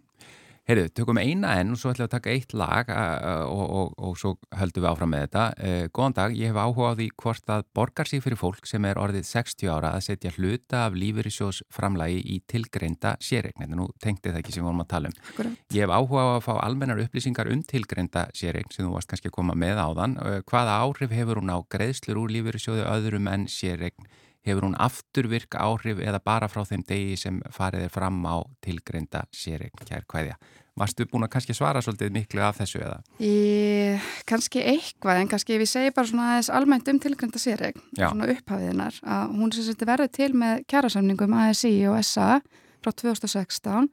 Heyrðu, 0.70 0.92
tökum 0.94 1.18
eina 1.18 1.56
enn 1.58 1.74
og 1.74 1.80
svo 1.82 1.90
ætlum 1.90 2.06
við 2.06 2.08
að 2.08 2.12
taka 2.14 2.34
eitt 2.36 2.54
lag 2.54 2.90
og, 2.94 3.62
og, 3.66 3.88
og 3.98 4.14
svo 4.22 4.36
höldum 4.56 4.86
við 4.86 4.90
áfram 4.92 5.10
með 5.12 5.24
þetta. 5.26 5.46
Uh, 5.58 5.86
góðan 5.90 6.16
dag, 6.20 6.36
ég 6.38 6.52
hef 6.52 6.60
áhuga 6.62 6.92
á 6.94 6.98
því 7.00 7.08
hvort 7.24 7.52
að 7.56 7.66
borgar 7.76 8.12
sig 8.12 8.22
fyrir 8.22 8.40
fólk 8.40 8.70
sem 8.70 8.86
er 8.86 9.02
orðið 9.02 9.26
60 9.26 9.72
ára 9.74 9.96
að 9.98 10.06
setja 10.06 10.34
hluta 10.38 10.86
af 10.86 10.96
lífeyrissjós 11.02 11.64
framlægi 11.74 12.22
í 12.22 12.40
tilgreinda 12.54 13.16
sérregn. 13.26 13.66
Nú 13.74 13.90
tengdi 14.00 14.30
það 14.30 14.40
ekki 14.44 14.56
sem 14.56 14.62
við 14.62 14.70
vorum 14.70 14.86
að 14.86 14.92
tala 14.94 15.10
um. 15.12 15.20
Akkurat. 15.34 15.60
Ég 15.74 15.88
hef 15.88 15.96
áhuga 15.98 16.24
á 16.24 16.30
að 16.38 16.46
fá 16.46 16.54
almennar 16.62 17.04
upplýsingar 17.08 17.52
um 17.52 17.66
tilgreinda 17.66 18.28
sérregn 18.38 18.70
sem 18.70 18.86
þú 18.86 18.94
varst 18.94 19.10
kannski 19.10 19.34
að 19.34 19.38
koma 19.42 19.58
með 19.58 19.82
áðan. 19.82 20.20
Uh, 20.22 20.40
hvaða 20.46 20.78
áhrif 20.86 21.18
hefur 21.18 21.42
hún 21.42 21.52
á 21.52 21.58
greiðslur 21.74 22.22
úr 22.22 22.38
lífeyrissjóðu 22.38 22.86
öðrum 22.86 23.34
en 23.34 23.50
sérregn? 23.50 24.12
Hefur 24.42 24.66
hún 24.66 24.78
afturvirk 24.82 25.54
áhrif 25.54 26.00
eða 26.02 26.22
bara 26.26 26.50
frá 26.50 26.64
þeim 26.66 26.82
degi 26.88 27.18
sem 27.20 27.38
farið 27.54 27.86
er 27.86 27.94
fram 27.94 28.24
á 28.26 28.42
tilgreinda 28.66 29.26
sérregn, 29.36 29.84
kær 29.86 30.08
kvæðja? 30.10 30.40
Varstu 30.80 31.06
búin 31.12 31.28
að 31.28 31.34
kannski 31.34 31.54
svara 31.54 31.82
svolítið 31.84 32.14
miklu 32.16 32.42
af 32.46 32.62
þessu 32.62 32.80
eða? 32.80 33.02
Í, 33.20 33.34
kannski 34.30 34.64
eitthvað, 34.64 35.20
en 35.20 35.30
kannski 35.30 35.58
ef 35.58 35.66
ég 35.66 35.70
segi 35.70 35.92
bara 35.94 36.10
svona 36.10 36.30
aðeins 36.32 36.50
almennt 36.58 36.90
um 36.90 37.02
tilgrænda 37.04 37.42
sérregn, 37.44 37.84
Já. 38.00 38.08
svona 38.08 38.30
upphafiðinar, 38.32 39.02
að 39.04 39.36
hún 39.36 39.52
sem 39.54 39.68
þetta 39.68 39.90
verður 39.92 40.14
til 40.16 40.32
með 40.42 40.64
kjærasamningum 40.72 41.36
ASI 41.44 41.74
og 41.92 42.00
SA 42.08 42.30
frá 42.82 42.94
2016, 43.04 43.92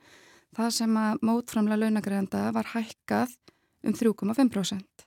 það 0.56 0.72
sem 0.78 0.96
að 1.02 1.20
mótframlega 1.28 1.82
launagreðanda 1.82 2.46
var 2.56 2.72
hækkað 2.76 3.34
um 3.84 3.98
3,5% 3.98 5.04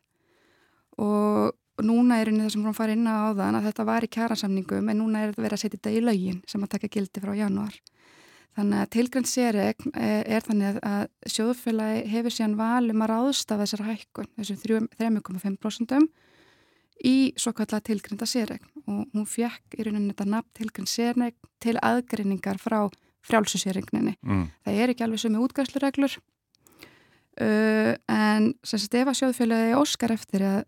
og 1.02 1.56
núna 1.82 2.20
er 2.20 2.32
einnig 2.32 2.46
það 2.46 2.54
sem 2.56 2.66
hún 2.68 2.78
fara 2.78 2.96
inn 2.96 3.08
á 3.08 3.32
áðan 3.32 3.58
að 3.60 3.68
þetta 3.70 3.86
var 3.88 4.06
í 4.06 4.12
kjærasamningum 4.12 4.92
en 4.92 5.00
núna 5.02 5.22
er 5.22 5.32
þetta 5.32 5.46
verið 5.46 5.58
að 5.58 5.64
setja 5.64 5.78
þetta 5.78 5.94
í 5.96 6.02
lögin 6.04 6.42
sem 6.52 6.64
að 6.66 6.74
taka 6.76 6.92
gildi 6.92 7.24
frá 7.24 7.34
janúar. 7.38 7.78
Þannig 8.52 8.82
að 8.84 8.90
tilgrænt 8.92 9.30
sérregn 9.32 9.94
er, 9.96 10.26
er 10.28 10.44
þannig 10.44 10.82
að 10.84 11.06
sjóðfélagi 11.32 12.02
hefur 12.12 12.36
síðan 12.36 12.58
valum 12.60 13.06
að 13.06 13.14
ráðstafa 13.14 13.64
þessar 13.64 13.86
hækkun, 13.88 14.28
þessum 14.42 14.90
3,5% 15.00 16.02
í 17.08 17.16
svo 17.40 17.54
kallega 17.56 17.86
tilgrænda 17.88 18.28
sérregn 18.30 18.68
og 18.84 19.06
hún 19.16 19.30
fekk 19.30 19.80
í 19.80 19.86
rauninni 19.88 20.12
þetta 20.12 20.28
nafn 20.36 20.52
tilgrænt 20.58 20.92
sérregn 20.92 21.38
til 21.64 21.78
aðgreiningar 21.80 22.60
frá 22.62 22.90
frjálsu 23.26 23.62
sérregninni. 23.62 24.18
Mm. 24.26 24.46
Það 24.66 24.84
er 24.84 24.94
ekki 24.94 25.06
alveg 25.06 25.24
sem 25.24 25.34
með 25.34 25.48
útgæslureglur 25.48 26.18
uh, 27.40 27.94
en 28.12 28.52
sem 28.66 28.82
sagt 28.82 28.98
ef 29.00 29.12
að 29.12 29.20
sjóðfélagi 29.22 29.76
óskar 29.80 30.16
eftir 30.16 30.46
að, 30.48 30.60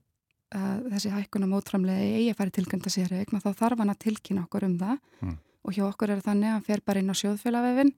að 0.54 0.88
þessi 0.94 1.12
hækkun 1.14 1.46
á 1.46 1.54
mótframlegi 1.54 2.10
eigi 2.18 2.32
að 2.34 2.38
fara 2.40 2.54
tilgrænda 2.58 2.92
sérregn 2.94 3.38
og 3.38 3.44
þá 3.46 3.52
þarf 3.62 3.80
hann 3.84 3.94
að 3.94 4.02
tilkynna 4.06 4.44
okkur 4.48 4.66
um 4.68 4.78
það 4.80 4.98
Mm. 5.24 5.38
og 5.64 5.74
hjá 5.74 5.84
okkur 5.88 6.10
er 6.14 6.22
þannig 6.22 6.50
að 6.50 6.54
hann 6.58 6.68
fer 6.68 6.82
bara 6.86 7.00
inn 7.00 7.10
á 7.10 7.16
sjóðfélagvefin, 7.16 7.94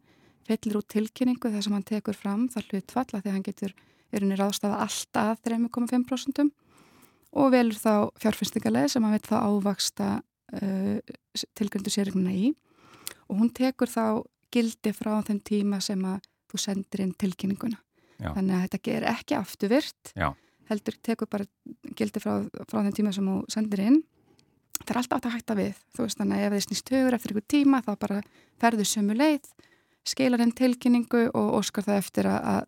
fellir 0.47 0.77
út 0.77 0.87
tilkynningu 0.93 1.49
þar 1.51 1.63
sem 1.65 1.73
hann 1.73 1.83
tekur 1.89 2.13
fram 2.15 2.47
það 2.53 2.67
hlutfalla 2.69 3.21
því 3.21 3.29
að 3.29 3.35
hann 3.35 3.47
getur 3.47 3.73
er 4.13 4.19
henni 4.21 4.35
ráðstafa 4.37 4.77
alltaf 4.85 5.41
3,5% 5.41 6.51
og 7.35 7.51
velur 7.51 7.75
þá 7.75 7.93
fjárfynstingarlega 8.21 8.91
sem 8.93 9.03
hann 9.03 9.15
veit 9.17 9.25
þá 9.27 9.37
ávaksta 9.43 10.09
uh, 10.53 10.99
tilgrændu 11.57 11.91
sérregnuna 11.91 12.31
í 12.31 12.53
og 13.27 13.39
hún 13.41 13.49
tekur 13.57 13.89
þá 13.89 14.21
gildi 14.53 14.93
frá 14.95 15.17
þeim 15.25 15.41
tíma 15.43 15.81
sem 15.83 15.99
að 16.05 16.21
þú 16.53 16.59
sendir 16.61 17.01
inn 17.03 17.15
tilkynninguna. 17.19 17.79
Já. 18.21 18.29
Þannig 18.37 18.53
að 18.55 18.61
þetta 18.67 18.79
ger 18.85 19.05
ekki 19.09 19.35
afturvirt, 19.35 20.11
Já. 20.15 20.29
Heldur 20.69 20.95
tekur 21.05 21.27
bara 21.31 21.45
gildi 21.95 22.19
frá, 22.23 22.39
frá 22.69 22.81
þeim 22.83 22.95
tíma 22.97 23.13
sem 23.13 23.25
þú 23.29 23.37
sendir 23.53 23.83
inn. 23.85 24.01
Það 24.85 24.91
er 24.91 24.97
alltaf 25.01 25.17
átt 25.19 25.27
að 25.29 25.35
hætta 25.37 25.55
við, 25.59 25.77
þú 25.95 26.03
veist 26.05 26.19
þannig 26.19 26.37
að 26.41 26.45
ef 26.45 26.53
þið 26.55 26.65
snýst 26.67 26.91
hugur 26.93 27.15
eftir 27.15 27.31
einhver 27.31 27.47
tíma 27.53 27.81
þá 27.85 27.91
bara 28.01 28.17
ferðu 28.61 28.85
sömu 28.85 29.15
leið, 29.15 29.45
skilar 30.05 30.43
inn 30.43 30.51
tilkynningu 30.57 31.23
og 31.33 31.53
óskar 31.61 31.85
það 31.87 32.01
eftir 32.01 32.27
að, 32.29 32.41
að, 32.51 32.67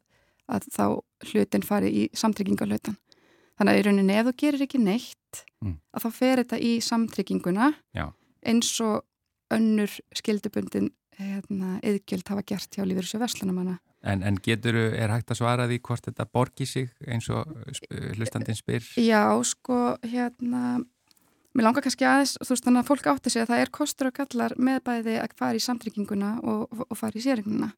að 0.55 0.69
þá 0.77 0.85
hlutin 1.31 1.65
fari 1.67 1.91
í 1.91 2.05
samtryggingarhlutan. 2.17 2.95
Þannig 3.57 3.73
að 3.73 3.79
í 3.79 3.85
rauninni 3.87 4.15
ef 4.17 4.27
þú 4.29 4.35
gerir 4.43 4.65
ekki 4.67 4.79
neitt 4.83 5.43
Mm. 5.57 5.79
að 5.89 6.03
þá 6.05 6.09
fer 6.13 6.37
þetta 6.37 6.57
í 6.61 6.71
samtrygginguna 6.85 7.67
Já. 7.97 8.03
eins 8.45 8.67
og 8.85 9.01
önnur 9.53 9.89
skildubundin 10.13 10.91
hérna, 11.17 11.79
yðgjöld 11.81 12.29
hafa 12.29 12.43
gert 12.45 12.77
hjá 12.77 12.85
Lífyrirsjó 12.85 13.17
Vestlunumanna. 13.23 13.79
En, 14.07 14.23
en 14.23 14.37
getur, 14.43 14.77
er 14.95 15.11
hægt 15.11 15.33
að 15.33 15.41
svara 15.41 15.67
því 15.67 15.79
hvort 15.87 16.05
þetta 16.07 16.27
borgi 16.31 16.67
sig 16.69 16.91
eins 17.07 17.27
og 17.33 17.49
sp- 17.75 17.91
hlustandinn 18.15 18.57
spyr? 18.57 18.85
Já, 19.03 19.23
sko, 19.43 19.97
hérna, 20.07 20.77
mér 21.51 21.67
langar 21.67 21.83
kannski 21.85 22.07
aðeins, 22.07 22.37
þú 22.39 22.53
veist, 22.53 22.67
þannig 22.67 22.83
að 22.83 22.91
fólk 22.91 23.09
átti 23.11 23.33
sig 23.33 23.43
að 23.43 23.51
það 23.53 23.63
er 23.63 23.73
kostur 23.79 24.11
og 24.11 24.19
gallar 24.21 24.55
með 24.57 24.83
bæði 24.87 25.17
að 25.21 25.37
fara 25.39 25.59
í 25.59 25.65
samtrygginguna 25.65 26.35
og, 26.43 26.67
og, 26.85 26.93
fara 26.97 27.19
í 27.19 27.25
sérregnuna. 27.25 27.73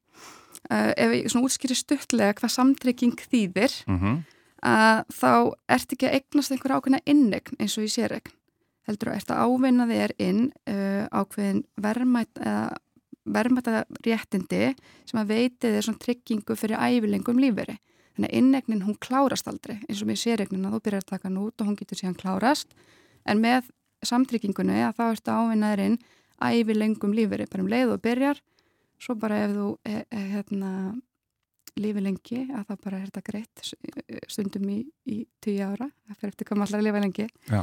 Uh, 0.70 0.92
ef 0.92 1.16
ég 1.16 1.30
svona 1.32 1.48
útskýri 1.48 1.74
stuttlega 1.78 2.36
hvað 2.38 2.54
samtrygging 2.58 3.18
þýðir, 3.30 3.80
Mm 3.88 4.20
að 4.60 5.06
þá 5.14 5.32
ert 5.72 5.94
ekki 5.94 6.08
að 6.08 6.18
eignast 6.18 6.52
einhver 6.52 6.74
ákveðna 6.76 7.00
innegn 7.08 7.56
eins 7.58 7.76
og 7.80 7.86
í 7.86 7.92
sérregn. 7.92 8.34
Heldur 8.88 9.12
að 9.12 9.20
ert 9.20 9.32
að 9.32 9.42
ávinna 9.46 9.86
þér 9.88 10.14
inn 10.20 10.42
uh, 10.68 11.04
ákveðin 11.12 11.62
verðmætt 11.80 12.40
eða 12.40 12.64
verðmætta 13.24 13.84
réttindi 14.04 14.70
sem 15.08 15.20
að 15.20 15.32
veiti 15.34 15.72
þér 15.72 15.86
svona 15.86 16.04
tryggingu 16.04 16.56
fyrir 16.56 16.80
ævilengum 16.80 17.40
lífveri. 17.42 17.76
Þannig 18.16 18.30
að 18.30 18.38
innegnin 18.40 18.84
hún 18.86 18.96
klárast 19.00 19.48
aldrei 19.48 19.76
eins 19.86 20.00
og 20.02 20.08
með 20.10 20.22
sérregnina 20.22 20.72
þú 20.72 20.80
byrjar 20.86 21.04
að 21.04 21.12
taka 21.12 21.28
hann 21.28 21.42
út 21.42 21.60
og 21.60 21.68
hún 21.68 21.78
getur 21.78 22.00
síðan 22.00 22.18
klárast. 22.18 22.72
En 23.28 23.42
með 23.42 23.68
samtryggingunni 24.06 24.80
að 24.86 24.96
þá 24.98 25.04
ertu 25.10 25.36
ávinnaður 25.36 25.84
inn 25.84 25.98
ævilengum 26.40 27.12
lífveri, 27.14 27.46
bara 27.50 27.64
um 27.64 27.70
leið 27.70 27.94
og 27.94 28.02
byrjar 28.02 28.40
svo 29.00 29.16
bara 29.20 29.44
ef 29.44 29.54
þú 29.56 29.68
e, 29.84 30.02
e, 30.04 30.24
hérna 30.34 30.70
lifi 31.80 32.02
lengi 32.04 32.40
að 32.48 32.66
það 32.70 32.80
bara 32.84 32.98
er 32.98 33.06
þetta 33.08 33.22
greitt 33.24 33.62
stundum 34.28 34.66
í, 34.72 34.80
í 35.08 35.22
tíu 35.40 35.62
ára. 35.64 35.88
Það 36.08 36.18
fyrir 36.18 36.34
eftir 36.34 36.48
hvað 36.48 36.60
maður 36.60 36.80
að 36.80 36.86
lifa 36.88 37.02
lengi. 37.04 37.28
Já. 37.48 37.62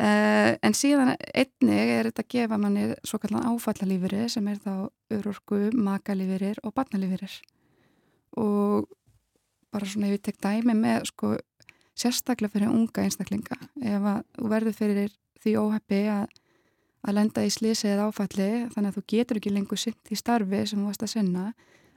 Uh, 0.00 0.50
en 0.54 0.76
síðan 0.76 1.14
einnig 1.34 1.94
er 1.94 2.10
þetta 2.10 2.24
að 2.24 2.30
gefa 2.34 2.58
manni 2.60 2.90
svo 3.06 3.20
kallan 3.22 3.48
áfallalífiri 3.52 4.28
sem 4.32 4.48
er 4.50 4.60
þá 4.62 4.74
örorku, 5.14 5.60
makalífirir 5.74 6.60
og 6.64 6.74
barnalífirir 6.76 7.40
og 8.40 8.88
bara 9.74 9.88
svona 9.90 10.10
ef 10.10 10.18
ég 10.18 10.24
tek 10.28 10.40
dæmi 10.42 10.76
með 10.78 11.10
sko 11.10 11.34
sérstaklega 11.98 12.52
fyrir 12.52 12.72
unga 12.72 13.04
einstaklinga 13.04 13.58
ef 13.82 14.08
að 14.10 14.24
þú 14.38 14.50
verður 14.50 14.78
fyrir 14.78 15.14
því 15.44 15.54
óheppi 15.60 16.00
að, 16.10 16.26
að 17.04 17.16
lenda 17.18 17.44
í 17.46 17.52
slísi 17.54 17.90
eða 17.90 18.08
áfalli 18.10 18.50
þannig 18.74 18.90
að 18.90 18.98
þú 18.98 19.04
getur 19.14 19.40
ekki 19.40 19.54
lengur 19.54 19.80
sint 19.80 20.10
í 20.10 20.18
starfi 20.18 20.64
sem 20.66 20.80
þú 20.80 20.90
varst 20.90 21.06
að 21.06 21.14
sinna 21.14 21.46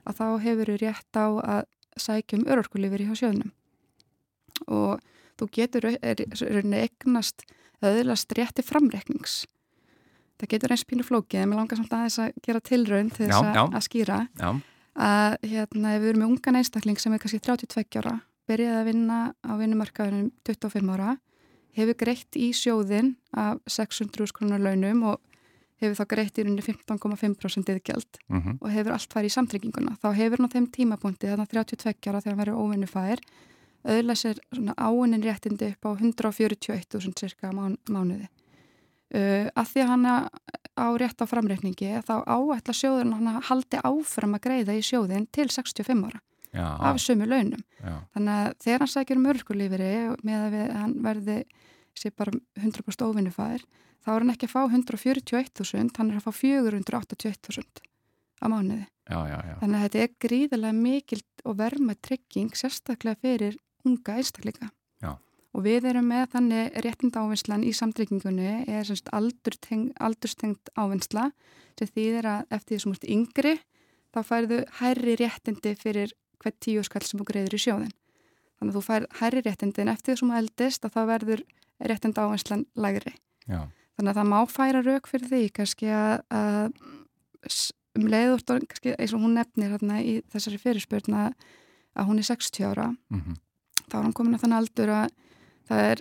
að 0.06 0.20
þá 0.20 0.26
hefur 0.44 0.72
þú 0.72 0.80
rétt 0.82 1.18
á 1.18 1.26
að 1.26 1.62
sækja 1.98 2.38
um 2.38 2.48
örorkulífur 2.52 3.06
hjá 3.06 3.14
sjöðnum 3.22 3.54
og 4.66 5.02
þú 5.38 5.48
getur 5.54 5.88
er, 5.90 5.98
er, 6.02 6.62
eignast 6.82 7.44
öðlast 7.84 8.32
rétti 8.38 8.64
framreknings 8.66 9.44
það 10.38 10.50
getur 10.54 10.74
eins 10.74 10.84
pínu 10.86 11.06
flókið 11.06 11.42
en 11.42 11.50
mér 11.50 11.60
langar 11.60 11.78
samt 11.80 11.94
aðeins 11.94 12.18
að 12.22 12.40
gera 12.46 12.60
tilraun 12.64 13.10
til 13.10 13.26
þess 13.26 13.38
Já, 13.38 13.54
já. 13.54 13.62
að, 13.66 13.84
skýra 13.86 14.18
Já, 14.38 14.50
að 15.08 15.36
hérna, 15.52 15.94
ef 15.94 16.02
við 16.02 16.10
erum 16.12 16.24
með 16.24 16.32
ungan 16.34 16.58
einstakling 16.60 16.98
sem 17.02 17.14
er 17.16 17.22
kannski 17.22 17.40
32 17.42 18.02
ára, 18.02 18.16
byrjaði 18.50 18.80
að 18.82 18.90
vinna 18.90 19.18
á 19.42 19.52
vinnumarkaðunum 19.58 20.28
25 20.46 20.92
ára, 20.94 21.16
hefur 21.78 21.98
greitt 22.00 22.38
í 22.38 22.52
sjóðin 22.56 23.16
af 23.34 23.58
600 23.70 24.30
skronar 24.30 24.62
launum 24.62 25.02
og 25.12 25.20
hefur 25.78 25.98
þá 26.00 26.06
greitt 26.10 26.38
í 26.38 26.44
rauninni 26.46 26.64
15,5% 26.66 27.68
yðgjald 27.74 28.18
mm 28.26 28.56
og 28.58 28.70
hefur 28.74 28.94
allt 28.96 29.12
farið 29.14 29.30
í 29.30 29.34
samtrygginguna. 29.36 29.92
Þá 30.02 30.08
hefur 30.16 30.40
hann 30.40 30.50
á 30.50 30.54
þeim 30.54 30.66
tímapunkti, 30.74 31.28
þannig 31.30 31.46
að 31.46 31.54
32 31.54 32.10
ára 32.10 32.22
þegar 32.22 32.34
hann 32.34 32.40
verður 32.42 32.62
óvinnufær, 32.64 33.22
auðvitað 33.86 34.20
sér 34.22 34.40
áinnin 34.76 35.24
réttindi 35.24 35.72
upp 35.72 35.88
á 35.88 35.90
141.000 35.94 37.18
cirka 37.18 37.52
mán, 37.54 37.78
mánuði. 37.88 38.28
Uh, 39.08 39.48
að 39.56 39.70
því 39.72 39.84
að 39.84 39.92
hann 39.94 40.08
á 40.78 40.86
rétt 41.00 41.22
á 41.22 41.26
framreikningi 41.26 41.92
þá 42.04 42.14
áætla 42.28 42.74
sjóðurinn 42.76 43.14
hann 43.16 43.44
haldi 43.48 43.80
áfram 43.80 44.36
að 44.36 44.44
greiða 44.44 44.76
í 44.76 44.82
sjóðin 44.84 45.24
til 45.32 45.48
65 45.48 46.04
ára 46.10 46.20
já, 46.52 46.66
af 46.90 47.00
sömu 47.00 47.24
launum. 47.24 47.62
já, 47.80 47.94
Þannig 48.14 48.34
að 48.34 48.52
þegar 48.64 48.84
hann 48.84 48.92
sækir 48.92 49.20
um 49.20 49.30
örkulífiri 49.32 49.90
með 50.28 50.44
að 50.44 50.56
við, 50.56 50.66
hann 50.76 50.94
verði 51.06 51.38
sér 51.98 52.14
bara 52.20 52.34
100% 52.60 53.06
óvinnufær 53.08 53.64
þá 54.04 54.10
er 54.12 54.20
hann 54.22 54.34
ekki 54.34 54.48
að 54.48 54.54
fá 54.54 54.60
141.000 54.66 55.96
hann 55.98 56.12
er 56.12 56.20
að 56.20 56.28
fá 56.28 56.32
481.000 56.42 57.82
á 58.38 58.46
mánuði. 58.46 58.84
já, 59.08 59.18
já, 59.24 59.38
já. 59.40 59.54
Þannig 59.62 59.78
að 59.78 59.86
þetta 59.86 60.04
er 60.04 60.14
gríðarlega 60.24 60.78
mikil 60.78 61.22
og 61.44 61.58
verma 61.58 61.96
trygging 61.96 62.52
sérstaklega 62.54 63.18
fyrir 63.24 63.58
unga 63.86 64.18
einstaklinga. 64.18 64.70
Já. 65.02 65.14
og 65.54 65.64
við 65.64 65.86
erum 65.90 66.08
með 66.10 66.26
þannig 66.34 66.78
réttinda 66.84 67.22
ávinnslan 67.22 67.64
í 67.64 67.72
samtryggingunni 67.72 68.64
er 68.66 68.90
aldurstengt 69.14 70.70
ávinnsla 70.74 71.30
sem 71.78 71.90
þýðir 71.94 72.26
að 72.26 72.56
eftir 72.56 72.74
því 72.74 72.80
sem 72.82 72.94
út 72.94 73.06
yngri 73.16 73.54
þá 74.14 74.20
færðu 74.26 74.58
hærri 74.80 75.14
réttindi 75.20 75.74
fyrir 75.78 76.12
hvert 76.42 76.58
tíu 76.62 76.82
skall 76.86 77.04
sem 77.06 77.20
þú 77.20 77.26
greiður 77.30 77.56
í 77.58 77.62
sjóðin. 77.62 77.94
Þannig 78.58 78.72
að 78.72 78.78
þú 78.78 78.84
fær 78.86 79.06
hærri 79.20 79.42
réttindi 79.46 79.82
en 79.84 79.92
eftir 79.92 80.14
því 80.14 80.20
sem 80.20 80.30
þú 80.32 80.38
eldist 80.42 80.86
að 80.86 80.94
þá 80.94 81.00
verður 81.12 81.42
réttinda 81.90 82.26
ávinslan 82.26 82.64
lægri. 82.74 83.14
Já. 83.46 83.60
Þannig 83.98 84.12
að 84.12 84.18
það 84.20 84.30
má 84.30 84.38
færa 84.50 84.82
rauk 84.86 85.10
fyrir 85.10 85.30
því 85.32 85.42
kannski 85.56 85.90
að, 85.90 86.74
um 87.98 88.08
leiðurt 88.10 88.52
og 88.54 88.66
kannski 88.70 88.94
eins 88.94 89.14
og 89.14 89.24
hún 89.24 89.34
nefnir 89.38 89.74
hérna 89.74 89.98
í 90.02 90.20
þessari 90.30 90.60
fyrirspurna 90.62 91.28
að 91.98 92.10
hún 92.10 92.22
er 92.22 92.28
60 92.28 92.66
ára. 92.66 92.88
Mm 93.10 93.20
-hmm. 93.20 93.38
Þá 93.88 93.96
er 93.98 94.04
hún 94.08 94.12
komin 94.16 94.34
að 94.34 94.40
þann 94.44 94.56
aldur 94.58 94.88
að 94.88 95.10
það 95.68 95.82
er, 95.92 96.00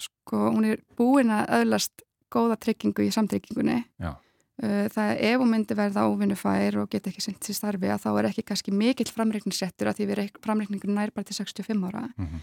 sko, 0.00 0.36
hún 0.54 0.64
er 0.72 0.80
búin 0.98 1.30
að 1.34 1.48
öðlast 1.60 2.02
góða 2.32 2.56
tryggingu 2.60 3.06
í 3.06 3.12
samtryggingunni. 3.14 3.84
Já. 3.98 4.14
Uh, 4.58 4.88
það 4.90 5.10
er 5.12 5.18
ef 5.22 5.38
hún 5.40 5.50
myndi 5.52 5.74
verða 5.78 6.02
óvinnufær 6.10 6.76
og 6.82 6.88
geta 6.90 7.10
ekki 7.12 7.22
sendt 7.22 7.46
sér 7.46 7.54
starfi 7.54 7.86
að 7.94 8.00
þá 8.02 8.08
er 8.18 8.26
ekki 8.32 8.42
kannski 8.42 8.72
mikill 8.74 9.06
framreikningssettur 9.14 9.86
að 9.86 10.00
því 10.00 10.06
við 10.10 10.22
framreikningur 10.42 10.90
nær 10.90 11.12
bara 11.14 11.24
til 11.28 11.36
65 11.38 11.84
ára 11.86 12.08
Mm 12.18 12.26
-hmm. 12.26 12.40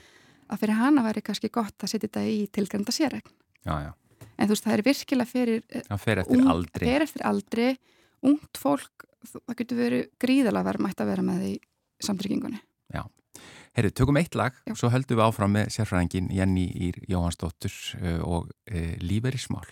að 0.49 0.59
fyrir 0.61 0.75
hana 0.79 1.01
væri 1.03 1.21
kannski 1.21 1.49
gott 1.51 1.75
að 1.83 1.89
setja 1.91 2.07
þetta 2.07 2.23
í 2.23 2.47
tilgrænda 2.51 2.91
sérregn 2.95 3.27
Já, 3.65 3.73
já. 3.83 3.91
en 4.37 4.47
þú 4.47 4.51
veist 4.55 4.63
það 4.63 4.73
er 4.73 4.81
virkilega 4.83 5.25
fyrir 5.27 5.61
Það 5.89 5.97
fer 5.99 6.17
eftir 6.19 6.37
ung- 6.39 6.49
aldri. 6.49 6.85
fer 6.87 7.01
eftir 7.01 7.21
aldri 7.25 7.77
ungt 8.23 8.57
fólk, 8.57 9.05
það 9.47 9.55
getur 9.57 9.77
verið 9.77 10.07
gríðalega 10.19 10.63
verðmætt 10.71 11.01
að 11.01 11.05
vera 11.07 11.21
með 11.21 11.39
því 11.43 11.59
samtryggingunni 11.99 12.59
Herru, 13.75 13.89
tökum 13.91 14.15
eitt 14.15 14.35
lag, 14.39 14.55
Já. 14.63 14.71
svo 14.79 14.87
höldum 14.93 15.17
við 15.19 15.25
áfram 15.25 15.51
með 15.51 15.73
sérfræðingin 15.75 16.29
Jenny 16.31 16.69
Ír 16.87 17.01
Jóhansdóttur 17.11 17.73
uh, 17.99 18.21
og 18.23 18.53
uh, 18.71 18.93
Líferismál. 19.03 19.67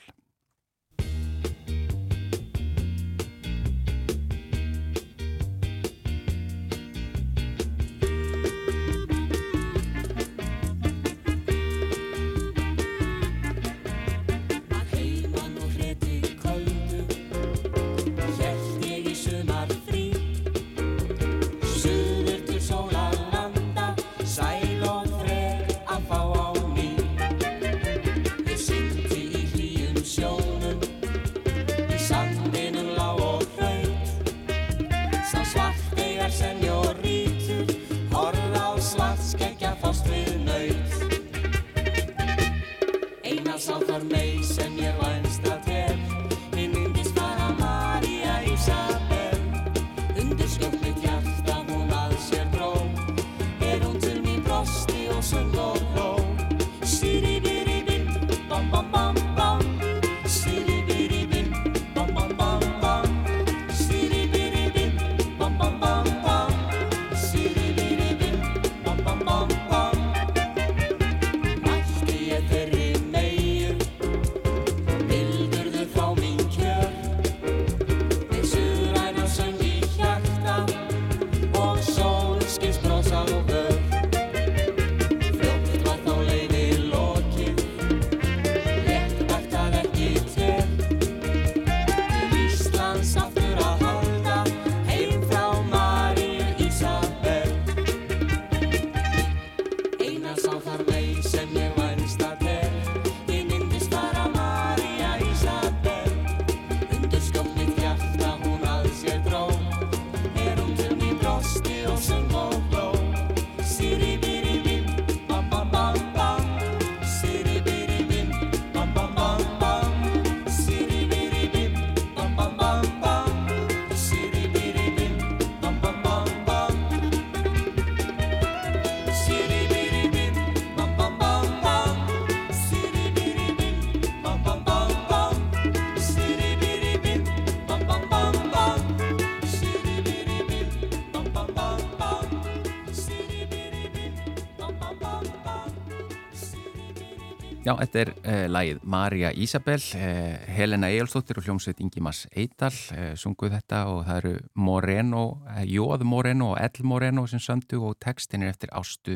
Já, 147.63 147.77
þetta 147.79 147.99
er 148.01 148.09
uh, 148.11 148.45
lagið 148.51 148.79
Marja 148.91 149.29
Ísabel, 149.39 149.79
uh, 149.95 150.33
Helena 150.51 150.89
Egilstóttir 150.91 151.37
og 151.39 151.45
hljómsveit 151.47 151.79
Ingimas 151.79 152.25
Eidal 152.35 152.73
uh, 152.91 153.13
sunguð 153.15 153.53
þetta 153.55 153.79
og 153.87 154.01
það 154.03 154.17
eru 154.19 154.31
Moreno, 154.59 155.21
Jóð 155.63 156.03
Moreno 156.03 156.49
og 156.51 156.59
Ell 156.59 156.83
Moreno 156.91 157.23
sem 157.31 157.39
söndu 157.39 157.79
og 157.87 157.95
textin 158.03 158.43
er 158.43 158.51
eftir 158.51 158.73
Ástu 158.75 159.15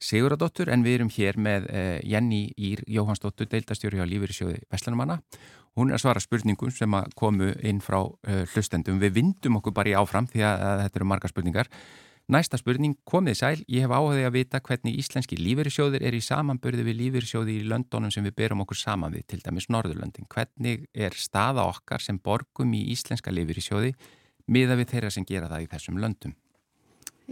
Siguradóttur 0.00 0.72
en 0.72 0.86
við 0.86 1.02
erum 1.02 1.12
hér 1.12 1.36
með 1.40 1.68
Jenny 2.04 2.46
Ír 2.56 2.82
Jóhansdóttur, 2.88 3.48
deildastjóri 3.52 4.00
á 4.00 4.08
Lífeyrisjóði 4.08 4.58
Vestlunumanna. 4.72 5.22
Hún 5.76 5.88
er 5.88 5.96
að 5.96 6.02
svara 6.06 6.20
spurningum 6.20 6.72
sem 6.72 6.96
komu 7.16 7.48
inn 7.64 7.80
frá 7.84 8.02
hlustendum. 8.52 9.00
Við 9.00 9.16
vindum 9.16 9.56
okkur 9.60 9.72
bara 9.76 9.92
í 9.92 9.96
áfram 9.96 10.28
því 10.28 10.44
að 10.48 10.82
þetta 10.82 11.00
eru 11.00 11.08
marga 11.08 11.32
spurningar. 11.32 11.72
Næsta 12.26 12.58
spurning, 12.58 12.96
komið 13.06 13.36
sæl, 13.38 13.60
ég 13.70 13.84
hef 13.84 13.92
áhuga 13.94 14.24
að 14.26 14.34
vita 14.34 14.58
hvernig 14.58 14.96
íslenski 14.98 15.36
lífeyrissjóðir 15.38 16.02
er 16.08 16.16
í 16.18 16.22
samanbörði 16.26 16.82
við 16.88 16.96
lífeyrissjóði 17.04 17.60
í 17.60 17.66
löndunum 17.70 18.10
sem 18.10 18.26
við 18.26 18.34
berum 18.40 18.64
okkur 18.64 18.80
saman 18.80 19.14
við, 19.14 19.28
til 19.30 19.38
dæmis 19.44 19.68
Norðurlöndin. 19.70 20.26
Hvernig 20.34 20.88
er 20.90 21.14
staða 21.14 21.68
okkar 21.70 22.02
sem 22.02 22.18
borgum 22.18 22.74
í 22.74 22.82
íslenska 22.96 23.30
lífeyrissjóði 23.30 23.94
miða 24.50 24.74
við 24.80 24.90
þeirra 24.96 25.12
sem 25.14 25.26
gera 25.28 25.52
það 25.52 25.68
í 25.68 25.70
þessum 25.76 26.02
löndum? 26.02 26.34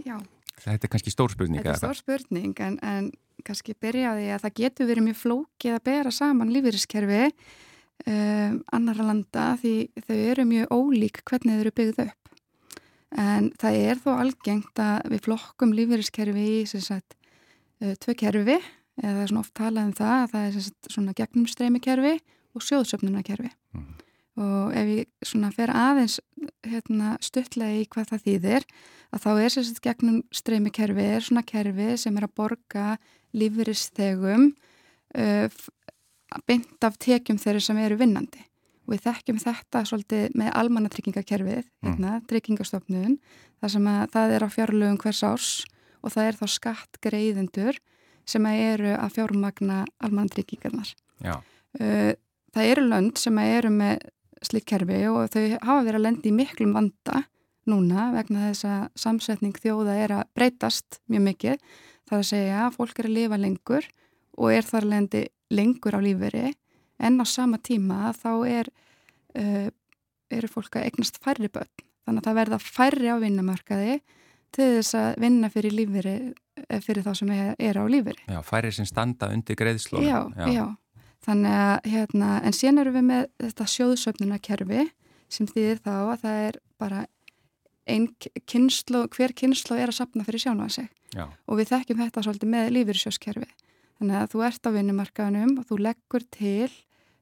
Já, 0.05 0.15
Þetta 0.55 0.87
er 0.87 0.91
kannski 0.93 1.11
stór 1.11 1.33
spurning. 1.33 1.59
þetta 1.59 1.73
er 1.75 1.81
stór 1.81 1.99
spurning 1.99 2.59
en, 2.63 2.77
en 2.79 3.11
kannski 3.45 3.75
byrjaði 3.75 4.29
að 4.31 4.45
það 4.45 4.59
getur 4.61 4.87
verið 4.89 5.07
mjög 5.09 5.17
flókið 5.21 5.75
að 5.75 5.83
bera 5.89 6.13
saman 6.15 6.53
lífeyriskerfi 6.55 7.23
um, 8.07 8.61
annara 8.71 9.09
landa 9.09 9.49
því 9.59 9.73
þau 10.07 10.15
eru 10.15 10.45
mjög 10.47 10.71
ólík 10.71 11.19
hvernig 11.27 11.57
þau 11.57 11.65
eru 11.65 11.73
byggð 11.81 12.01
upp. 12.05 12.31
En 13.17 13.51
það 13.61 13.77
er 13.89 13.99
þó 14.03 14.09
algengt 14.19 14.79
að 14.83 15.05
við 15.13 15.21
flokkum 15.27 15.71
lífeyriskerfi 15.75 16.47
í 16.61 16.65
sagt, 16.67 17.15
uh, 17.81 17.93
tvö 17.95 18.15
kerfi 18.19 18.57
eða 18.99 19.11
það 19.13 19.21
er 19.23 19.29
svona 19.31 19.43
oft 19.45 19.53
talað 19.55 19.85
um 19.89 19.93
það 19.95 20.15
að 20.17 20.31
það 20.33 20.47
er 20.49 20.57
sagt, 20.65 20.89
svona 20.91 21.13
gegnumstreymi 21.15 21.79
kerfi 21.83 22.15
og 22.55 22.61
sjóðsöfnunarkerfi. 22.63 23.51
Mhm. 23.75 23.93
Og 24.35 24.73
ef 24.75 24.87
ég 24.91 25.07
svona 25.23 25.47
fer 25.55 25.71
aðeins 25.71 26.17
hérna, 26.67 27.13
stuttlega 27.23 27.79
í 27.79 27.85
hvað 27.87 28.09
það 28.09 28.23
þýðir 28.25 28.65
að 29.15 29.21
þá 29.23 29.29
er 29.45 29.49
sem 29.53 29.63
sagt 29.63 29.81
gegnum 29.85 30.17
streymi 30.35 30.71
kerfi 30.75 31.05
er 31.07 31.23
svona 31.23 31.43
kerfi 31.47 31.93
sem 31.97 32.17
er 32.19 32.25
að 32.27 32.33
borga 32.35 32.97
lífeyrisþegum 33.31 34.49
uh, 35.15 35.47
f- 35.47 35.69
beint 36.47 36.83
af 36.83 36.97
tekjum 36.99 37.39
þeirra 37.39 37.61
sem 37.63 37.79
eru 37.79 37.95
vinnandi. 38.01 38.43
Og 38.85 38.93
við 38.93 39.05
þekkjum 39.07 39.41
þetta 39.41 39.81
svolítið 39.89 40.35
með 40.37 40.51
almannatryggingakerfið, 40.61 41.65
hérna, 41.85 42.19
tryggingastofnun, 42.29 43.17
þar 43.61 43.73
sem 43.73 43.89
að 43.89 44.03
það 44.13 44.35
er 44.35 44.45
á 44.45 44.49
fjárlögum 44.53 44.99
hvers 45.01 45.23
árs 45.25 45.49
og 46.05 46.13
það 46.13 46.29
er 46.29 46.37
þá 46.37 46.45
skattgreiðendur 46.53 47.81
sem 48.29 48.45
að 48.45 48.61
eru 48.67 48.93
að 48.93 49.15
fjármagna 49.17 49.81
almanandryggingarnar. 50.05 50.93
Já, 51.25 51.41
Uh, 51.75 52.13
það 52.55 52.69
eru 52.71 52.83
lönd 52.87 53.19
sem 53.19 53.39
að 53.41 53.53
eru 53.57 53.69
með 53.75 54.03
slík 54.45 54.67
kerfi 54.69 54.99
og 55.09 55.25
þau 55.33 55.41
hafa 55.59 55.81
verið 55.83 55.97
að 55.97 56.05
lendi 56.05 56.31
í 56.31 56.35
miklum 56.35 56.75
vanda 56.77 57.23
núna 57.67 58.09
vegna 58.13 58.45
þess 58.49 58.67
að 58.69 58.83
samsetning 59.01 59.57
þjóða 59.59 59.95
er 60.05 60.13
að 60.19 60.29
breytast 60.37 60.99
mjög 61.11 61.25
mikið. 61.25 61.65
Það 62.05 62.15
er 62.15 62.21
að 62.21 62.29
segja 62.29 62.59
að 62.61 62.77
fólk 62.77 63.01
er 63.01 63.09
að 63.09 63.15
lifa 63.17 63.39
lengur 63.41 63.89
og 64.35 64.53
er 64.53 64.69
þar 64.69 64.87
lendi 64.93 65.23
lengur 65.51 65.97
á 65.97 65.99
lífveri 66.05 66.53
en 66.99 67.19
á 67.21 67.25
sama 67.27 67.59
tíma 67.59 68.13
þá 68.15 68.31
er, 68.49 68.71
uh, 69.39 69.67
eru 70.31 70.51
fólk 70.51 70.79
að 70.79 70.89
eignast 70.89 71.19
færri 71.23 71.51
börn. 71.51 71.71
Þannig 72.05 72.21
að 72.21 72.27
það 72.29 72.39
verða 72.39 72.61
færri 72.61 73.11
á 73.11 73.17
vinnamarkaði 73.21 73.99
til 74.55 74.71
þess 74.77 74.97
að 74.99 75.21
vinna 75.23 75.49
fyrir 75.51 75.73
lífveri 75.75 76.17
fyrir 76.85 77.03
þá 77.03 77.11
sem 77.19 77.31
er, 77.35 77.77
á 77.77 77.83
lífveri. 77.83 78.23
já, 78.31 78.39
færi 78.45 78.71
sem 78.71 78.87
standa 78.87 79.29
undir 79.33 79.57
greiðslónum. 79.59 80.07
Já, 80.07 80.51
já, 80.53 80.65
Þannig 81.25 81.57
að, 81.57 81.87
hérna, 81.89 82.29
en 82.45 82.53
síðan 82.53 82.79
erum 82.83 82.95
við 82.99 83.05
með 83.09 83.23
þetta 83.41 83.65
sjóðsöfnunarkerfi 83.73 84.83
sem 85.33 85.47
þýðir 85.49 85.79
þá 85.81 85.93
að 85.95 86.19
það 86.21 86.41
er 86.43 86.59
bara 86.77 86.99
ein 87.89 88.05
kynslu, 88.45 89.05
hver 89.13 89.33
kynslu 89.37 89.77
er 89.77 89.89
að 89.89 89.97
sapna 89.99 90.25
fyrir 90.25 90.43
sjánu 90.43 90.67
að 90.67 90.75
sig 90.77 90.89
Já, 91.15 91.25
og 91.25 91.59
við 91.59 91.71
þekkjum 91.71 92.03
þetta 92.03 92.23
svolítið 92.25 92.51
með 92.51 92.69
lífyrsjóskerfi. 92.75 93.49
Þannig 93.99 94.17
að 94.19 94.31
þú 94.33 94.43
ert 94.47 94.67
á 94.67 94.75
vinnumarkaðunum 94.75 95.53
og 95.59 95.67
þú 95.69 95.77
leggur 95.85 96.25
til 96.35 96.69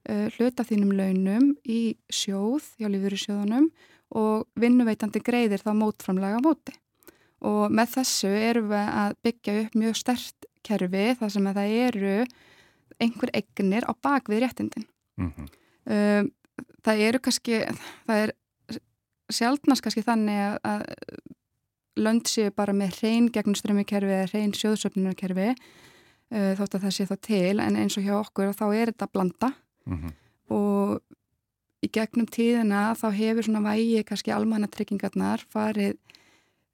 uh, 0.10 0.28
hluta 0.38 0.66
þínum 0.68 0.94
launum 0.98 1.50
í 1.70 1.82
sjóð 2.10 2.72
hjá 2.80 2.90
lífyrsjóðunum 2.90 3.70
og 4.18 4.48
vinnuveitandi 4.60 5.22
greiðir 5.26 5.64
þá 5.64 5.74
mótframlega 5.78 6.42
á 6.42 6.46
móti. 6.46 6.76
Og 7.44 7.68
með 7.74 7.98
þessu 7.98 8.32
erum 8.32 8.70
við 8.72 8.90
að 9.04 9.18
byggja 9.26 9.58
upp 9.64 9.78
mjög 9.82 10.00
stert 10.00 10.48
kerfi 10.64 11.08
þar 11.20 11.34
sem 11.34 11.50
að 11.50 11.60
það 11.60 11.76
eru 11.88 12.16
einhver 13.04 13.34
eignir 13.36 13.86
á 13.90 13.92
bakvið 14.00 14.46
réttindin. 14.46 14.88
mhm, 15.20 15.52
Um, 15.84 16.30
það 16.80 17.02
eru 17.04 17.20
kannski, 17.20 17.58
það 18.08 18.22
er 18.22 18.32
sjálfnast 19.34 19.84
kannski 19.84 20.04
þannig 20.06 20.60
að, 20.64 20.86
lönd 22.00 22.30
séu 22.32 22.54
bara 22.56 22.72
með 22.72 23.02
hrein 23.02 23.28
gegnumströmmikerfi 23.34 24.14
eða 24.16 24.30
hrein 24.32 24.54
sjóðsöfnunarkerfi 24.58 25.50
uh, 26.34 26.52
þótt 26.60 26.78
að 26.78 26.86
það 26.88 26.96
sé 26.98 27.08
þá 27.10 27.16
til 27.30 27.56
en 27.64 27.80
eins 27.80 27.98
og 28.00 28.08
hjá 28.08 28.16
okkur 28.20 28.54
þá 28.58 28.66
er 28.72 28.94
þetta 28.94 29.12
blanda. 29.14 29.52
Mhm, 29.90 30.16
og 30.54 31.02
í 31.84 31.90
gegnum 31.92 32.28
tíðina 32.32 32.94
þá 32.96 33.08
hefur 33.16 33.48
svona 33.48 33.64
vægi 33.66 34.04
kannski 34.08 34.34
almannatryggingarnar 34.36 35.44
farið 35.52 35.98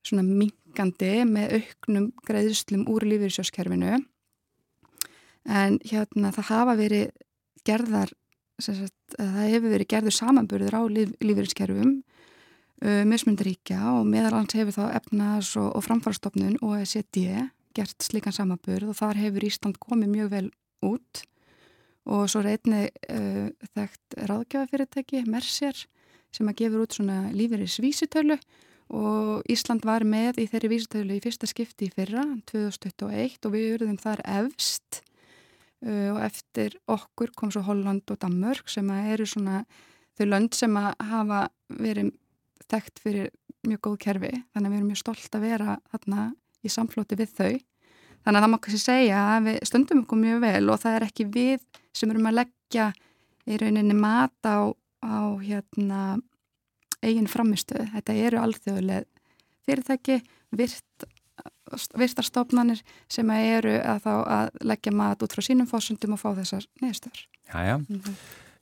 svona 0.06 0.24
minkandi 0.26 1.26
með 1.28 1.58
auknum 1.60 2.10
greiðslum 2.28 2.86
úr 2.92 3.06
lífyrsjóskerfinu 3.10 3.98
en 5.50 5.80
hérna 5.88 6.32
það 6.36 6.52
hafa 6.52 6.76
verið 6.80 7.10
gerðar 7.68 8.14
sagt, 8.62 8.94
að 9.18 9.34
það 9.36 9.52
hefur 9.54 9.74
verið 9.74 9.92
gerður 9.94 10.16
samanburður 10.16 10.78
á 10.78 10.82
líf, 10.92 11.14
lífyrskerfum 11.24 11.94
uh, 12.84 13.04
mismundaríkja 13.10 13.80
og 13.96 14.08
meðal 14.10 14.36
hans 14.40 14.56
hefur 14.58 14.76
þá 14.76 15.00
efnas 15.00 15.54
og, 15.60 15.72
og 15.76 15.86
framfarstofnun 15.86 16.60
og 16.62 16.78
OECD 16.78 17.50
gert 17.78 18.04
slíkan 18.04 18.36
samanburð 18.36 18.92
og 18.92 18.98
þar 19.00 19.20
hefur 19.20 19.46
Ísland 19.46 19.80
komið 19.82 20.14
mjög 20.14 20.32
vel 20.34 20.48
út. 20.86 21.24
Og 22.10 22.26
svo 22.32 22.42
reyni 22.42 22.88
uh, 22.88 23.50
þekkt 23.76 24.18
ráðgjafafyrirtæki, 24.30 25.24
Mercer, 25.30 25.78
sem 26.34 26.50
að 26.50 26.64
gefur 26.64 26.86
út 26.86 26.96
svona 26.98 27.20
lífeyris 27.36 27.80
vísitölu 27.84 28.40
og 28.90 29.46
Ísland 29.50 29.86
var 29.86 30.02
með 30.08 30.42
í 30.42 30.48
þeirri 30.50 30.72
vísitölu 30.72 31.18
í 31.18 31.22
fyrsta 31.22 31.50
skipti 31.50 31.90
í 31.90 31.94
fyrra, 31.94 32.24
2021 32.50 33.46
og 33.46 33.54
við 33.54 33.76
eruðum 33.76 34.00
þar 34.02 34.24
efst. 34.40 35.04
Uh, 35.80 36.10
og 36.16 36.24
eftir 36.26 36.76
okkur 36.92 37.32
kom 37.38 37.54
svo 37.54 37.64
Holland 37.68 38.10
og 38.12 38.20
Danmörk 38.20 38.68
sem 38.72 38.90
að 38.92 39.14
eru 39.14 39.30
svona 39.30 39.62
þau 40.20 40.26
lönd 40.28 40.58
sem 40.58 40.74
að 40.76 40.90
hafa 41.12 41.46
verið 41.72 42.10
þekkt 42.70 43.00
fyrir 43.04 43.30
mjög 43.68 43.86
góð 43.86 43.98
kerfi. 44.04 44.32
Þannig 44.52 44.66
að 44.66 44.74
við 44.74 44.80
erum 44.80 44.92
mjög 44.92 45.02
stolt 45.04 45.38
að 45.38 45.46
vera 45.46 45.78
þarna 45.94 46.26
í 46.66 46.72
samflóti 46.72 47.18
við 47.20 47.36
þau 47.38 47.52
þannig 48.24 48.38
að 48.38 48.44
það 48.44 48.52
má 48.52 48.58
kannski 48.64 48.82
segja 48.84 49.20
að 49.34 49.46
við 49.48 49.60
stöndum 49.70 50.02
okkur 50.04 50.22
mjög 50.24 50.42
vel 50.44 50.66
og 50.70 50.82
það 50.82 50.98
er 50.98 51.06
ekki 51.08 51.28
við 51.34 51.62
sem 51.96 52.12
erum 52.12 52.30
að 52.30 52.40
leggja 52.42 52.90
í 53.50 53.60
rauninni 53.62 53.96
mat 53.98 54.50
á, 54.50 54.70
á 55.02 55.20
hérna 55.42 56.02
eigin 57.06 57.30
framistuð. 57.32 57.88
Þetta 57.94 58.18
eru 58.26 58.42
alþjóðlega 58.44 59.06
fyrirtæki, 59.68 60.20
virt, 60.56 61.08
virtarstofnanir 62.00 62.84
sem 63.12 63.32
eru 63.36 63.78
að 63.80 64.10
að 64.10 64.62
leggja 64.68 64.94
mat 64.96 65.24
út 65.24 65.36
frá 65.36 65.46
sínum 65.46 65.70
fósundum 65.70 66.18
og 66.18 66.22
fá 66.22 66.32
þessar 66.42 66.68
neðstöður. 66.84 67.26
já, 67.54 67.60
já. 67.72 67.80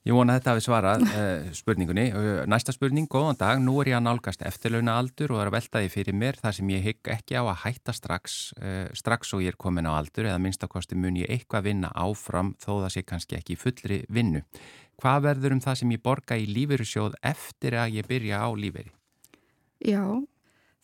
Ég 0.08 0.16
vona 0.16 0.32
að 0.32 0.38
þetta 0.38 0.52
hafi 0.54 0.62
svarað 0.64 1.02
uh, 1.04 1.48
spurningunni. 1.52 2.04
Uh, 2.16 2.38
næsta 2.48 2.72
spurning, 2.72 3.04
góðan 3.12 3.36
dag, 3.36 3.58
nú 3.60 3.74
er 3.82 3.90
ég 3.90 3.98
að 3.98 4.06
nálgast 4.06 4.40
eftirlauna 4.48 4.94
aldur 4.96 5.34
og 5.34 5.42
er 5.42 5.50
að 5.50 5.56
velta 5.58 5.82
því 5.82 5.88
fyrir 5.92 6.14
mér 6.16 6.38
þar 6.40 6.54
sem 6.56 6.68
ég 6.72 6.86
hygg 6.86 7.08
ekki 7.12 7.34
á 7.36 7.44
að 7.44 7.58
hætta 7.66 7.92
strax, 7.92 8.36
uh, 8.56 8.86
strax 8.96 9.34
og 9.36 9.42
ég 9.44 9.52
er 9.52 9.58
komin 9.60 9.84
á 9.84 9.92
aldur 9.92 10.30
eða 10.30 10.38
minnstakosti 10.40 10.96
mun 10.96 11.18
ég 11.20 11.28
eitthvað 11.28 11.66
vinna 11.66 11.90
áfram 11.92 12.54
þó 12.56 12.70
það 12.86 12.94
sé 12.94 13.02
kannski 13.04 13.36
ekki 13.36 13.56
fullri 13.60 13.98
vinnu. 14.08 14.40
Hvað 14.96 15.26
verður 15.26 15.54
um 15.58 15.60
það 15.66 15.76
sem 15.82 15.92
ég 15.92 16.00
borga 16.08 16.38
í 16.40 16.46
lífeyrissjóð 16.56 17.18
eftir 17.28 17.76
að 17.76 17.98
ég 17.98 18.08
byrja 18.08 18.38
á 18.40 18.48
lífeyri? 18.56 18.94
Já, 19.84 20.06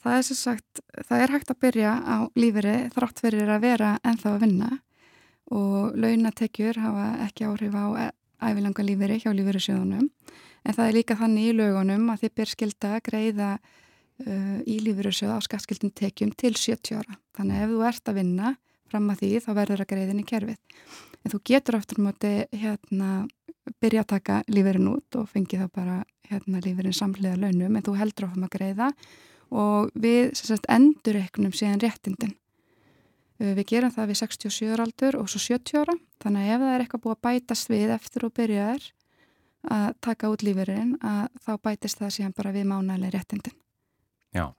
það 0.05 0.19
er 0.19 0.27
sem 0.29 0.39
sagt, 0.43 0.83
það 1.09 1.25
er 1.25 1.33
hægt 1.33 1.55
að 1.55 1.63
byrja 1.65 1.95
á 1.97 2.17
lífeyri 2.37 2.77
þrátt 2.93 3.25
fyrir 3.25 3.55
að 3.57 3.65
vera 3.65 3.95
ennþá 4.05 4.35
að 4.35 4.45
vinna 4.45 4.71
og 5.49 5.97
launatekjur 5.97 6.83
hafa 6.85 7.09
ekki 7.25 7.49
áhrif 7.49 7.73
á 7.73 8.13
ævilanga 8.42 8.85
lífeyri 8.87 9.20
hjá 9.23 9.31
lífeyrissjóðunum 9.35 10.09
en 10.64 10.77
það 10.77 10.87
er 10.87 10.97
líka 10.97 11.16
þannig 11.20 11.49
í 11.51 11.57
lögunum 11.59 12.11
að 12.12 12.25
þið 12.25 12.35
ber 12.40 12.53
skilda 12.53 12.92
að 12.97 13.05
greiða 13.09 13.51
uh, 13.61 14.59
í 14.64 14.79
lífeyrissjóð 14.85 15.35
á 15.37 15.38
skattskildum 15.44 15.92
tekjum 15.94 16.33
til 16.38 16.55
70 16.57 17.01
ára. 17.01 17.18
Þannig 17.37 17.57
að 17.57 17.64
ef 17.66 17.75
þú 17.75 17.87
ert 17.90 18.11
að 18.11 18.20
vinna 18.20 18.55
fram 18.90 19.11
að 19.11 19.23
því 19.23 19.31
þá 19.44 19.51
verður 19.59 19.85
að 19.85 19.90
greiðin 19.92 20.23
í 20.23 20.27
kerfið. 20.29 20.81
En 21.25 21.33
þú 21.33 21.40
getur 21.51 21.79
aftur 21.79 22.03
móti 22.05 22.33
hérna 22.53 23.11
byrja 23.81 24.05
að 24.05 24.11
taka 24.12 24.40
lífeyrin 24.53 24.90
út 24.92 25.18
og 25.18 25.29
fengi 25.33 25.61
þá 25.61 25.68
bara 25.73 26.01
hérna 26.29 26.61
lífeyrin 26.64 26.97
samlega 26.97 27.38
launum 27.40 27.77
en 27.77 27.85
þú 27.85 27.97
heldur 27.99 28.29
áfram 28.29 28.47
að 28.47 28.55
greiða 28.57 28.90
og 29.55 29.92
við 29.94 30.35
sagt, 30.37 30.66
endur 30.73 31.20
ekkunum 31.20 31.55
síðan 31.55 31.83
réttindin. 31.83 32.35
Við 33.42 33.64
gerum 33.66 33.90
það 33.90 34.11
við 34.12 34.20
67 34.20 34.83
aldur 34.85 35.16
og 35.18 35.31
svo 35.31 35.40
70 35.42 35.81
ára 35.81 35.94
þannig 36.23 36.44
að 36.44 36.53
ef 36.55 36.61
það 36.62 36.75
er 36.75 36.85
eitthvað 36.85 37.05
búið 37.05 37.16
að 37.16 37.25
bætast 37.27 37.70
við 37.73 37.94
eftir 37.97 38.27
og 38.29 38.35
byrjaðar 38.37 38.85
að 39.75 39.87
taka 40.05 40.31
út 40.31 40.44
lífeyrin 40.44 40.92
að 41.03 41.25
þá 41.42 41.53
bætist 41.64 42.03
það 42.03 42.12
síðan 42.14 42.37
bara 42.37 42.53
við 42.55 42.68
mánæli 42.70 43.11
réttindin. 43.11 43.57
Já. 44.35 44.53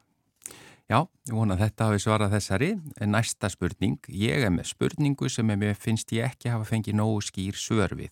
Já, 0.85 0.99
ég 1.25 1.33
vona 1.33 1.55
að 1.55 1.63
þetta 1.63 1.87
hafi 1.89 2.01
svarað 2.03 2.35
þessari. 2.35 2.67
Næsta 3.09 3.49
spurning, 3.49 3.97
ég 4.11 4.43
er 4.45 4.51
með 4.53 4.69
spurningu 4.73 5.29
sem 5.33 5.47
mér 5.49 5.77
finnst 5.79 6.11
ég 6.13 6.27
ekki 6.27 6.51
hafa 6.53 6.67
fengið 6.69 6.99
nógu 6.99 7.23
skýr 7.25 7.57
svör 7.57 7.95
við. 7.97 8.11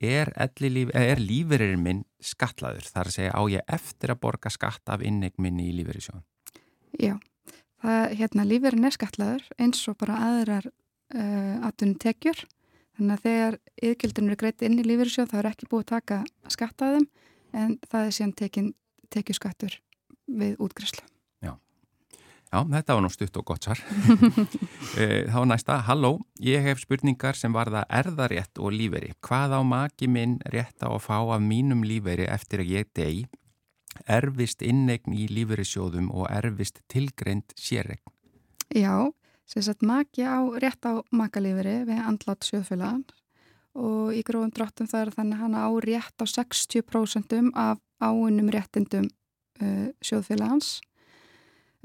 Er, 0.00 0.32
er 0.34 1.20
lífeyririnn 1.20 1.84
minn 1.84 2.02
skatlaður? 2.24 2.88
Það 2.88 3.02
er 3.02 3.10
að 3.10 3.16
segja 3.18 3.36
á 3.36 3.42
ég 3.52 3.74
eftir 3.78 4.14
að 4.14 4.22
borga 4.24 4.50
skatt 4.50 4.90
af 4.90 5.04
innegn 5.06 5.36
minni 5.44 5.68
í 5.68 5.76
lífeyrisjóðan? 5.76 6.24
Já, 6.98 7.14
það, 7.82 8.16
hérna, 8.20 8.46
lífeyrin 8.46 8.88
er 8.88 8.96
skatlaður 8.96 9.44
eins 9.60 9.82
og 9.90 9.98
bara 10.00 10.18
aðrar 10.28 10.70
uh, 10.70 11.56
aðtunni 11.68 11.98
tekjur. 12.02 12.42
Þannig 12.98 13.16
að 13.16 13.24
þegar 13.26 13.58
yðgjöldin 13.88 14.28
eru 14.28 14.40
greitt 14.40 14.66
inn 14.66 14.80
í 14.80 14.86
lífeyrisjóð 14.86 15.30
þá 15.30 15.38
er 15.40 15.50
ekki 15.52 15.70
búið 15.70 15.86
að 15.86 15.92
taka 15.94 16.20
skatt 16.52 16.84
af 16.84 16.98
þeim 16.98 17.06
en 17.56 17.78
það 17.90 18.06
er 18.06 18.16
síðan 18.18 18.36
tekin, 18.38 18.74
tekjuskattur 19.10 19.80
við 20.30 20.60
útgræslu. 20.62 21.06
Já, 22.50 22.64
þetta 22.66 22.96
var 22.96 23.04
nú 23.04 23.08
stutt 23.14 23.36
og 23.38 23.46
gott 23.46 23.66
svar. 23.66 23.78
Þá 25.32 25.38
næsta, 25.46 25.76
halló, 25.86 26.16
ég 26.42 26.64
hef 26.66 26.82
spurningar 26.82 27.38
sem 27.38 27.54
varða 27.54 27.84
erðarétt 27.86 28.58
og 28.58 28.74
líferi. 28.74 29.12
Hvað 29.22 29.54
á 29.54 29.60
maki 29.62 30.08
minn 30.10 30.40
rétt 30.50 30.82
á 30.82 30.90
að 30.90 31.04
fá 31.04 31.18
af 31.20 31.44
mínum 31.44 31.84
líferi 31.86 32.26
eftir 32.26 32.64
að 32.64 32.72
ég 32.74 32.90
degi? 32.90 33.28
Erfist 34.06 34.62
innegn 34.62 35.14
í 35.16 35.26
líferisjóðum 35.30 36.10
og 36.14 36.28
erfist 36.30 36.80
tilgreind 36.92 37.54
sérregn? 37.58 38.02
Já, 38.70 39.10
sem 39.50 39.64
sagt 39.66 39.82
maki 39.82 40.22
á 40.22 40.46
rétt 40.62 40.86
á 40.86 41.02
makalíferi 41.10 41.82
við 41.88 42.04
andlátt 42.06 42.46
sjóðfélagan 42.46 43.04
og 43.74 44.14
í 44.14 44.22
gróðum 44.26 44.52
dráttum 44.54 44.88
það 44.90 45.06
er 45.06 45.14
þannig 45.16 45.38
að 45.38 45.42
hann 45.44 45.58
á 45.58 45.68
rétt 45.86 46.22
á 46.22 46.26
60% 46.26 47.34
af 47.54 47.82
áunum 48.00 48.50
réttindum 48.50 49.10
uh, 49.62 49.90
sjóðfélagans 50.02 50.78
og 50.80 50.90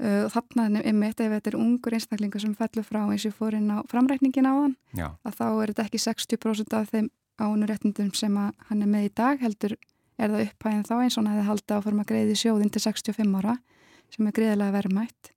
uh, 0.06 0.26
þarna 0.32 0.82
er 0.82 0.96
mitt 0.96 1.20
ef 1.20 1.32
þetta 1.32 1.52
er 1.52 1.58
ungur 1.60 1.96
einstaklingur 1.96 2.42
sem 2.42 2.54
fellur 2.56 2.86
frá 2.86 3.02
eins 3.04 3.26
og 3.28 3.36
fór 3.36 3.56
inn 3.56 3.70
á 3.72 3.80
framrækningin 3.90 4.48
á 4.48 4.54
þann 4.54 4.76
Já. 4.96 5.08
að 5.24 5.38
þá 5.38 5.46
er 5.50 5.72
þetta 5.72 5.86
ekki 5.86 6.02
60% 6.04 6.76
af 6.76 6.90
þeim 6.92 7.10
ánuréttindum 7.40 8.12
sem 8.16 8.36
hann 8.36 8.82
er 8.82 8.90
með 8.90 9.08
í 9.10 9.12
dag 9.16 9.40
heldur 9.42 9.76
er 10.16 10.32
það 10.32 10.44
upphæðin 10.46 10.84
þá 10.86 10.94
eins 10.96 11.16
og 11.16 11.22
hann 11.22 11.32
hefði 11.34 11.46
haldið 11.50 11.76
áfram 11.76 12.02
að 12.02 12.10
greiði 12.10 12.36
sjóðin 12.40 12.72
til 12.72 12.82
65 12.84 13.38
ára 13.40 13.56
sem 14.12 14.28
er 14.28 14.36
greiðilega 14.36 14.76
verðmætt. 14.76 15.32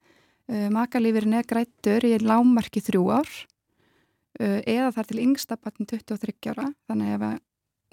Uh, 0.50 0.68
makalífurinn 0.74 1.38
er 1.38 1.48
grættur 1.50 2.06
í 2.08 2.16
lámarki 2.24 2.82
þrjú 2.82 3.04
ár 3.12 3.30
uh, 3.30 4.60
eða 4.64 4.92
þar 4.96 5.10
til 5.10 5.20
yngsta 5.26 5.60
batn 5.62 5.90
23 5.90 6.54
ára, 6.54 6.70
þannig 6.90 7.16
ef 7.16 7.26
að 7.28 7.36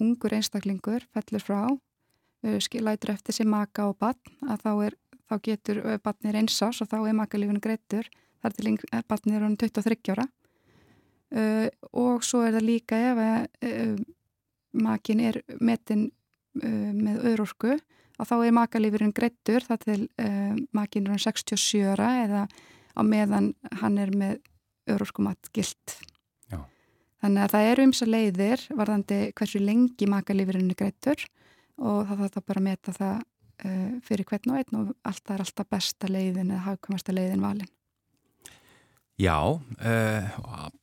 ungur 0.07 0.37
einstaklingur 0.37 1.07
fellur 1.17 1.45
frá 1.45 1.61
uh, 1.69 2.59
skilætur 2.63 3.13
eftir 3.17 3.37
sér 3.37 3.51
maka 3.51 3.89
og 3.91 3.99
batn, 4.01 4.37
að 4.47 4.63
þá, 4.65 4.73
er, 4.89 4.99
þá 5.27 5.37
getur 5.51 5.83
batnir 6.05 6.41
einsás 6.41 6.81
og 6.85 6.91
þá 6.93 6.99
er 7.03 7.19
makalífinu 7.19 7.63
greittur 7.65 8.09
þar 8.45 8.57
til 8.57 8.77
uh, 8.77 9.03
batnir 9.09 9.43
er 9.43 9.61
23 9.67 10.17
ára. 10.17 10.29
Og 11.91 12.23
svo 12.23 12.45
er 12.47 12.55
það 12.55 12.63
líka 12.63 12.99
ef 13.03 13.19
að 13.19 14.05
makin 14.79 15.23
er 15.27 15.41
metin 15.59 16.05
með 16.63 17.29
örorku 17.33 17.77
að 18.17 18.31
þá 18.31 18.37
er 18.39 18.57
makalífurinn 18.57 19.15
greittur 19.17 19.65
þar 19.67 19.81
til 19.83 20.01
uh, 20.23 20.57
makin 20.77 21.09
er 21.13 21.23
67 21.23 21.85
ára 21.93 22.11
eða 22.25 22.43
á 22.97 23.01
meðan 23.05 23.53
hann 23.83 23.99
er 24.01 24.13
með 24.17 24.39
örorkumat 24.89 25.51
gilt. 25.53 25.99
Já. 26.49 26.63
Þannig 27.23 27.45
að 27.45 27.55
það 27.55 27.71
eru 27.71 27.87
ymsa 27.89 28.09
leiðir 28.09 28.67
varðandi 28.79 29.21
hversu 29.37 29.61
lengi 29.61 30.09
makalífurinn 30.11 30.73
er 30.73 30.81
greittur 30.81 31.27
og 31.77 32.07
það 32.09 32.23
þarf 32.23 32.37
það 32.37 32.47
bara 32.51 32.63
að 32.63 32.69
meta 32.71 32.97
það 32.97 33.17
uh, 33.21 33.95
fyrir 34.07 34.31
hvern 34.31 34.53
og 34.55 34.61
einn 34.61 34.81
og 34.81 34.93
allt 35.11 35.35
er 35.35 35.45
alltaf 35.45 35.73
besta 35.77 36.11
leiðin 36.11 36.53
eða 36.55 36.67
hafkvæmasta 36.71 37.17
leiðin 37.17 37.45
valin. 37.45 37.73
Já, 39.17 39.41
uh, 39.49 40.25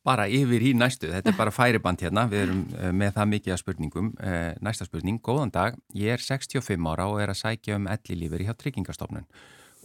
bara 0.02 0.24
yfir 0.26 0.64
í 0.66 0.72
næstu, 0.74 1.06
þetta 1.06 1.30
er 1.30 1.36
bara 1.38 1.52
færiband 1.54 2.00
hérna, 2.02 2.24
við 2.26 2.40
erum 2.48 2.62
uh, 2.74 2.88
með 2.90 3.12
það 3.14 3.28
mikið 3.30 3.54
að 3.54 3.60
spurningum. 3.60 4.08
Uh, 4.18 4.48
næsta 4.66 4.86
spurning, 4.88 5.20
góðan 5.22 5.52
dag, 5.54 5.76
ég 5.94 6.16
er 6.16 6.24
65 6.24 6.88
ára 6.90 7.06
og 7.12 7.20
er 7.22 7.30
að 7.30 7.38
sækja 7.44 7.78
um 7.78 7.86
elli 7.94 8.16
líferi 8.24 8.48
hjá 8.48 8.56
Tryggingastofnun 8.58 9.28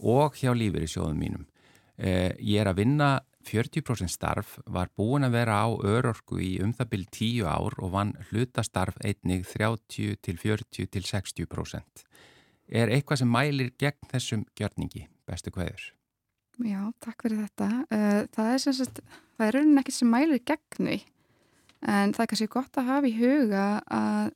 og 0.02 0.34
hjá 0.40 0.50
líferi 0.56 0.90
sjóðum 0.90 1.22
mínum. 1.22 1.46
Ég 2.00 2.62
er 2.62 2.70
að 2.70 2.78
vinna 2.78 3.08
40% 3.44 4.08
starf, 4.08 4.54
var 4.64 4.88
búin 4.96 5.26
að 5.28 5.36
vera 5.36 5.58
á 5.60 5.68
örorku 5.68 6.40
í 6.40 6.54
um 6.64 6.72
það 6.72 6.90
byrj 6.94 7.06
10 7.18 7.44
ár 7.44 7.76
og 7.76 7.92
vann 7.92 8.14
hlutastarf 8.30 8.96
einnig 9.04 9.44
30 9.52 10.16
til 10.24 10.40
40 10.40 10.88
til 10.96 11.04
60%. 11.12 12.04
Er 12.72 12.88
eitthvað 12.88 13.20
sem 13.20 13.30
mælir 13.36 13.74
gegn 13.76 14.08
þessum 14.08 14.48
gjörningi, 14.56 15.10
bestu 15.28 15.52
hverjur? 15.52 15.90
Já, 16.66 16.80
takk 17.00 17.24
fyrir 17.24 17.40
þetta. 17.46 17.70
Uh, 17.88 18.20
Það 18.34 18.52
er 18.52 18.62
sem 18.64 18.76
sagt, 18.76 19.00
það 19.38 19.46
er 19.46 19.56
raunin 19.58 19.80
ekki 19.80 19.94
sem 19.96 20.10
mælir 20.12 20.42
gegni 20.44 21.00
en 21.80 22.12
það 22.12 22.24
er 22.24 22.30
kannski 22.32 22.50
gott 22.52 22.76
að 22.76 22.90
hafa 22.90 23.08
í 23.08 23.16
huga 23.16 23.64
að 23.88 24.32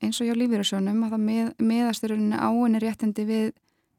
eins 0.00 0.20
og 0.20 0.28
hjá 0.28 0.36
lífýrasjónum 0.38 1.04
að 1.06 1.14
það 1.14 1.24
með, 1.26 1.50
meðast 1.70 2.04
í 2.04 2.10
rauninni 2.10 2.40
áinni 2.40 2.80
réttindi 2.82 3.26
við 3.28 3.50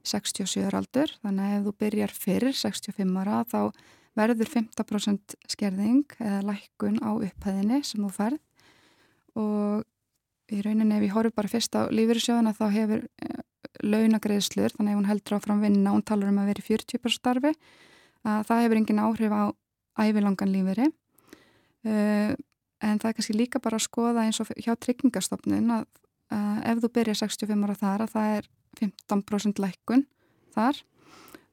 67 0.07 0.65
ára 0.65 0.82
aldur 0.82 1.13
þannig 1.22 1.45
að 1.45 1.57
ef 1.57 1.65
þú 1.67 1.74
byrjar 1.84 2.15
fyrir 2.15 2.57
65 2.57 3.19
ára 3.22 3.43
þá 3.47 3.61
verður 4.17 4.51
15% 4.51 5.36
skerðing 5.53 6.17
eða 6.19 6.41
lækkun 6.49 6.97
á 6.99 7.11
upphæðinni 7.13 7.82
sem 7.88 8.01
þú 8.01 8.11
færð 8.15 8.41
og 9.39 9.86
í 10.51 10.63
rauninni 10.65 10.97
ef 10.97 11.05
ég 11.05 11.15
horf 11.15 11.38
bara 11.38 11.51
fyrst 11.51 11.78
á 11.78 11.88
lífýrasjóðuna 11.93 12.55
þá 12.57 12.65
hefur 12.74 13.05
uh, 13.05 13.43
launagreðslur, 13.84 14.74
þannig 14.76 14.94
að 14.94 15.00
hún 15.00 15.10
heldur 15.10 15.38
áfram 15.38 15.64
vinna 15.64 15.96
hún 15.96 16.06
talar 16.06 16.32
um 16.32 16.40
að 16.42 16.52
vera 16.52 16.64
í 16.64 16.68
40% 16.68 17.18
starfi 17.18 17.54
að 18.22 18.46
það 18.50 18.64
hefur 18.66 18.80
engin 18.82 19.02
áhrif 19.02 19.34
á 19.34 19.44
ævilangan 20.02 20.54
líferi 20.54 20.88
uh, 20.88 22.34
en 22.82 23.02
það 23.02 23.10
er 23.10 23.18
kannski 23.18 23.38
líka 23.38 23.62
bara 23.64 23.78
að 23.78 23.88
skoða 23.88 24.26
eins 24.26 24.42
og 24.42 24.52
hjá 24.58 24.74
tryggingastofnun 24.80 25.76
að, 25.78 25.86
að 26.34 26.64
ef 26.72 26.82
þú 26.84 26.92
byrja 26.98 27.18
65 27.22 27.68
ára 27.68 27.78
þar 27.82 28.06
að 28.06 28.16
það 28.16 28.38
er 28.38 28.50
15% 28.80 29.62
lækkun 29.62 30.06
þar. 30.56 30.82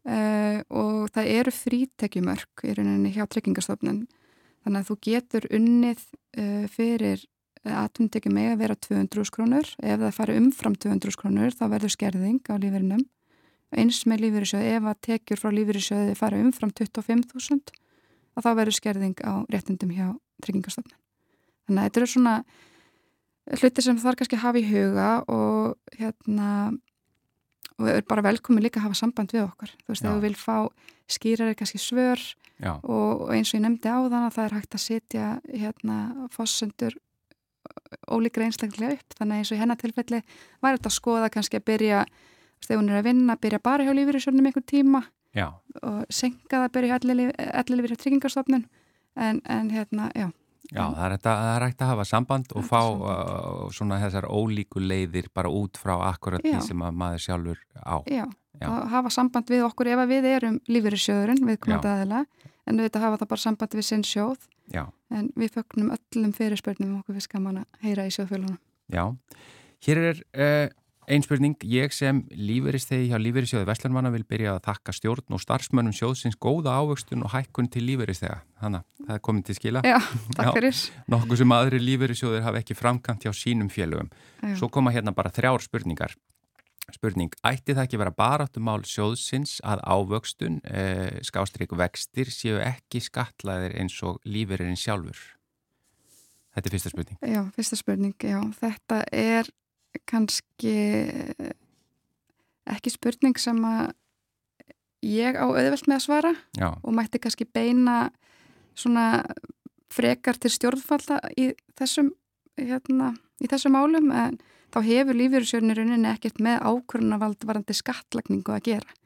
Uh, 0.09 0.61
og 0.73 1.11
það 1.13 1.33
eru 1.35 1.53
frítekjumörk 1.53 2.63
í 2.65 2.75
rauninni 2.77 3.11
hjá 3.13 3.27
tryggingastofnun. 3.29 4.07
Þannig 4.65 4.81
að 4.81 4.89
þú 4.89 4.97
getur 5.05 5.49
unnið 5.59 6.05
uh, 6.39 6.65
fyrir 6.73 7.27
atvinntekjum 7.75 8.35
með 8.35 8.53
að 8.53 8.63
vera 8.63 8.77
200 8.89 9.33
krónur. 9.35 9.71
Ef 9.83 10.01
það 10.03 10.17
fara 10.17 10.37
umfram 10.41 10.77
200 10.77 11.19
krónur 11.21 11.57
þá 11.57 11.65
verður 11.75 11.95
skerðing 11.95 12.43
á 12.49 12.55
líferinum 12.57 13.05
eins 13.77 14.01
með 14.09 14.25
lífeyrissjóði 14.25 14.71
ef 14.79 14.89
að 14.89 15.01
tekjur 15.05 15.43
frá 15.43 15.53
lífeyrissjóði 15.53 16.17
fara 16.17 16.41
umfram 16.41 16.73
25.000 16.73 17.75
að 18.39 18.47
þá 18.47 18.51
verður 18.57 18.79
skerðing 18.79 19.21
á 19.21 19.33
réttindum 19.53 19.93
hjá 19.93 20.09
tryggingastofnun. 20.45 20.97
Þannig 21.69 21.83
að 21.83 21.89
þetta 21.89 22.01
eru 22.01 22.11
svona 22.15 22.35
hluti 23.59 23.85
sem 23.85 23.99
þarf 24.01 24.21
kannski 24.21 24.39
að 24.39 24.45
hafa 24.45 24.61
í 24.61 24.69
huga 24.69 25.09
og 25.29 25.99
hérna 25.99 26.51
og 27.79 27.87
við 27.87 27.95
erum 27.95 28.09
bara 28.11 28.27
velkomið 28.27 28.67
líka 28.67 28.81
að 28.81 28.89
hafa 28.89 28.99
samband 28.99 29.35
við 29.35 29.45
okkur 29.45 29.73
þú 29.85 29.93
veist, 29.93 30.05
Já. 30.05 30.09
ef 30.09 30.15
þú 30.15 30.23
vil 30.25 30.37
fá 30.39 30.57
skýrari 31.09 31.59
kannski 31.59 31.81
svör 31.81 32.23
og, 32.73 32.89
og 32.91 33.35
eins 33.35 33.53
og 33.53 33.59
ég 33.59 33.65
nefndi 33.65 33.93
á 33.93 33.99
þann 34.03 34.25
að 34.27 34.35
það 34.35 34.45
er 34.45 34.57
hægt 34.59 34.77
að 34.77 34.85
setja 34.85 35.29
hérna 35.47 35.99
fossendur 36.35 36.99
ólíkra 38.09 38.47
einstaklega 38.47 38.97
upp. 38.97 39.15
Þannig 39.19 39.35
að 39.35 39.43
eins 39.43 39.53
og 39.53 39.57
í 39.57 39.61
hennar 39.63 39.81
tilfelli 39.81 40.23
var 40.63 40.77
þetta 40.77 40.91
að 40.91 40.99
skoða 40.99 41.31
kannski 41.33 41.61
að 41.61 41.69
byrja 41.73 42.03
ef 42.67 42.75
hún 42.75 42.91
er 42.91 43.01
að 43.01 43.09
vinna, 43.09 43.37
byrja 43.39 43.61
bara 43.63 43.87
hjá 43.87 43.95
lífyrirsjónum 43.95 44.49
einhvern 44.49 44.67
tíma 44.69 45.05
já, 45.37 45.47
og 45.83 46.03
senka 46.11 46.59
það 46.59 46.67
að 46.67 46.75
byrja 46.77 46.99
allir 46.99 47.79
lífyrir 47.79 48.01
tryggingarstofnun 48.03 48.67
en, 49.19 49.41
en 49.45 49.71
hérna, 49.71 50.09
já, 50.15 50.29
já, 50.73 50.83
það 50.83 51.05
er, 51.07 51.17
er 51.29 51.67
hægt 51.67 51.85
að 51.85 51.93
hafa 51.93 52.09
samband 52.09 52.53
og 52.59 52.67
fá 52.67 52.81
uh, 52.83 53.65
svona 53.75 54.01
þessar 54.03 54.29
ólíku 54.31 54.83
leiðir 54.83 55.31
bara 55.35 55.53
út 55.53 55.81
frá 55.81 55.97
akkurat 56.11 56.45
því 56.45 56.57
Já. 56.57 56.61
sem 56.67 56.85
að 56.85 57.01
maður 57.03 57.25
sjálfur 57.25 57.65
á. 57.79 57.97
já, 58.07 58.27
Já. 58.59 58.69
að 58.69 58.85
hafa 58.95 59.15
samband 59.15 59.51
við 59.55 59.65
okkur 59.69 59.93
ef 59.95 60.05
að 60.05 60.15
við 60.15 60.31
erum 60.35 60.61
lífyrirsjóðurinn 60.69 61.45
við 61.49 61.61
komandi 61.65 61.93
aðila 61.95 62.25
en 62.69 62.77
við 62.79 62.89
þetta 62.89 63.05
hafa 63.07 63.23
það 63.23 63.33
bara 63.35 63.47
samband 63.47 63.79
við 63.79 63.91
sinn 63.91 64.07
sjóð 64.07 64.49
Já, 64.75 64.85
en 65.15 65.31
við 65.39 65.55
fögnum 65.57 65.93
öllum 65.97 66.35
fyrirspörnum 66.37 66.99
okkur 67.01 67.17
við 67.17 67.29
skaman 67.29 67.63
að 67.63 67.87
heyra 67.87 68.09
í 68.09 68.13
sjóðfélunum 68.15 68.59
já. 68.93 69.05
Hér 69.85 70.01
er 70.11 70.21
uh, 70.35 70.69
ein 71.09 71.25
spurning. 71.25 71.57
Ég 71.65 71.93
sem 71.95 72.21
lífeyristegi 72.35 73.09
hjá 73.11 73.19
lífeyrissjóði 73.21 73.69
Vestlunmanna 73.69 74.11
vil 74.13 74.25
byrja 74.29 74.57
að 74.57 74.65
þakka 74.69 74.95
stjórn 74.97 75.37
og 75.37 75.43
starfsmönnum 75.43 75.95
sjóðsins 75.97 76.39
góða 76.41 76.77
ávöxtun 76.81 77.25
og 77.27 77.33
hækkun 77.33 77.71
til 77.73 77.85
lífeyristega. 77.89 78.41
Þannig 78.61 78.83
að 78.85 79.07
það 79.07 79.15
er 79.17 79.23
komin 79.29 79.47
til 79.47 79.59
skila. 79.59 79.85
Já, 79.87 79.99
takk 80.39 80.59
fyrir 80.59 80.83
Nokkuð 81.15 81.43
sem 81.43 81.57
aðri 81.59 81.83
lífeyrissjóðir 81.85 82.45
hafa 82.47 82.63
ekki 82.63 82.77
framkant 82.79 83.25
hjá 83.25 83.33
sínum 83.37 83.71
félögum. 83.73 84.11
Já. 84.43 84.57
Svo 84.61 84.71
koma 84.73 84.93
hérna 84.95 85.15
bara 85.17 85.33
þrjár 85.33 85.65
spurningar. 85.65 86.17
Spurning, 86.89 87.35
ætti 87.45 87.75
það 87.77 87.85
ekki 87.85 87.99
vera 88.01 88.15
baráttumál 88.17 88.81
sjóðsins 88.89 89.59
að 89.61 89.83
ávöxtun, 89.85 90.63
e, 90.65 90.85
skástrík 91.27 91.75
vextir, 91.77 92.31
séu 92.33 92.57
ekki 92.65 93.03
skatlaðir 93.05 93.77
eins 93.77 93.99
og 94.09 94.23
lífeyririnn 94.25 94.79
sjálfur? 94.79 95.21
Þetta 96.57 96.71
er 96.71 96.75
fyrsta 96.75 96.93
spurning. 96.95 97.19
Já, 97.23 97.43
fyrsta 97.55 97.79
spurning, 97.79 98.15
já, 98.25 98.39
þetta 98.59 99.03
er 99.15 99.51
kannski 100.09 100.75
eh, 100.75 101.53
ekki 102.69 102.93
spurning 102.93 103.39
sem 103.41 103.61
að 103.69 103.93
ég 105.07 105.39
á 105.39 105.47
auðvelt 105.47 105.87
með 105.87 105.97
að 105.97 106.05
svara 106.05 106.33
Já, 106.59 106.69
og 106.73 106.95
mætti 106.97 107.21
kannski 107.23 107.47
beina 107.47 108.09
svona 108.79 109.23
frekar 109.93 110.39
til 110.41 110.51
stjórnfalla 110.53 111.21
í 111.39 111.53
þessum, 111.79 112.11
hérna, 112.59 113.13
í 113.43 113.51
þessum 113.51 113.75
málum 113.77 114.11
en 114.13 114.39
þá 114.75 114.81
hefur 114.85 115.17
lífyrirsjörnir 115.17 115.79
rauninni 115.81 116.11
ekkert 116.11 116.41
með 116.45 116.61
ákvörunavald 116.69 117.47
varandi 117.49 117.77
skattlagningu 117.77 118.53
að 118.53 118.65
gera. 118.69 118.97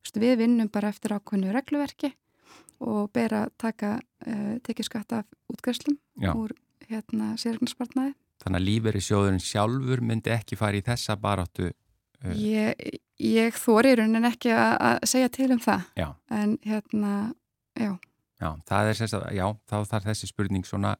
veist, 0.00 0.16
Við 0.16 0.36
vinnum 0.40 0.70
bara 0.72 0.88
eftir 0.88 1.14
ákvörnu 1.16 1.52
regluverki 1.52 2.14
og 2.80 3.10
ber 3.12 3.34
að 3.42 3.50
taka 3.60 3.98
uh, 4.00 4.56
tekið 4.64 4.86
skatt 4.88 5.12
af 5.12 5.26
útgræslum 5.52 5.98
úr 6.32 6.54
hérna 6.88 7.34
sérregnarspartnaði. 7.36 8.14
Þannig 8.40 8.60
að 8.60 8.68
lífeyrissjóðurinn 8.70 9.44
sjálfur 9.44 10.00
myndi 10.00 10.32
ekki 10.32 10.56
fara 10.56 10.78
í 10.78 10.84
þessa 10.86 11.18
baráttu. 11.20 11.68
Uh, 12.24 12.32
Ég, 12.40 13.00
ég 13.20 13.56
þóri 13.56 13.92
í 13.92 13.98
rauninni 14.00 14.30
ekki 14.30 14.54
að, 14.56 15.04
segja 15.08 15.28
til 15.32 15.50
um 15.52 15.60
það 15.60 15.84
Já, 15.96 16.06
en 16.32 16.56
hérna, 16.64 17.12
já, 17.76 17.92
já, 18.40 18.48
það 18.68 18.90
er 18.90 19.00
þess 19.00 19.16
að, 19.18 19.26
já, 19.36 19.46
þá 19.68 19.76
þarf 19.92 20.08
þessi 20.08 20.30
spurning 20.32 20.68
svona, 20.68 20.94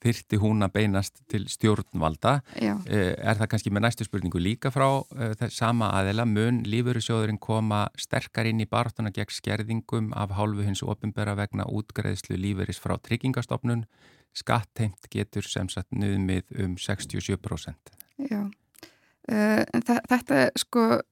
þyrti 0.00 0.38
hún 0.40 0.64
að 0.64 0.72
beinast 0.78 1.20
til 1.28 1.44
stjórnvalda. 1.48 2.40
já, 2.56 2.76
Eh, 2.86 3.14
Er 3.20 3.36
það 3.36 3.48
kannski 3.48 3.70
með 3.70 3.82
næstu 3.84 4.04
spurningu 4.04 4.40
líka 4.40 4.70
frá 4.70 5.04
þess 5.36 5.56
sama 5.56 5.90
aðela, 5.92 6.24
mun 6.24 6.62
lífeyrissjóðurinn 6.64 7.38
koma 7.38 7.88
sterkar 7.96 8.46
inn 8.46 8.60
í 8.60 8.66
baráttuna 8.66 9.12
gegn 9.12 9.30
skerðingum 9.30 10.12
af 10.16 10.30
hálfu 10.30 10.64
hins 10.64 10.82
ofinbera 10.82 11.34
vegna 11.36 11.64
útgreðslu 11.64 12.36
lífeyris 12.36 12.80
frá 12.80 12.96
tryggingastofnun, 12.98 13.84
skattheimt 14.32 15.10
getur 15.10 15.42
sem 15.42 15.68
sagt 15.68 15.90
nuðmið 15.92 16.44
um 16.64 16.76
67%. 16.76 17.74
já. 18.30 18.50
Uh, 19.30 19.62
en 19.74 19.82
þetta 19.82 20.34
er 20.34 20.50
sko 20.56 21.02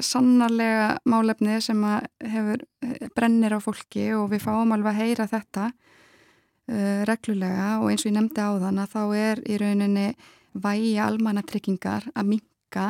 sannarlega 0.00 0.98
málefni 1.08 1.60
sem 1.64 1.80
að 1.86 2.06
hefur 2.32 2.64
eh, 2.84 3.08
brennir 3.16 3.54
á 3.56 3.60
fólki 3.62 4.10
og 4.16 4.30
við 4.32 4.44
fáum 4.44 4.74
alveg 4.74 4.92
að 4.92 5.00
heyra 5.04 5.26
þetta 5.30 5.70
reglulega 7.08 7.78
og 7.80 7.90
eins 7.90 8.04
og 8.04 8.10
ég 8.12 8.16
nefndi 8.18 8.42
á 8.42 8.50
þann 8.62 8.82
að 8.82 8.92
þá 8.94 9.02
er 9.18 9.40
í 9.46 9.56
rauninni 9.60 10.08
vægi 10.54 10.98
almanna 11.02 11.42
tryggingar 11.46 12.10
að 12.14 12.30
minka 12.34 12.88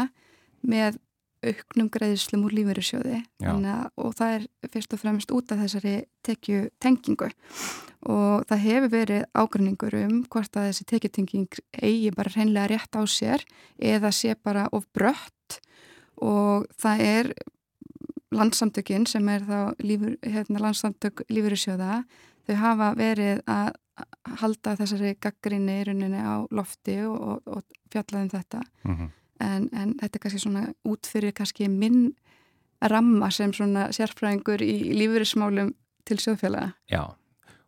með 0.61 0.99
auknum 1.41 1.89
greiðslum 1.89 2.45
úr 2.45 2.53
að- 3.65 3.91
og 3.97 4.15
það 4.15 4.35
er 4.35 4.47
fyrst 4.69 4.93
og 4.93 5.01
fremst 5.01 5.31
út 5.33 5.53
af 5.53 5.59
þessari 5.59 6.05
tekju 6.23 6.71
tengingu 6.81 7.31
og 8.09 8.47
það 8.49 8.65
hefur 8.65 8.91
verið 8.93 9.25
ágrinningur 9.35 9.95
um 10.05 10.25
hvort 10.25 10.57
að 10.57 10.69
þessi 10.71 10.85
tekjutenging 10.89 11.49
eigi 11.83 12.11
bara 12.17 12.31
hreinlega 12.31 12.69
rétt 12.69 12.97
á 12.97 13.03
sér 13.05 13.45
eða 13.79 14.11
sé 14.13 14.35
bara 14.43 14.69
of 14.73 14.87
brött. 14.93 15.61
Og 16.17 16.67
það 16.81 17.01
er 17.01 17.33
landsamtökin 18.33 19.07
sem 19.07 19.29
er 19.29 19.41
þá 19.41 19.75
lífur, 19.83 20.17
hérna, 20.23 20.61
landsamtök 20.61 21.25
lífeyrissjóða 21.29 22.05
þau 22.49 22.57
hafa 22.61 22.95
verið 22.99 23.43
að 23.51 23.71
halda 24.41 24.77
þessari 24.81 25.15
gaggrinni 25.21 25.81
í 25.83 25.85
rauninni 25.91 26.21
á 26.25 26.47
lofti 26.51 26.97
og, 27.05 27.21
og, 27.21 27.43
og 27.47 27.63
fjallað 27.93 28.23
um 28.23 28.31
þetta 28.33 28.61
Mhm. 28.89 29.11
en, 29.41 29.69
en 29.73 29.95
þetta 30.01 30.17
er 30.17 30.23
kannski 30.25 30.41
svona 30.41 30.63
út 30.89 31.07
fyrir 31.09 31.33
kannski 31.37 31.69
minn 31.69 32.15
ramma 32.81 33.29
sem 33.31 33.53
svona 33.53 33.89
sérfræðingur 33.93 34.63
í 34.65 34.95
lífeyrismálum 34.97 35.75
til 36.09 36.17
sjóðfélaga. 36.17 36.73
Já, 36.89 37.03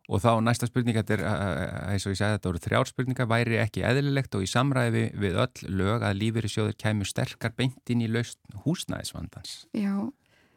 og 0.09 0.21
þá 0.21 0.41
næsta 0.41 0.65
spurning, 0.67 0.97
þetta 0.97 1.13
er, 1.13 1.21
eins 1.93 2.05
og 2.07 2.15
ég 2.15 2.17
sagði, 2.17 2.37
þetta 2.39 2.49
voru 2.49 2.61
þrjár 2.65 2.89
spurningar, 2.89 3.27
væri 3.29 3.59
ekki 3.61 3.83
eðlilegt 3.85 4.33
og 4.35 4.41
í 4.43 4.49
samræði 4.49 5.03
við 5.21 5.37
öll 5.45 5.69
lög 5.69 6.01
að 6.03 6.17
lífeyrissjóður 6.17 6.75
kæmu 6.81 7.05
sterkar 7.05 7.53
beint 7.55 7.93
inn 7.93 8.01
í 8.01 8.09
laust 8.09 8.39
húsnæðisvandans. 8.65 9.67
Já, 9.77 9.93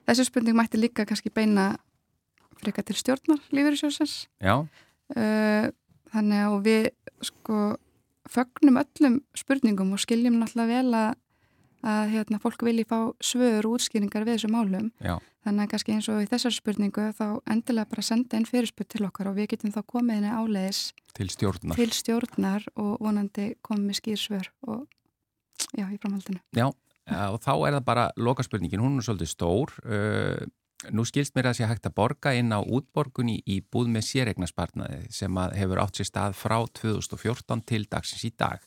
þessu 0.08 0.24
spurning 0.30 0.56
mætti 0.56 0.80
líka 0.80 1.04
kannski 1.06 1.30
beina 1.30 1.76
freka 2.60 2.82
til 2.86 2.96
stjórnar 2.98 3.40
lífeyrissjóðsins. 3.52 4.26
Já, 4.40 4.66
Uh, 5.06 5.70
þannig 6.10 6.40
að 6.42 6.54
við 6.64 6.86
sko 7.22 7.76
fögnum 8.26 8.80
öllum 8.80 9.20
spurningum 9.38 9.92
og 9.94 10.00
skiljum 10.02 10.40
náttúrulega 10.40 10.80
vel 10.80 10.96
að, 10.98 11.12
að 11.86 12.10
hérna, 12.10 12.40
fólk 12.42 12.64
vilji 12.66 12.82
fá 12.90 12.96
svör 13.22 13.68
og 13.68 13.76
útskýringar 13.76 14.26
við 14.26 14.40
þessu 14.40 14.50
málum. 14.50 14.88
já, 14.98 15.14
Þannig 15.46 15.62
að 15.62 15.70
kannski 15.70 15.94
eins 15.94 16.08
og 16.10 16.24
í 16.24 16.26
þessar 16.26 16.56
spurningu 16.56 17.04
þá 17.14 17.26
endilega 17.54 17.86
bara 17.92 18.02
senda 18.02 18.34
inn 18.34 18.48
fyrirspurt 18.50 18.90
til 18.96 19.04
okkar 19.06 19.30
og 19.30 19.36
við 19.38 19.52
getum 19.52 19.70
þá 19.70 19.80
komið 19.94 20.18
henni 20.18 20.34
áleiðis 20.34 20.80
til 21.14 21.30
stjórnar. 21.30 21.78
til 21.78 21.92
stjórnar 21.94 22.66
og 22.74 22.96
vonandi 22.98 23.52
komið 23.62 24.00
skýrsvör 24.00 24.50
og 24.66 24.88
já, 25.70 25.86
í 25.86 26.00
framhaldinu. 26.02 26.42
Já, 26.50 26.66
eh, 27.06 27.28
og 27.30 27.38
þá 27.46 27.52
er 27.62 27.78
það 27.78 27.84
bara 27.86 28.10
lokaspurningin, 28.18 28.82
hún 28.82 28.98
er 28.98 29.06
svolítið 29.06 29.30
stór. 29.36 29.70
Uh, 29.86 30.50
nú 30.94 31.04
skilst 31.08 31.34
mér 31.36 31.50
að 31.50 31.58
sé 31.60 31.70
hægt 31.70 31.88
að 31.88 31.96
borga 31.98 32.34
inn 32.36 32.52
á 32.54 32.60
útborgunni 32.60 33.40
í 33.46 33.60
búð 33.62 33.90
með 33.94 34.06
sérregnarsparnaði 34.10 35.00
sem 35.14 35.40
að 35.40 35.56
hefur 35.60 35.82
átt 35.82 35.98
sér 35.98 36.10
stað 36.10 36.38
frá 36.38 36.56
2014 36.80 37.64
til 37.66 37.82
dagsins 37.90 38.26
í 38.28 38.32
dag. 38.36 38.62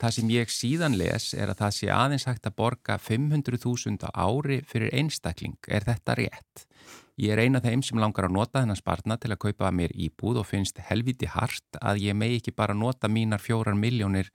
Það 0.00 0.14
sem 0.16 0.30
ég 0.32 0.52
síðan 0.52 0.96
les 0.96 1.26
er 1.36 1.50
að 1.52 1.58
það 1.60 1.74
sé 1.76 1.88
aðeins 1.92 2.24
hægt 2.24 2.46
að 2.48 2.56
borga 2.56 2.96
500.000 2.96 4.08
á 4.08 4.24
ári 4.24 4.62
fyrir 4.64 4.94
einstakling. 4.96 5.58
Er 5.68 5.84
þetta 5.84 6.16
rétt? 6.16 6.64
Ég 7.20 7.34
er 7.34 7.42
eina 7.44 7.60
þeim 7.60 7.82
sem 7.84 8.00
langar 8.00 8.30
að 8.30 8.32
nota 8.38 8.62
þennan 8.62 8.78
sparna 8.80 9.18
til 9.20 9.34
að 9.34 9.42
kaupa 9.44 9.68
mér 9.76 9.92
íbúð 9.92 10.40
og 10.40 10.48
finnst 10.48 10.80
helviti 10.88 11.28
hart 11.28 11.76
að 11.84 12.00
ég 12.06 12.16
megi 12.16 12.40
ekki 12.40 12.56
bara 12.56 12.72
nota 12.72 13.10
mínar 13.12 13.44
fjórar 13.44 13.76
miljónir 13.76 14.30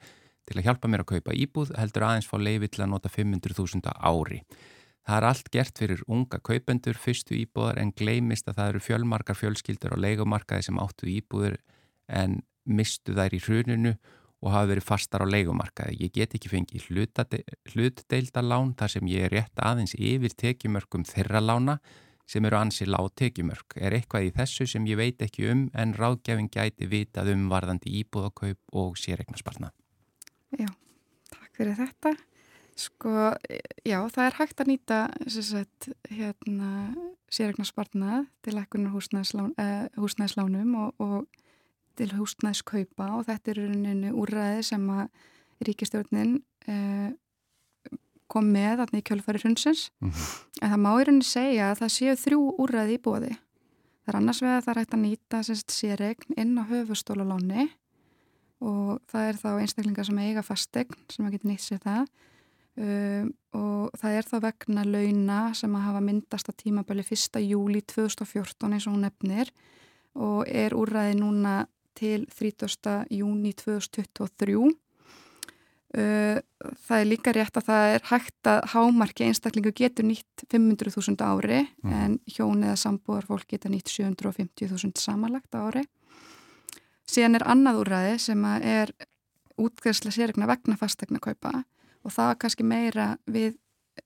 til 0.45 0.59
að 0.59 0.67
hjálpa 0.67 0.91
mér 0.91 1.01
að 1.01 1.15
kaupa 1.15 1.34
íbúð 1.34 1.73
heldur 1.80 2.05
aðeins 2.05 2.30
fá 2.30 2.38
leiði 2.38 2.69
til 2.69 2.86
að 2.86 2.91
nota 2.93 3.09
500.000 3.09 3.89
á 3.89 4.05
ári. 4.05 4.43
Það 5.06 5.18
er 5.20 5.28
allt 5.30 5.49
gert 5.53 5.78
fyrir 5.78 6.01
unga 6.10 6.39
kaupendur 6.41 6.97
fyrstu 6.97 7.36
íbúðar 7.38 7.78
en 7.82 7.93
gleymist 7.93 8.47
að 8.49 8.58
það 8.60 8.70
eru 8.72 8.84
fjölmarkar 8.88 9.38
fjölskyldur 9.38 9.93
á 9.93 9.97
leikumarkaði 10.01 10.66
sem 10.66 10.80
áttu 10.82 11.10
íbúður 11.12 11.60
en 12.10 12.39
mistu 12.66 13.14
þær 13.14 13.36
í 13.38 13.41
hruninu 13.45 13.93
og 14.41 14.51
hafa 14.53 14.72
verið 14.74 14.88
fastar 14.88 15.26
á 15.26 15.28
leikumarkaði. 15.30 15.99
Ég 16.01 16.14
get 16.14 16.34
ekki 16.38 16.49
fengið 16.51 16.89
hlutdeildalán 17.74 18.74
þar 18.80 18.95
sem 18.95 19.14
ég 19.14 19.28
er 19.28 19.34
rétt 19.34 19.62
aðeins 19.62 19.95
yfir 19.97 20.34
tekjumörkum 20.41 21.06
þeirra 21.08 21.41
lána 21.41 21.80
sem 22.26 22.45
eru 22.45 22.58
ansi 22.58 22.88
lág 22.89 23.12
tekjumörk. 23.18 23.78
Er 23.78 23.93
eitthvað 23.93 24.30
í 24.30 24.36
þessu 24.36 24.68
sem 24.70 24.86
ég 24.89 24.97
veit 24.97 25.22
ekki 25.22 25.45
um 25.51 25.68
en 25.78 25.93
ráðgjafin 25.97 26.49
gæti 26.49 26.89
vitað 26.89 27.34
um 27.36 27.45
varðandi 27.53 27.93
íbúðakaup 28.01 28.78
og 28.82 28.97
sérregnarsparna. 28.97 29.70
Já, 30.58 30.70
takk 31.30 31.51
fyrir 31.53 31.78
þetta. 31.78 32.18
Sko, 32.76 33.32
já, 33.88 34.01
það 34.11 34.26
er 34.26 34.36
hægt 34.36 34.61
að 34.61 34.69
nýta 34.73 34.97
sagt, 35.32 35.88
hérna, 36.11 36.71
sérregnarsparnað 37.32 38.26
til 38.43 38.57
ekkunar 38.59 38.91
eh, 38.91 39.86
húsnæðislánum 39.95 40.73
og, 40.82 40.99
og 40.99 41.45
til 41.95 42.09
húsnæðiskaupa 42.17 43.13
og 43.15 43.30
þetta 43.30 43.53
er 43.53 43.61
rauninni 43.61 44.11
úrræði 44.11 44.65
sem 44.67 44.89
að 44.91 45.07
ríkistjórnin 45.69 46.36
eh, 46.67 47.15
kom 48.28 48.51
með 48.51 48.84
í 48.91 49.03
kjölfari 49.07 49.39
hrunsins. 49.39 49.88
En 50.59 50.73
það 50.73 50.84
má 50.84 50.91
í 50.91 51.07
rauninni 51.07 51.30
segja 51.30 51.71
að 51.71 51.82
það 51.86 51.95
séu 51.95 52.19
þrjú 52.26 52.43
úrræði 52.65 52.99
í 52.99 53.03
bóði. 53.07 53.34
Það 54.03 54.11
er 54.11 54.19
annars 54.19 54.43
vegar 54.43 54.67
það 54.67 54.73
er 54.73 54.82
hægt 54.82 54.99
að 54.99 55.03
nýta 55.05 55.43
sérregn 55.47 56.39
inn 56.43 56.59
á 56.59 56.63
höfustólaláni 56.67 57.69
og 58.59 58.99
það 59.07 59.30
er 59.30 59.39
þá 59.39 59.49
einstaklingar 59.61 60.07
sem 60.07 60.19
eiga 60.19 60.43
fastegn 60.43 61.05
sem 61.11 61.26
að 61.26 61.38
geta 61.38 61.53
nýtt 61.53 61.63
sér 61.63 61.82
það 61.84 62.07
um, 62.78 63.30
og 63.55 63.91
það 63.99 64.17
er 64.19 64.28
þá 64.30 64.36
vegna 64.43 64.84
launa 64.88 65.39
sem 65.57 65.76
að 65.78 65.86
hafa 65.88 66.01
myndast 66.03 66.49
að 66.51 66.59
tímabæli 66.63 67.05
1. 67.07 67.39
júli 67.45 67.82
2014 67.82 68.73
eins 68.73 68.88
og 68.88 68.93
hún 68.95 69.05
nefnir 69.07 69.51
og 70.15 70.47
er 70.47 70.76
úrræði 70.76 71.15
núna 71.19 71.65
til 71.95 72.26
30. 72.28 73.05
júni 73.15 73.53
2023 73.55 74.55
uh, 74.59 76.39
það 76.88 76.99
er 76.99 77.07
líka 77.07 77.34
rétt 77.36 77.57
að 77.59 77.67
það 77.69 77.93
er 77.95 78.07
hægt 78.11 78.49
að 78.51 78.69
hámarki 78.73 79.28
einstaklingu 79.30 79.71
getur 79.76 80.07
nýtt 80.09 80.45
500.000 80.51 81.23
ári 81.23 81.61
Mhm. 81.84 81.93
en 81.93 82.19
hjón 82.28 82.63
eða 82.63 82.76
sambúar 82.76 83.26
fólk 83.26 83.47
geta 83.47 83.69
nýtt 83.69 83.88
750.000 83.91 84.97
samanlagt 84.99 85.55
ári 85.55 85.86
síðan 87.07 87.36
er 87.36 87.45
annað 87.47 87.80
úrræði 87.84 88.19
sem 88.19 88.41
að 88.43 88.63
er 88.65 88.91
útgæðsla 89.61 90.11
sérregna 90.11 90.47
vegna 90.49 90.76
fastegna 90.76 91.19
kaupa 91.19 91.63
og 92.06 92.14
það 92.14 92.32
er 92.34 92.39
kannski 92.43 92.64
meira 92.68 93.08
við 93.28 93.56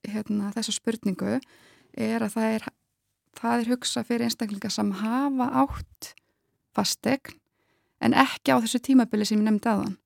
hérna, 0.08 0.50
þessa 0.54 0.72
spurningu 0.72 1.38
er 1.98 2.22
að 2.24 2.34
það 2.36 2.54
er, 2.56 2.68
það 3.40 3.60
er 3.64 3.70
hugsa 3.74 4.04
fyrir 4.06 4.26
einstaklingar 4.28 4.72
sem 4.74 4.92
hafa 5.00 5.48
átt 5.64 6.12
fastegn 6.76 7.36
en 8.00 8.14
ekki 8.16 8.54
á 8.54 8.62
þessu 8.62 8.80
tímabili 8.80 9.26
sem 9.28 9.40
ég 9.40 9.44
nefndi 9.50 9.68
aðan. 9.68 9.96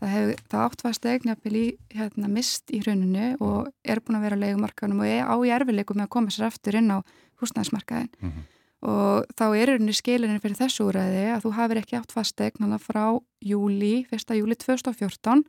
Það 0.00 0.10
hefur 0.14 0.42
það 0.50 0.64
átt 0.64 0.82
fastegn 0.86 1.30
jafnvel 1.32 1.56
í 1.58 1.64
hérna, 1.94 2.28
mist 2.30 2.70
í 2.70 2.80
rauninu 2.86 3.32
og 3.42 3.70
er 3.84 3.98
búin 4.00 4.18
að 4.18 4.26
vera 4.28 4.38
á 4.38 4.42
leigumarkaðunum 4.44 5.00
og 5.02 5.10
er 5.10 5.26
á 5.26 5.34
í 5.42 5.50
erfileikum 5.56 5.98
með 5.98 6.06
að 6.06 6.12
koma 6.16 6.34
sér 6.34 6.46
aftur 6.48 6.78
inn 6.78 6.90
á 6.94 6.98
húsnæðismarkaðin 7.42 8.12
Mhm. 8.22 8.44
og 8.86 9.26
þá 9.36 9.44
er 9.56 9.66
rauninni 9.72 9.94
skilinu 9.96 10.38
fyrir 10.40 10.56
þessu 10.60 10.86
úræði 10.86 11.24
að 11.34 11.42
þú 11.44 11.52
hafir 11.58 11.80
ekki 11.82 11.98
átt 11.98 12.12
fastegn 12.14 12.78
frá 12.78 13.20
júli, 13.42 14.06
1. 14.12 14.34
júli 14.38 14.54
2014 14.54 15.44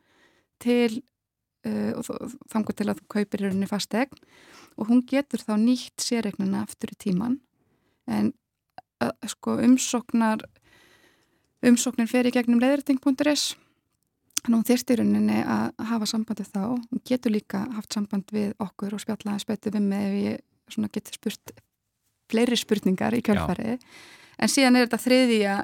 til 0.59 1.03
uh, 1.67 1.99
og 1.99 2.33
þangur 2.51 2.77
til 2.77 2.89
að 2.89 3.01
þú 3.01 3.09
kaupir 3.17 3.45
rauninni 3.45 3.69
fastegn 3.69 4.23
og 4.77 4.89
hún 4.91 5.03
getur 5.09 5.43
þá 5.43 5.55
nýtt 5.61 6.03
sérregnina 6.03 6.63
aftur 6.65 6.93
í 6.93 6.99
tíman 7.07 7.39
en 8.07 8.33
uh, 9.03 9.13
sko 9.27 9.59
umsóknar 9.61 10.45
umsóknin 11.65 12.09
fer 12.09 12.29
í 12.29 12.33
gegnum 12.35 12.61
leðriting.is 12.63 13.55
Þannig 14.47 14.53
að 14.53 14.61
hún 14.61 14.67
þyrst 14.69 14.91
í 14.91 14.95
rauninni 14.95 15.37
að 15.43 15.87
hafa 15.89 16.07
sambandið 16.07 16.49
þá. 16.53 16.59
Hún 16.69 17.01
getur 17.09 17.33
líka 17.33 17.63
haft 17.75 17.95
samband 17.97 18.29
við 18.31 18.53
okkur 18.63 18.93
og 18.95 19.01
spjallaði 19.03 19.43
spötu 19.43 19.73
við 19.73 19.87
mig 19.89 20.05
ef 20.05 20.13
ég 20.21 20.71
svona 20.71 20.91
getur 20.93 21.17
spurt 21.17 21.51
fleiri 22.31 22.59
spurningar 22.59 23.17
í 23.17 23.19
kjölfarið. 23.27 23.83
En 24.37 24.51
síðan 24.53 24.77
er 24.77 24.85
þetta 24.85 25.01
þriðja 25.03 25.57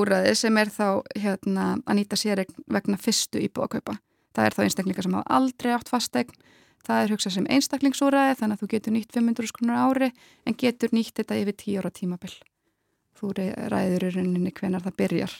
úrræði 0.00 0.34
sem 0.40 0.58
er 0.58 0.72
þá 0.74 0.86
hérna, 1.20 1.66
að 1.84 1.98
nýta 2.00 2.18
sér 2.18 2.42
vegna 2.66 2.98
fyrstu 2.98 3.42
íbúðakaupa. 3.44 3.98
Það 4.34 4.48
er 4.48 4.56
þá 4.56 4.62
einstaklingar 4.66 5.06
sem 5.06 5.16
hafa 5.18 5.38
aldrei 5.38 5.72
átt 5.74 5.92
fastegn. 5.92 6.34
Það 6.84 7.02
er 7.02 7.14
hugsað 7.14 7.36
sem 7.38 7.46
einstaklingsúrræði 7.54 8.38
þannig 8.40 8.58
að 8.58 8.62
þú 8.62 8.70
getur 8.74 8.94
nýtt 8.94 9.16
500 9.16 9.54
krónur 9.56 9.78
ári 9.80 10.10
en 10.44 10.58
getur 10.60 10.92
nýtt 10.92 11.16
þetta 11.20 11.40
yfir 11.40 11.56
10 11.62 11.80
ára 11.80 11.92
tímabill. 11.94 12.36
Þú 13.14 13.34
ræður 13.72 14.08
í 14.10 14.14
rauninni 14.18 14.52
hvenar 14.52 14.84
það 14.84 14.98
byrjar. 15.00 15.36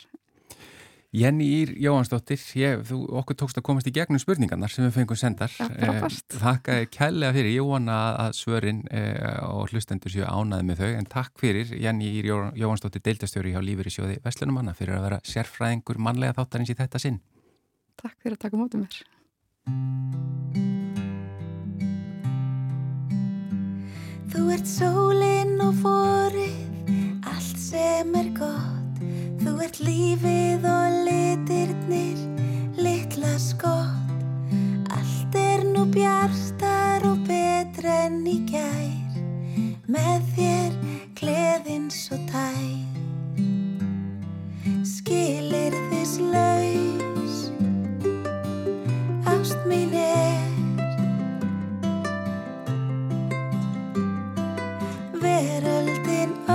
Jenny 1.15 1.45
Ír 1.61 1.71
Jóhansdóttir, 1.79 2.41
ég, 2.59 2.81
þú, 2.89 2.97
okkur 3.21 3.37
tókst 3.39 3.59
að 3.59 3.63
komast 3.69 3.87
í 3.87 3.93
gegnum 3.95 4.19
spurningarnar 4.19 4.71
sem 4.71 4.83
við 4.83 4.97
fengum 4.97 5.19
sendar. 5.19 5.53
Já, 5.53 5.69
frábært. 5.69 6.25
Eh, 6.27 6.41
Þakka 6.41 6.75
þér 6.79 6.89
kærlega 6.91 7.35
fyrir, 7.37 7.51
ég 7.55 7.69
vona 7.69 7.99
að 8.25 8.35
svörin 8.41 8.81
eh, 8.91 9.37
og 9.47 9.71
hlustendur 9.71 10.11
séu 10.11 10.25
ánaði 10.27 10.67
með 10.67 10.81
þau, 10.81 10.89
en 10.97 11.07
takk 11.13 11.39
fyrir 11.39 11.71
Jenny 11.71 12.09
Ír 12.19 12.27
Jó, 12.33 12.41
Jóhansdóttir, 12.59 13.05
deildastjóri 13.05 13.55
hjá 13.55 13.61
Lífeyri 13.63 13.95
sjóði 13.95 14.17
Vestlunumanna 14.25 14.75
fyrir 14.75 14.97
að 14.97 15.07
vera 15.07 15.21
sérfræðingur 15.31 16.01
mannlega 16.03 16.35
þáttarins 16.41 16.73
í 16.73 16.77
þetta 16.81 17.03
sinn. 17.05 17.21
Takk 18.01 18.17
fyrir 18.21 18.35
að 18.35 18.41
taka 18.45 18.59
mótið 18.59 18.83
mér. 18.83 19.03
Þú 24.35 24.41
ert 24.51 24.67
sólinn 24.67 25.61
og 25.63 25.77
forið, 25.79 26.57
allt 27.31 27.59
sem 27.61 28.15
er 28.19 28.31
gott. 28.35 28.99
Þú 29.39 29.53
ert 29.63 29.79
lífið 29.79 30.67
og 30.67 30.97
litirnir, 31.07 32.19
litla 32.75 33.31
skott. 33.39 34.11
Allt 34.91 35.39
er 35.39 35.63
nú 35.69 35.85
bjarstar 35.93 37.07
og 37.07 37.23
betra 37.29 38.01
enn 38.09 38.25
í 38.27 38.37
gær. 38.49 39.17
Með 39.87 40.29
þér 40.35 40.79
gleðin 41.15 41.89
svo 41.93 42.19
tær. 42.27 42.69
Skilir 44.83 45.79
þess 45.93 46.19
laug 46.19 47.14
ást 49.45 49.65
mín 49.65 49.93
er. 49.93 50.49
Veröldin 55.21 56.35
öll 56.47 56.54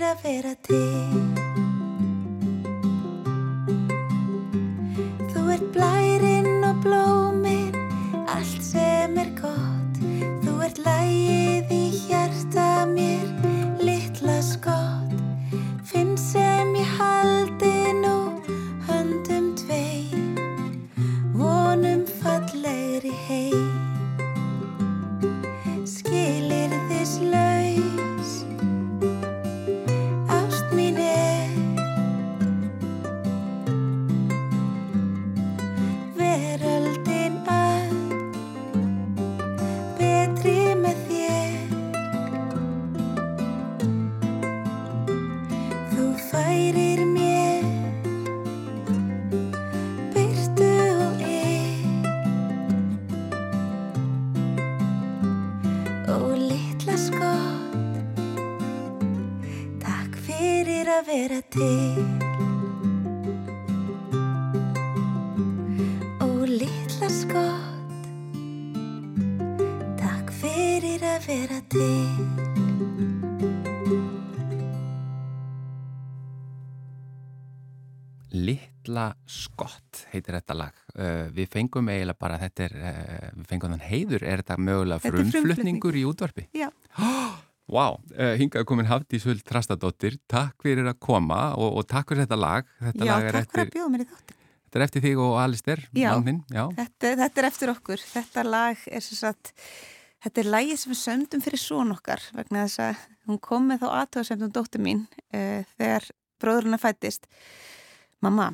fyrir 0.00 0.08
að 0.08 0.22
vera 0.24 0.54
til 0.64 1.39
Þú 1.39 1.39
heitir 80.30 80.40
þetta 80.40 80.56
lag. 80.58 80.80
Uh, 80.94 81.28
við 81.34 81.50
fengum 81.52 81.90
eiginlega 81.90 82.18
bara, 82.20 82.38
þetta 82.40 82.66
er, 82.66 82.74
uh, 82.78 83.28
við 83.36 83.46
fengum 83.50 83.74
þann 83.74 83.86
heiður, 83.90 84.24
er 84.26 84.42
þetta 84.42 84.56
mögulega 84.66 85.12
frumflutningur 85.14 85.98
í 85.98 86.04
útvarpi? 86.08 86.46
Já. 86.56 86.68
Vá, 87.70 87.84
wow, 87.86 88.00
uh, 88.16 88.32
hingað 88.34 88.64
komin 88.66 88.88
Hafdís 88.90 89.22
Huld 89.28 89.44
Trastadóttir, 89.46 90.16
takk 90.30 90.58
fyrir 90.64 90.88
að 90.90 90.96
koma 91.06 91.52
og, 91.54 91.76
og 91.78 91.86
takk 91.86 92.10
fyrir 92.10 92.24
þetta 92.26 92.38
lag. 92.40 92.72
Þetta 92.82 93.06
Já, 93.06 93.12
lag 93.12 93.26
er 93.28 93.36
takk 93.38 93.52
fyrir 93.52 93.62
eftir, 93.62 93.70
að 93.70 93.76
bjóða 93.76 93.92
mér 93.92 94.02
í 94.02 94.08
þáttin. 94.10 94.40
þetta 94.64 94.80
er 94.80 94.84
eftir 94.88 95.04
þig 95.04 95.22
og 95.22 95.36
Alister, 95.38 95.84
Já. 95.94 96.08
Já, 96.50 96.64
Þetta, 96.80 97.12
þetta 97.22 97.42
er 97.42 97.48
eftir 97.50 97.72
okkur. 97.76 98.02
Þetta 98.10 98.44
lag 98.48 98.82
er 98.90 99.06
sem 99.06 99.20
sagt, 99.20 99.52
þetta 100.26 100.42
er 100.42 100.50
lagið 100.56 100.82
sem 100.82 100.90
við 100.90 101.00
sömdum 101.04 101.44
fyrir 101.46 101.62
són 101.62 101.94
okkar 101.94 102.26
vegna 102.34 102.66
þess 102.66 102.82
að 102.88 103.06
hún 103.30 103.38
kom 103.46 103.70
með 103.70 103.84
þá 103.84 103.88
aðtöðasendum 104.00 104.50
dóttur 104.56 104.82
mín 104.82 105.04
uh, 105.30 105.62
þegar 105.78 106.10
bróðurinn 106.42 106.82
fættist. 106.82 107.30
Mamma, 108.18 108.50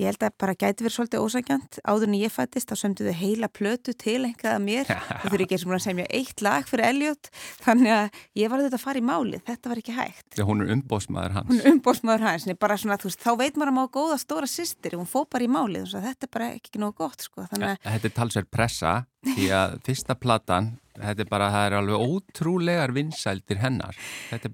ég 0.00 0.08
held 0.10 0.24
að 0.26 0.34
bara 0.40 0.54
gæti 0.58 0.84
verið 0.84 0.96
svolítið 0.96 1.24
ósækjant. 1.24 1.78
Áður 1.86 2.08
en 2.08 2.16
ég 2.18 2.32
fættist 2.34 2.70
þá 2.70 2.76
sömdu 2.80 3.06
þau 3.06 3.16
heila 3.20 3.48
plötu 3.48 3.94
til 3.94 4.20
einhverjað 4.28 4.62
mér. 4.64 4.90
Þau 5.24 5.28
þurfi 5.30 5.46
ekki 5.46 5.58
að 5.60 5.84
semja 5.84 6.06
eitt 6.10 6.44
lag 6.44 6.68
fyrir 6.68 6.88
Elliot. 6.90 7.30
Þannig 7.64 7.94
að 7.94 8.20
ég 8.40 8.52
var 8.52 8.62
þetta 8.64 8.78
að 8.78 8.84
fara 8.84 9.00
í 9.00 9.06
málið. 9.06 9.42
Þetta 9.48 9.72
var 9.72 9.82
ekki 9.82 9.96
hægt. 9.96 10.26
þegar 10.34 10.48
hún 10.50 10.64
er 10.64 10.72
umbósmaður 10.74 11.36
hans. 11.38 11.50
Hún 11.50 11.60
er 11.60 11.70
umbóðsmaður 11.72 12.26
hans, 12.28 12.46
svona, 12.84 12.98
þú 13.00 13.10
veist, 13.10 13.22
þá 13.24 13.32
veit 13.40 13.58
maður 13.58 13.72
að 13.72 13.78
má 13.78 13.84
góða 13.94 14.18
stóra 14.20 14.48
systir, 14.50 14.96
hún 14.98 15.08
fó 15.08 15.24
bara 15.30 15.46
í 15.46 15.50
málið, 15.50 15.94
að 15.94 16.08
þetta 16.10 16.26
er 16.26 16.32
bara 16.36 16.50
ekki 16.58 16.80
nógu 16.82 16.96
gott, 16.98 17.24
sko, 17.24 17.44
að, 17.46 17.66
Þetta 17.84 18.08
er 18.10 18.14
talsverð 18.18 18.50
pressa 18.52 18.94
því 19.24 19.48
að 19.54 19.76
fyrsta 19.86 20.16
platan, 20.20 20.70
þetta 20.98 21.24
er 21.24 21.30
bara, 21.30 21.50
það 21.54 21.66
er 21.68 21.76
alveg 21.80 22.06
ótrúlegar 22.08 22.94
vinsældir 22.96 23.60
hennar. 23.62 23.98
Þetta 24.30 24.48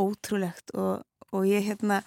ótrúlegt 0.00 0.74
og, 0.74 1.02
og 1.30 1.48
ég, 1.48 1.64
hérna, 1.68 2.00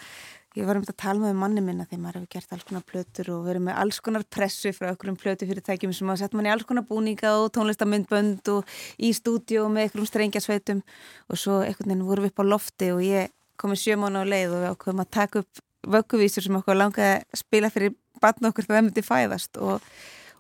ég 0.57 0.67
var 0.67 0.79
um 0.79 0.85
þetta 0.85 0.95
að 0.95 1.03
tala 1.03 1.25
með 1.25 1.39
manni 1.41 1.63
minna 1.65 1.87
því 1.89 1.99
maður 2.01 2.19
hefur 2.21 2.31
gert 2.35 2.55
alls 2.55 2.67
konar 2.69 2.85
plötur 2.89 3.31
og 3.35 3.45
verið 3.47 3.65
með 3.67 3.79
alls 3.83 3.99
konar 4.05 4.25
pressu 4.35 4.73
frá 4.75 4.91
okkur 4.91 5.13
um 5.13 5.19
plötu 5.19 5.49
fyrirtækjum 5.49 5.93
sem 5.95 6.13
að 6.13 6.23
setja 6.23 6.39
mann 6.39 6.49
í 6.49 6.53
alls 6.53 6.67
konar 6.69 6.87
búninga 6.89 7.35
og 7.41 7.51
tónlistamindbönd 7.57 8.53
og 8.53 8.77
í 8.97 9.13
stúdíu 9.17 9.65
með 9.69 9.87
einhverjum 9.87 10.09
strengjasveitum 10.11 10.83
og 11.29 11.39
svo 11.39 11.61
einhvern 11.63 11.93
veginn 11.93 12.07
vorum 12.09 12.27
við 12.27 12.33
upp 12.35 12.43
á 12.43 12.51
lofti 12.51 12.91
og 12.93 13.03
ég 13.05 13.33
komið 13.61 13.83
sjömána 13.83 14.23
á 14.23 14.25
leið 14.27 14.55
og 14.55 14.63
við 14.63 14.71
ákveðum 14.73 15.03
að 15.03 15.13
taka 15.13 15.43
upp 15.43 15.63
vögguvísur 15.83 16.45
sem 16.45 16.57
okkur 16.57 16.79
langaði 16.79 17.19
að 17.19 17.41
spila 17.41 17.69
fyrir 17.73 17.95
batna 18.23 18.51
okkur 18.51 18.67
þegar 18.67 18.79
það 18.79 18.87
myndi 18.87 19.05
fæðast 19.05 19.59
og, 19.61 19.83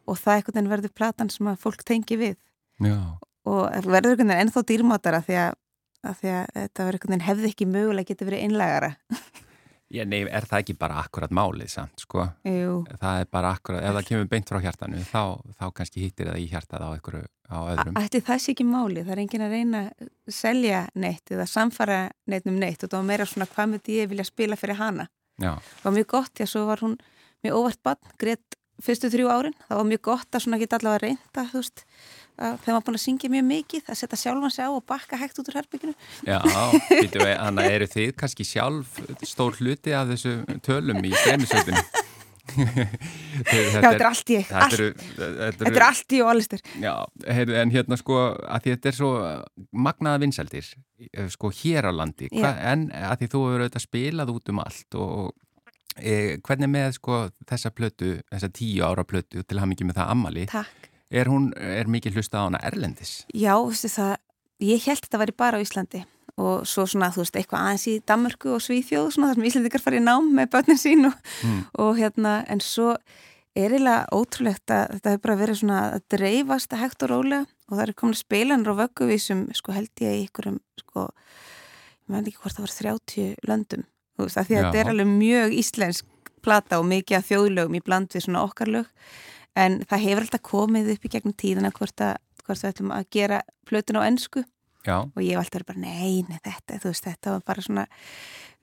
og 0.07 0.19
það 0.19 0.37
einhvern 0.37 0.57
veginn 0.57 0.71
verður 0.73 0.95
platan 0.97 1.31
sem 1.33 1.49
að 1.51 1.59
fólk 1.63 1.83
tengi 1.87 2.19
við 2.19 2.37
Já. 2.83 2.97
og 3.49 3.61
verður 3.83 4.13
einhvern 4.13 4.31
veginn 4.31 4.39
ennþá 4.39 4.65
dýrmátara 4.71 5.21
því 5.25 5.39
að, 5.43 5.59
að 6.03 6.19
því 6.21 6.33
að 6.33 6.45
þetta 6.57 6.85
einhvern 6.87 7.13
veginn 7.13 7.27
hefði 7.29 7.49
ekki 7.53 7.69
mögulega 7.69 8.11
getið 8.11 8.29
verið 8.29 8.45
einlægara. 8.47 8.91
Já, 9.93 10.01
nei, 10.09 10.23
er 10.25 10.45
það 10.49 10.63
ekki 10.63 10.73
bara 10.81 11.01
akkurat 11.03 11.33
málið 11.35 11.69
samt, 11.69 12.01
sko? 12.01 12.23
Jú, 12.49 12.79
Það 12.97 13.19
er 13.21 13.27
bara 13.29 13.51
akkurat, 13.53 13.83
ef 13.85 13.93
það 13.93 14.07
kemur 14.07 14.29
beint 14.31 14.49
frá 14.49 14.57
hjartanu, 14.63 15.01
þá, 15.05 15.21
þá 15.59 15.65
kannski 15.77 16.01
hittir 16.01 16.31
það 16.31 16.39
í 16.41 16.47
hjartað 16.49 16.85
á 16.87 16.89
einhverju, 16.95 17.27
á 17.53 17.57
öðrum. 17.75 17.99
ætti 18.01 18.23
það 18.25 18.41
sé 18.41 18.55
ekki 18.55 18.65
máli 18.65 19.03
það 19.03 19.13
er 19.13 19.21
enginn 19.21 19.45
að 19.45 19.53
reyna 19.53 19.83
að 19.91 20.09
selja 20.33 20.79
neitt 20.97 21.35
eða 21.35 21.45
samfara 21.51 21.99
neitt 22.25 22.49
um 22.49 22.57
neitt. 22.57 22.87
Og 22.87 22.95
var 22.95 23.05
meira 23.11 23.29
svona 23.29 23.49
hvað 23.53 23.69
myndi 23.75 23.99
ég 23.99 24.09
vilja 24.09 24.25
spila 24.25 24.57
fyrir 24.57 24.81
hana? 24.81 25.05
Já, 25.37 25.53
það 25.61 25.85
var 25.85 25.97
mjög 25.99 26.09
gott, 26.15 26.33
að 26.41 26.51
svo 26.55 26.65
var 26.71 26.81
hún 26.87 26.97
mjög 27.45 27.59
óvart 27.61 27.83
bann, 27.85 28.13
greitt 28.17 28.57
fyrstu 28.81 29.13
þrjú 29.13 29.29
árin. 29.29 29.57
Það 29.67 29.77
var 29.77 29.89
mjög 29.91 30.05
gott 30.09 30.33
að 30.33 30.47
svona 30.47 30.61
geta 30.63 30.81
allavega 30.81 31.05
reynda 31.05 31.45
þú 31.51 31.61
veist, 31.61 31.85
þegar 32.37 32.73
maður 32.73 32.85
búin 32.87 32.97
að 32.97 33.03
syngja 33.03 33.29
mjög 33.33 33.45
mikið 33.49 33.91
að 33.91 33.99
setja 33.99 34.19
sjálfan 34.23 34.53
sig 34.53 34.65
á 34.65 34.71
og 34.73 34.85
bakka 34.89 35.19
hægt 35.21 35.37
út 35.41 35.51
úr 35.51 35.59
herbygginu 35.59 35.93
já, 36.25 36.39
þannig 36.41 37.61
að 37.61 37.69
eru 37.75 37.89
þið 37.91 38.15
kannski 38.17 38.47
sjálf 38.47 38.97
stór 39.27 39.59
hluti 39.59 39.93
af 39.93 40.09
þessu 40.09 40.39
tölum 40.65 41.03
í 41.05 41.13
streymisveitinu? 41.13 41.83
Já, 42.43 42.57
þetta 43.47 43.91
er 43.95 44.03
allt 44.03 44.31
ég, 44.33 44.49
Þetta 44.51 45.69
er 45.69 45.85
allt 45.85 46.11
ég 46.11 46.25
og 46.25 46.31
allistur 46.33 46.59
Já, 46.75 46.91
en 47.31 47.71
hérna 47.71 47.97
sko 47.97 48.17
að 48.35 48.67
þetta 48.67 48.89
er 48.91 48.97
svo 48.97 49.11
magnaða 49.71 50.19
vinsældir 50.25 50.67
sko 51.31 51.53
hér 51.55 51.87
á 51.87 51.91
landi 51.95 52.27
Hva, 52.33 52.51
en 52.73 52.89
að 52.91 53.23
því 53.23 53.29
þú 53.31 53.43
hefur 53.45 53.63
auðvitað 53.63 53.85
spilað 53.85 54.33
út 54.35 54.51
um 54.51 54.61
allt 54.65 54.99
og 54.99 55.31
e, 55.95 56.15
hvernig 56.43 56.73
með 56.75 56.97
sko 56.99 57.21
þessa 57.47 57.71
plötu 57.71 58.17
þessa 58.27 58.51
tíu 58.59 58.83
ára 58.91 59.07
plötu 59.07 59.39
til 59.39 59.55
að 59.55 59.63
hafa 59.63 59.71
mikið 59.77 59.89
með 59.89 60.01
það 60.01 60.13
ammali 60.17 60.45
Takk 60.51 60.92
er 61.13 61.29
hún, 61.29 61.51
er 61.57 61.89
mikið 61.91 62.17
hlusta 62.17 62.41
á 62.41 62.45
hana 62.47 62.61
erlendis? 62.65 63.23
Já, 63.33 63.53
veistu 63.61 63.91
það, 63.93 64.15
ég 64.65 64.87
held 64.87 65.05
þetta 65.05 65.21
væri 65.21 65.35
bara 65.37 65.59
á 65.61 65.63
Íslandi 65.63 66.03
og 66.41 66.63
svo 66.65 66.87
svona, 66.89 67.11
þú 67.13 67.21
veist, 67.21 67.35
eitthvað 67.37 67.61
aðeins 67.67 67.83
í 67.91 67.99
Danmörku 68.09 68.55
og 68.55 68.61
Svíþjóð, 68.65 69.11
svona 69.13 69.27
þar 69.29 69.37
sem 69.37 69.47
Íslandikar 69.51 69.83
farið 69.83 70.01
nám 70.07 70.31
með 70.33 70.47
börnin 70.55 70.79
sín 70.81 71.05
og, 71.05 71.19
Mm. 71.45 71.59
og 71.77 71.91
hérna, 71.99 72.31
en 72.49 72.59
svo 72.59 72.95
er 73.55 73.69
eiginlega 73.69 74.07
ótrúlegt 74.09 74.65
að 74.73 74.95
þetta 74.95 75.11
hefur 75.13 75.21
bara 75.27 75.35
verið 75.43 75.59
svona 75.59 75.81
að 75.93 76.01
dreifast 76.09 76.73
að 76.73 76.81
hægt 76.81 77.03
og 77.05 77.09
rólega 77.11 77.45
og 77.69 77.75
það 77.77 77.83
eru 77.83 77.93
komin 77.93 78.17
spilanur 78.17 78.73
á 78.73 78.81
vögguvísum, 78.81 79.43
sko 79.53 79.75
held 79.77 79.91
ég 80.01 80.15
í 80.17 80.23
ykkurum, 80.25 80.57
sko, 80.81 81.05
ég 82.09 82.15
veit 82.17 82.31
ekki 82.31 82.41
hvort 82.41 82.57
það 82.57 82.65
var 82.65 82.73
30 82.81 83.35
löndum, 83.45 83.83
þú 84.17 84.25
veist, 84.25 84.37
að 84.41 84.47
því 84.49 84.57
að 84.57 84.65
þetta 84.65 84.81
er 84.81 84.89
alveg 84.95 85.11
mjög 85.13 85.53
íslensk 85.61 86.05
plata 86.43 86.79
og 86.81 86.89
mikið 86.89 87.17
af 87.19 87.29
þjóðlögum 87.29 87.77
í 87.77 87.83
bland 87.85 88.09
við 88.09 88.25
svona 88.25 88.41
okkar 88.43 88.73
lög 88.73 88.89
en 89.59 89.81
það 89.85 90.05
hefur 90.07 90.25
alltaf 90.25 90.45
komið 90.47 90.93
upp 90.95 91.05
í 91.05 91.13
gegnum 91.13 91.37
tíðina 91.37 91.73
hvort, 91.75 92.01
að, 92.01 92.17
hvort 92.45 92.63
við 92.63 92.71
ætlum 92.71 92.95
að 92.95 93.09
gera 93.13 93.43
plötun 93.69 94.01
á 94.01 94.07
ennsku 94.07 94.43
Já, 94.83 94.97
og 95.05 95.21
ég 95.23 95.37
hef 95.37 95.45
alltaf 95.45 95.67
bara 95.67 95.79
nei, 95.79 96.25
nei, 96.27 96.39
þetta, 96.43 96.81
þú 96.83 96.89
veist, 96.91 97.05
þetta 97.07 97.37
var 97.37 97.45
bara 97.47 97.63
svona 97.63 97.85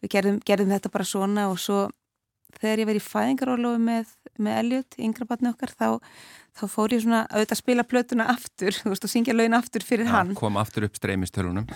við 0.03 0.13
gerðum, 0.17 0.43
gerðum 0.45 0.75
þetta 0.75 0.93
bara 0.93 1.07
svona. 1.09 1.47
Og 1.53 1.61
svo 1.61 1.87
þegar 2.59 2.83
ég 2.83 2.89
verið 2.89 3.01
í 3.01 3.07
fæðingarólofu 3.07 3.81
með, 3.85 4.13
með 4.43 4.61
Elliot, 4.65 4.97
yngra 5.07 5.27
batni 5.29 5.51
okkar 5.53 5.73
þá, 5.73 5.87
þá 6.59 6.63
fór 6.73 6.95
ég 6.97 7.05
svona 7.05 7.21
auðvitað 7.31 7.55
að 7.55 7.61
spila 7.61 7.87
plötuna 7.87 8.27
aftur, 8.33 8.77
þú 8.81 8.93
veist, 8.93 9.07
og 9.07 9.13
syngja 9.13 9.37
lögin 9.37 9.57
aftur 9.57 9.87
fyrir 9.87 10.11
Já, 10.11 10.15
hann. 10.17 10.35
kom 10.39 10.59
aftur 10.61 10.89
upp 10.89 10.99
streymistölunum 10.99 11.69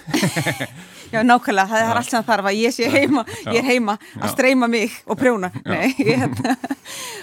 Já, 1.15 1.21
nákvæmlega, 1.23 1.69
það 1.71 1.79
er 1.79 2.01
allt 2.01 2.11
sem 2.11 2.19
það 2.19 2.31
þarf 2.33 2.51
að 2.51 2.61
ég 2.61 2.77
sé 2.77 2.91
heima, 2.91 3.27
ég 3.47 3.61
er 3.62 3.69
heima 3.71 3.97
að 4.19 4.33
streyma 4.35 4.71
mig 4.73 4.99
og 5.07 5.21
prjóna, 5.21 5.53
nei, 5.71 5.95
ég 6.03 6.27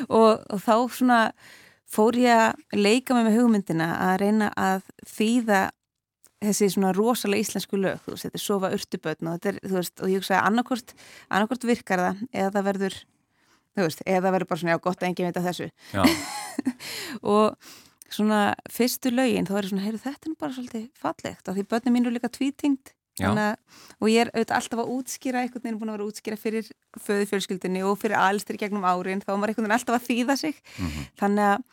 og, 0.08 0.40
og 0.48 0.64
þá 0.64 0.76
svona 0.96 1.24
fór 1.92 2.18
ég 2.20 2.48
að 2.48 2.80
leika 2.80 3.16
með 3.16 3.28
með 3.28 3.38
hugmyndina 3.40 3.92
að 4.08 4.18
reyna 4.24 4.50
að 4.56 4.84
þýða 5.12 5.62
þessi 6.42 6.72
svona 6.74 6.94
rosalega 6.96 7.46
íslensku 7.46 7.78
lög 7.78 8.02
þú 8.06 8.16
veist, 8.16 8.26
þetta 8.26 8.40
er 8.40 8.44
sofa 8.44 8.72
urtubötn 8.76 9.30
og 9.30 9.48
er, 9.52 9.60
og 9.62 10.08
ég 10.10 10.22
hugsa 10.22 10.40
að 10.40 10.48
annarkort, 10.50 10.96
annarkort 11.30 11.68
virkar 11.70 12.02
það 12.02 12.24
eða 12.32 12.54
það 12.56 12.68
verður, 12.70 12.98
þú 13.76 13.86
veist, 13.86 14.04
eða 14.08 14.24
það 14.24 14.36
verður 14.38 14.50
bara 14.50 14.64
svona, 14.64 14.74
já, 14.74 14.84
gott 14.88 15.04
að 15.04 15.10
enginn 15.10 15.30
veit 15.30 15.40
að 15.42 15.48
þessu. 15.50 15.70
Og 17.36 17.70
svona 18.12 18.40
fyrstu 18.72 19.14
lögin 19.14 19.48
þá 19.48 19.54
er 19.54 19.68
ég 19.68 19.74
svona, 19.74 19.86
heyrðu 19.86 20.02
þetta 20.08 20.32
er 20.32 20.40
bara 20.42 20.58
svolítið 20.58 20.88
fallegt 21.00 21.48
af 21.48 21.58
því 21.58 21.68
börnum 21.72 21.96
mín 21.96 22.08
eru 22.08 22.16
líka 22.16 22.32
tvítingt 22.34 22.96
og 24.02 24.08
ég 24.10 24.22
er 24.26 24.32
auðvitað 24.34 24.56
alltaf 24.58 24.80
að 24.84 24.92
útskýra 24.98 25.42
einhvern 25.44 25.64
veginn 25.64 25.80
búin 25.80 25.90
að 25.90 25.98
vera 25.98 26.04
að 26.06 26.12
útskýra 26.12 26.38
fyrir 26.42 26.70
föðu 27.00 27.26
fjölskyldunni 27.32 27.84
og 27.86 27.98
fyrir 28.02 28.18
alstir 28.18 28.58
gegnum 28.58 28.84
árin 28.88 29.22
þá 29.22 29.32
maður 29.38 29.54
einhvern 29.54 29.68
veginn 29.68 29.78
alltaf 29.78 29.98
að 30.02 30.08
þýða 30.10 30.38
sig 30.38 30.56
Mhm. 30.78 31.02
þannig 31.22 31.50
að 31.52 31.64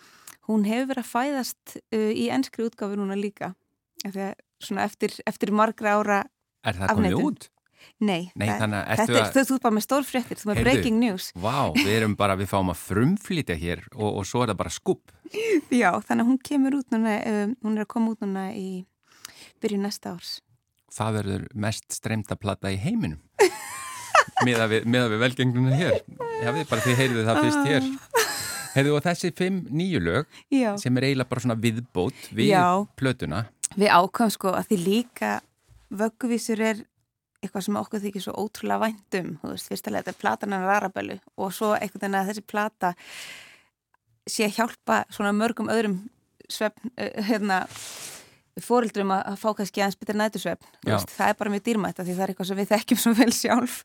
hún 0.48 0.64
hefur 0.64 0.86
verið 0.94 1.04
að 1.04 1.12
fæðast 1.12 1.76
uh, 1.92 2.12
í 2.12 2.28
ennskri 2.32 2.64
útgáfi 2.68 2.96
núna 2.96 3.16
líka 3.16 3.54
að 4.06 4.34
svona 4.62 4.84
eftir, 4.84 5.10
eftir 5.26 5.50
margra 5.52 5.96
ára 5.98 6.24
er 6.64 6.74
það 6.74 6.88
komið 6.88 7.14
Afneitun. 7.14 7.24
út? 7.24 7.48
nei, 8.00 8.30
Nei, 8.34 8.48
það- 8.48 8.72
þetta 8.98 9.14
er, 9.14 9.22
að- 9.22 9.46
þú 9.46 9.54
ert 9.54 9.62
bara 9.62 9.74
með 9.76 9.84
stór 9.86 10.02
fréttir, 10.04 10.36
þú 10.40 10.50
er 10.50 10.62
breaking 10.64 10.98
news 10.98 11.32
Vá, 11.38 11.70
við 11.74 11.92
erum 12.00 12.16
bara, 12.16 12.34
við 12.36 12.48
fáum 12.50 12.70
að 12.72 12.80
frumflýtja 12.82 13.54
hér 13.56 13.84
og, 13.94 14.18
og 14.18 14.26
svo 14.26 14.42
er 14.42 14.48
það 14.50 14.56
bara 14.58 14.70
skupp 14.70 15.12
já, 15.70 15.90
þannig 16.02 16.24
að 16.24 16.28
hún 16.28 16.38
kemur 16.42 16.74
út 16.80 16.90
núna 16.90 17.14
um, 17.26 17.56
hún 17.62 17.76
er 17.78 17.84
að 17.84 17.88
koma 17.94 18.10
út 18.10 18.20
núna 18.20 18.48
í 18.56 18.84
byrju 19.62 19.78
næsta 19.78 20.16
árs 20.16 20.40
Það 20.94 21.18
verður 21.18 21.46
mest 21.66 21.92
streymda 21.94 22.38
plata 22.40 22.72
í 22.72 22.78
heiminum? 22.80 23.20
Miða 24.46 24.68
við, 24.70 24.86
miðað 24.88 25.14
við 25.14 25.22
velgengnuna 25.24 25.78
hér. 25.78 25.98
Já, 26.38 26.50
við 26.54 26.68
bara 26.70 26.84
þið 26.84 27.00
heyrðu 27.02 27.24
það 27.26 27.40
fyrst 27.44 27.68
hér. 27.68 27.88
Heyrðu 28.76 28.94
og 28.98 29.04
þessi 29.06 29.32
fimm 29.34 29.62
nýju 29.74 30.00
lög 30.04 30.38
já. 30.54 30.70
sem 30.78 30.98
er 31.00 31.08
eiginlega 31.08 31.30
bara 31.30 31.42
svona 31.42 31.58
viðbót 31.58 32.28
við 32.36 32.52
Já. 32.52 32.66
plötuna. 33.00 33.46
Við 33.74 33.90
ákvæmum 33.90 34.34
sko 34.34 34.52
að 34.54 34.68
því 34.70 34.78
líka 34.84 35.32
vögguvísur 35.88 36.62
er 36.62 36.84
eitthvað 37.42 37.64
sem 37.68 37.78
okkur 37.78 38.02
þykir 38.02 38.24
svo 38.24 38.34
ótrúlega 38.38 38.82
væntum 38.82 39.34
þú 39.40 39.52
veist, 39.52 39.70
fyrstulega 39.70 40.04
þetta 40.04 40.14
er 40.14 40.20
platan 40.22 40.54
hennar 40.54 40.74
Arabellu 40.74 41.18
og 41.38 41.52
svo 41.54 41.72
einhvern 41.76 42.02
veginn 42.02 42.18
að 42.18 42.30
þessi 42.32 42.44
plata 42.50 42.92
sé 44.28 44.48
að 44.48 44.56
hjálpa 44.58 45.02
svona 45.14 45.34
mörgum 45.36 45.70
öðrum 45.72 46.00
svefn, 46.50 46.90
uh, 46.98 47.20
hérna 47.28 47.62
fóreldrum 48.64 49.12
að, 49.14 49.34
fá 49.40 49.48
kannski 49.58 49.82
aðeins 49.82 49.98
betur 50.00 50.18
veist, 50.86 51.12
það 51.14 51.32
er 51.32 51.38
bara 51.40 51.52
mjög 51.54 51.64
dýrmætt 51.68 52.00
því 52.00 52.14
það 52.14 52.24
er 52.24 52.32
eitthvað 52.32 52.50
sem 52.50 52.60
við 52.60 52.70
þekkjum 52.72 53.02
svo 53.02 53.12
vel 53.18 53.32
sjálf. 53.34 53.76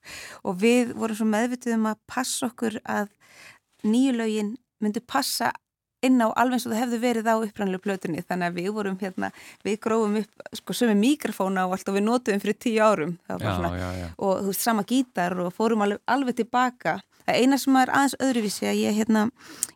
Og 0.44 0.58
við 0.62 0.94
vorum 0.98 1.20
svo 1.20 1.28
meðvitið 1.30 1.78
um 1.78 1.90
að 1.92 2.00
passa 2.10 2.48
okkur 2.50 2.80
að 2.84 3.12
nýju 3.84 4.16
lögin 4.18 4.56
myndu 4.84 5.04
passa 5.06 5.52
inn 6.04 6.20
á 6.20 6.28
alveg 6.36 6.58
eins 6.58 6.66
og 6.68 6.74
það 6.74 6.82
hefði 6.82 7.00
verið 7.00 7.30
á 7.32 7.36
upprannlega 7.38 7.84
plötunni. 7.86 8.24
Þannig 8.28 8.50
að 8.50 8.58
við 8.60 8.70
vorum 8.76 8.98
hérna, 9.00 9.30
við 9.64 9.80
grófum 9.86 10.18
upp 10.20 10.58
sko 10.60 10.76
sömu 10.76 10.96
mikrofóna 11.00 11.64
og 11.68 11.78
allt 11.78 11.92
og 11.92 11.98
við 11.98 12.06
notuðum 12.10 12.44
fyrir 12.44 12.60
tíu 12.60 12.84
árum. 12.84 13.14
Já, 13.30 13.38
já, 13.40 13.88
já. 14.02 14.08
Og 14.18 14.42
þú 14.42 14.52
veist 14.52 14.66
sama 14.68 14.84
gítar 14.90 15.38
og 15.40 15.54
fórum 15.56 15.86
alveg, 15.86 16.04
alveg 16.12 16.42
tilbaka 16.42 16.98
það 17.28 17.40
eina 17.42 17.60
sem 17.62 17.80
er 17.82 17.94
aðeins 17.94 18.18
öðruvísi 18.24 18.70
að 18.70 18.80
ég 18.82 18.98
hérna, 19.00 19.26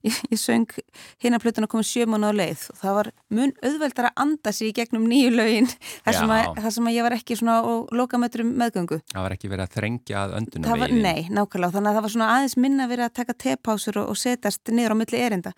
ég, 0.06 0.22
ég 0.32 0.42
söng 0.42 0.78
hérna 1.24 1.42
plötuna 1.44 1.70
komið 1.72 1.90
sjö 1.92 2.08
mánu 2.10 2.32
á 2.32 2.34
leið 2.36 2.68
og 2.74 2.82
það 2.82 2.98
var 3.00 3.12
mun 3.40 3.54
auðveldar 3.64 4.10
að 4.12 4.24
anda 4.26 4.54
sig 4.56 4.72
í 4.72 4.76
gegnum 4.78 5.08
nýju 5.10 5.34
lögin 5.36 5.70
þar 6.06 6.20
sem, 6.20 6.36
að, 6.38 6.62
þar 6.64 6.76
sem 6.78 6.90
að 6.92 6.98
ég 6.98 7.08
var 7.08 7.18
ekki 7.18 7.40
svona 7.40 7.60
á 7.60 7.74
lokametrum 7.98 8.54
meðgöngu 8.58 9.02
Það 9.12 9.26
var 9.26 9.36
ekki 9.38 9.52
verið 9.52 9.66
að 9.68 9.76
þrengja 9.78 10.24
að 10.24 10.36
öndunum 10.42 10.82
var, 10.82 10.94
nei, 10.94 11.28
nákvæmlega, 11.34 11.74
þannig 11.76 11.90
að 11.90 11.98
það 11.98 12.06
var 12.06 12.14
svona 12.14 12.30
aðeins 12.36 12.56
minna 12.60 12.88
verið 12.90 13.08
að 13.08 13.16
taka 13.20 13.36
tepásur 13.44 14.00
og, 14.02 14.12
og 14.12 14.20
setast 14.20 14.72
niður 14.74 14.96
á 14.96 15.00
milli 15.00 15.22
erinda. 15.22 15.54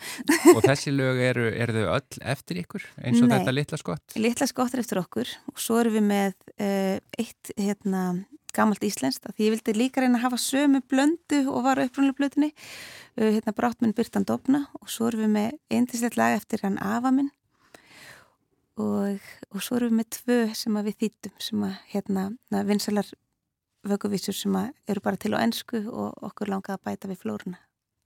Og 0.54 0.62
þessi 0.66 0.94
lög 0.96 1.22
eru, 1.24 1.48
eru 1.52 1.76
þau 1.76 1.94
öll 1.98 2.22
eftir 2.34 2.62
ykkur 2.64 2.86
eins 3.04 3.22
og 3.22 3.30
Nei. 3.30 3.36
þetta 3.38 3.56
litla 3.56 3.80
skott 3.82 4.18
Litla 4.20 4.50
skottir 4.50 4.84
eftir 4.84 5.02
okkur 5.02 5.32
og 5.52 5.62
svo 5.62 5.80
erum 5.82 5.98
við 6.00 6.08
með 6.10 6.36
uh, 6.60 6.98
eitt 7.20 7.54
hérna, 7.58 8.04
gamalt 8.60 8.84
íslenskt 8.86 9.26
að 9.30 9.42
ég 9.46 9.54
vildi 9.56 9.76
líka 9.78 10.04
reyna 10.04 10.20
að 10.20 10.28
hafa 10.28 10.42
sömu 10.44 10.82
blöndu 10.92 11.42
og 11.48 11.64
var 11.66 11.80
á 11.80 11.86
upprunnulega 11.88 12.20
blötunni 12.20 12.50
uh, 12.52 13.30
hérna 13.30 13.56
Bráttminn 13.56 13.96
Byrtan 13.96 14.28
Dobna 14.28 14.66
og 14.82 14.92
svo 14.92 15.10
erum 15.10 15.26
við 15.26 15.34
með 15.38 15.58
eindislegt 15.80 16.20
lag 16.20 16.36
eftir 16.38 16.66
hann 16.66 16.78
Afa 16.84 17.14
minn. 17.16 17.32
Og, 18.80 19.18
og 19.52 19.64
svo 19.64 19.80
erum 19.80 19.96
við 19.96 20.02
með 20.02 20.12
tvö 20.18 20.38
sem 20.56 20.78
við 20.90 21.00
þýttum 21.04 21.40
sem 21.48 21.66
að 21.68 21.80
hérna 21.94 22.28
na, 22.52 22.64
vinsalar 22.68 23.10
vökuvísur 23.88 24.36
sem 24.36 24.56
að 24.60 24.70
eru 24.92 25.04
bara 25.04 25.20
til 25.20 25.34
á 25.36 25.44
ennsku 25.44 25.84
og 25.88 26.30
okkur 26.30 26.52
langaði 26.52 26.78
að 26.78 26.86
bæta 26.88 27.12
við 27.12 27.24
flóruna. 27.24 27.60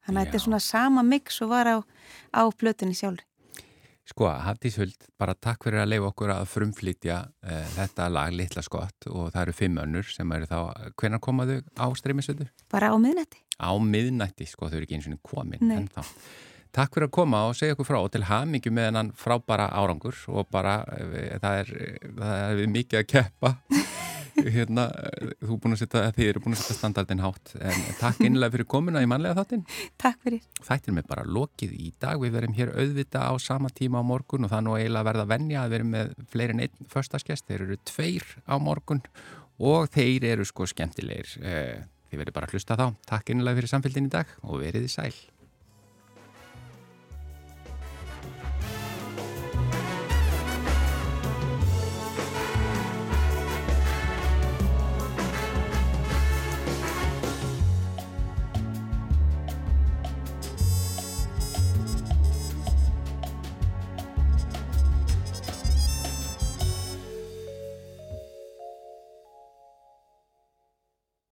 Þannig 0.03 0.19
að 0.19 0.25
þetta 0.25 0.39
er 0.39 0.45
svona 0.47 0.63
sama 0.63 1.03
mix 1.07 1.37
og 1.41 1.53
var 1.53 1.69
á, 1.69 1.77
á 2.33 2.43
blötunni 2.57 2.97
sjálfur 2.97 3.23
Sko, 4.03 4.27
Hafdís 4.43 4.75
Huld, 4.81 5.05
bara 5.19 5.31
takk 5.39 5.63
fyrir 5.63 5.79
að 5.79 5.93
leifa 5.93 6.09
okkur 6.09 6.31
að 6.33 6.47
frumflytja 6.51 7.21
uh, 7.23 7.67
þetta 7.77 8.09
lag 8.11 8.33
litla 8.35 8.63
skott 8.65 9.07
og 9.07 9.29
það 9.31 9.41
eru 9.45 9.53
fimm 9.55 9.77
önnur 9.79 10.09
sem 10.11 10.33
eru 10.35 10.49
þá, 10.49 10.57
hvenær 10.99 11.21
komaðu 11.23 11.61
á 11.79 11.87
streymisöðu? 11.95 12.49
bara 12.73 12.91
á 12.91 12.95
miðnætti 12.99 13.39
Á 13.63 13.71
miðnætti, 13.79 14.47
sko, 14.49 14.67
þau 14.67 14.75
eru 14.81 14.87
ekki 14.89 14.97
eins 14.97 15.07
og 15.07 15.21
komin 15.23 15.61
Nei. 15.63 15.77
en 15.77 15.87
þá. 15.93 16.03
Takk 16.73 16.95
fyrir 16.97 17.05
að 17.07 17.13
koma 17.15 17.43
og 17.47 17.55
segja 17.55 17.75
okkur 17.77 17.85
frá 17.85 17.99
og 18.01 18.11
til 18.11 18.23
hamingju 18.27 18.71
með 18.73 18.87
hennan 18.89 19.11
frábæra 19.15 19.67
árangur 19.77 20.17
og 20.33 20.47
bara, 20.51 20.79
eh, 20.97 21.35
það 21.39 21.59
er, 21.61 21.73
það 22.17 22.33
er 22.63 22.71
mikið 22.73 22.99
að 23.03 23.09
keppa 23.13 23.51
hérna, 24.41 24.87
eh, 24.97 25.33
þú 25.43 25.57
búin 25.61 25.77
setja, 25.77 26.07
þið 26.15 26.29
eru 26.31 26.41
búin 26.43 26.55
að 26.55 26.63
setja 26.63 26.77
standardin 26.79 27.21
hátt 27.23 27.53
en 27.59 27.85
takk 27.99 28.23
innlega 28.27 28.55
fyrir 28.55 28.69
komuna 28.73 29.03
í 29.03 29.09
mannlega 29.09 29.37
þáttinn. 29.41 29.65
Takk 30.01 30.19
fyrir. 30.25 30.41
Þættir 30.63 30.97
með 30.97 31.07
bara 31.11 31.27
lokið 31.27 31.77
í 31.77 31.93
dag, 32.01 32.19
við 32.21 32.35
verum 32.37 32.57
hér 32.57 32.73
auðvita 32.73 33.27
á 33.29 33.33
sama 33.41 33.71
tíma 33.73 34.01
á 34.01 34.09
morgun 34.09 34.47
og 34.47 34.53
það 34.53 34.65
nú 34.67 34.75
eiginlega 34.79 35.09
verða 35.11 35.27
að 35.27 35.33
venja 35.35 35.63
að 35.63 35.77
verum 35.77 35.93
með 35.95 36.13
fleiri 36.33 36.57
en 36.57 36.65
einn 36.67 36.91
förstaskest, 36.93 37.47
þeir 37.47 37.65
eru 37.67 37.79
tveir 37.85 38.27
á 38.49 38.55
morgun 38.61 39.03
og 39.63 39.89
þeir 39.93 40.29
eru 40.33 40.47
sko 40.49 40.67
skemmtilegir, 40.69 41.37
Eh, 41.43 41.83
þið 42.09 42.21
verður 42.21 42.35
bara 42.35 42.49
að 42.49 42.57
hlusta 42.57 42.77
þá. 42.77 42.85
Takk 43.09 43.31
innlega 43.33 43.57
fyrir 43.57 43.71
samfélgin 43.71 44.09
í 44.09 44.13
dag 44.13 44.29
og 44.43 44.61
verið 44.61 44.85
í 44.85 44.91
sæl. 44.91 45.13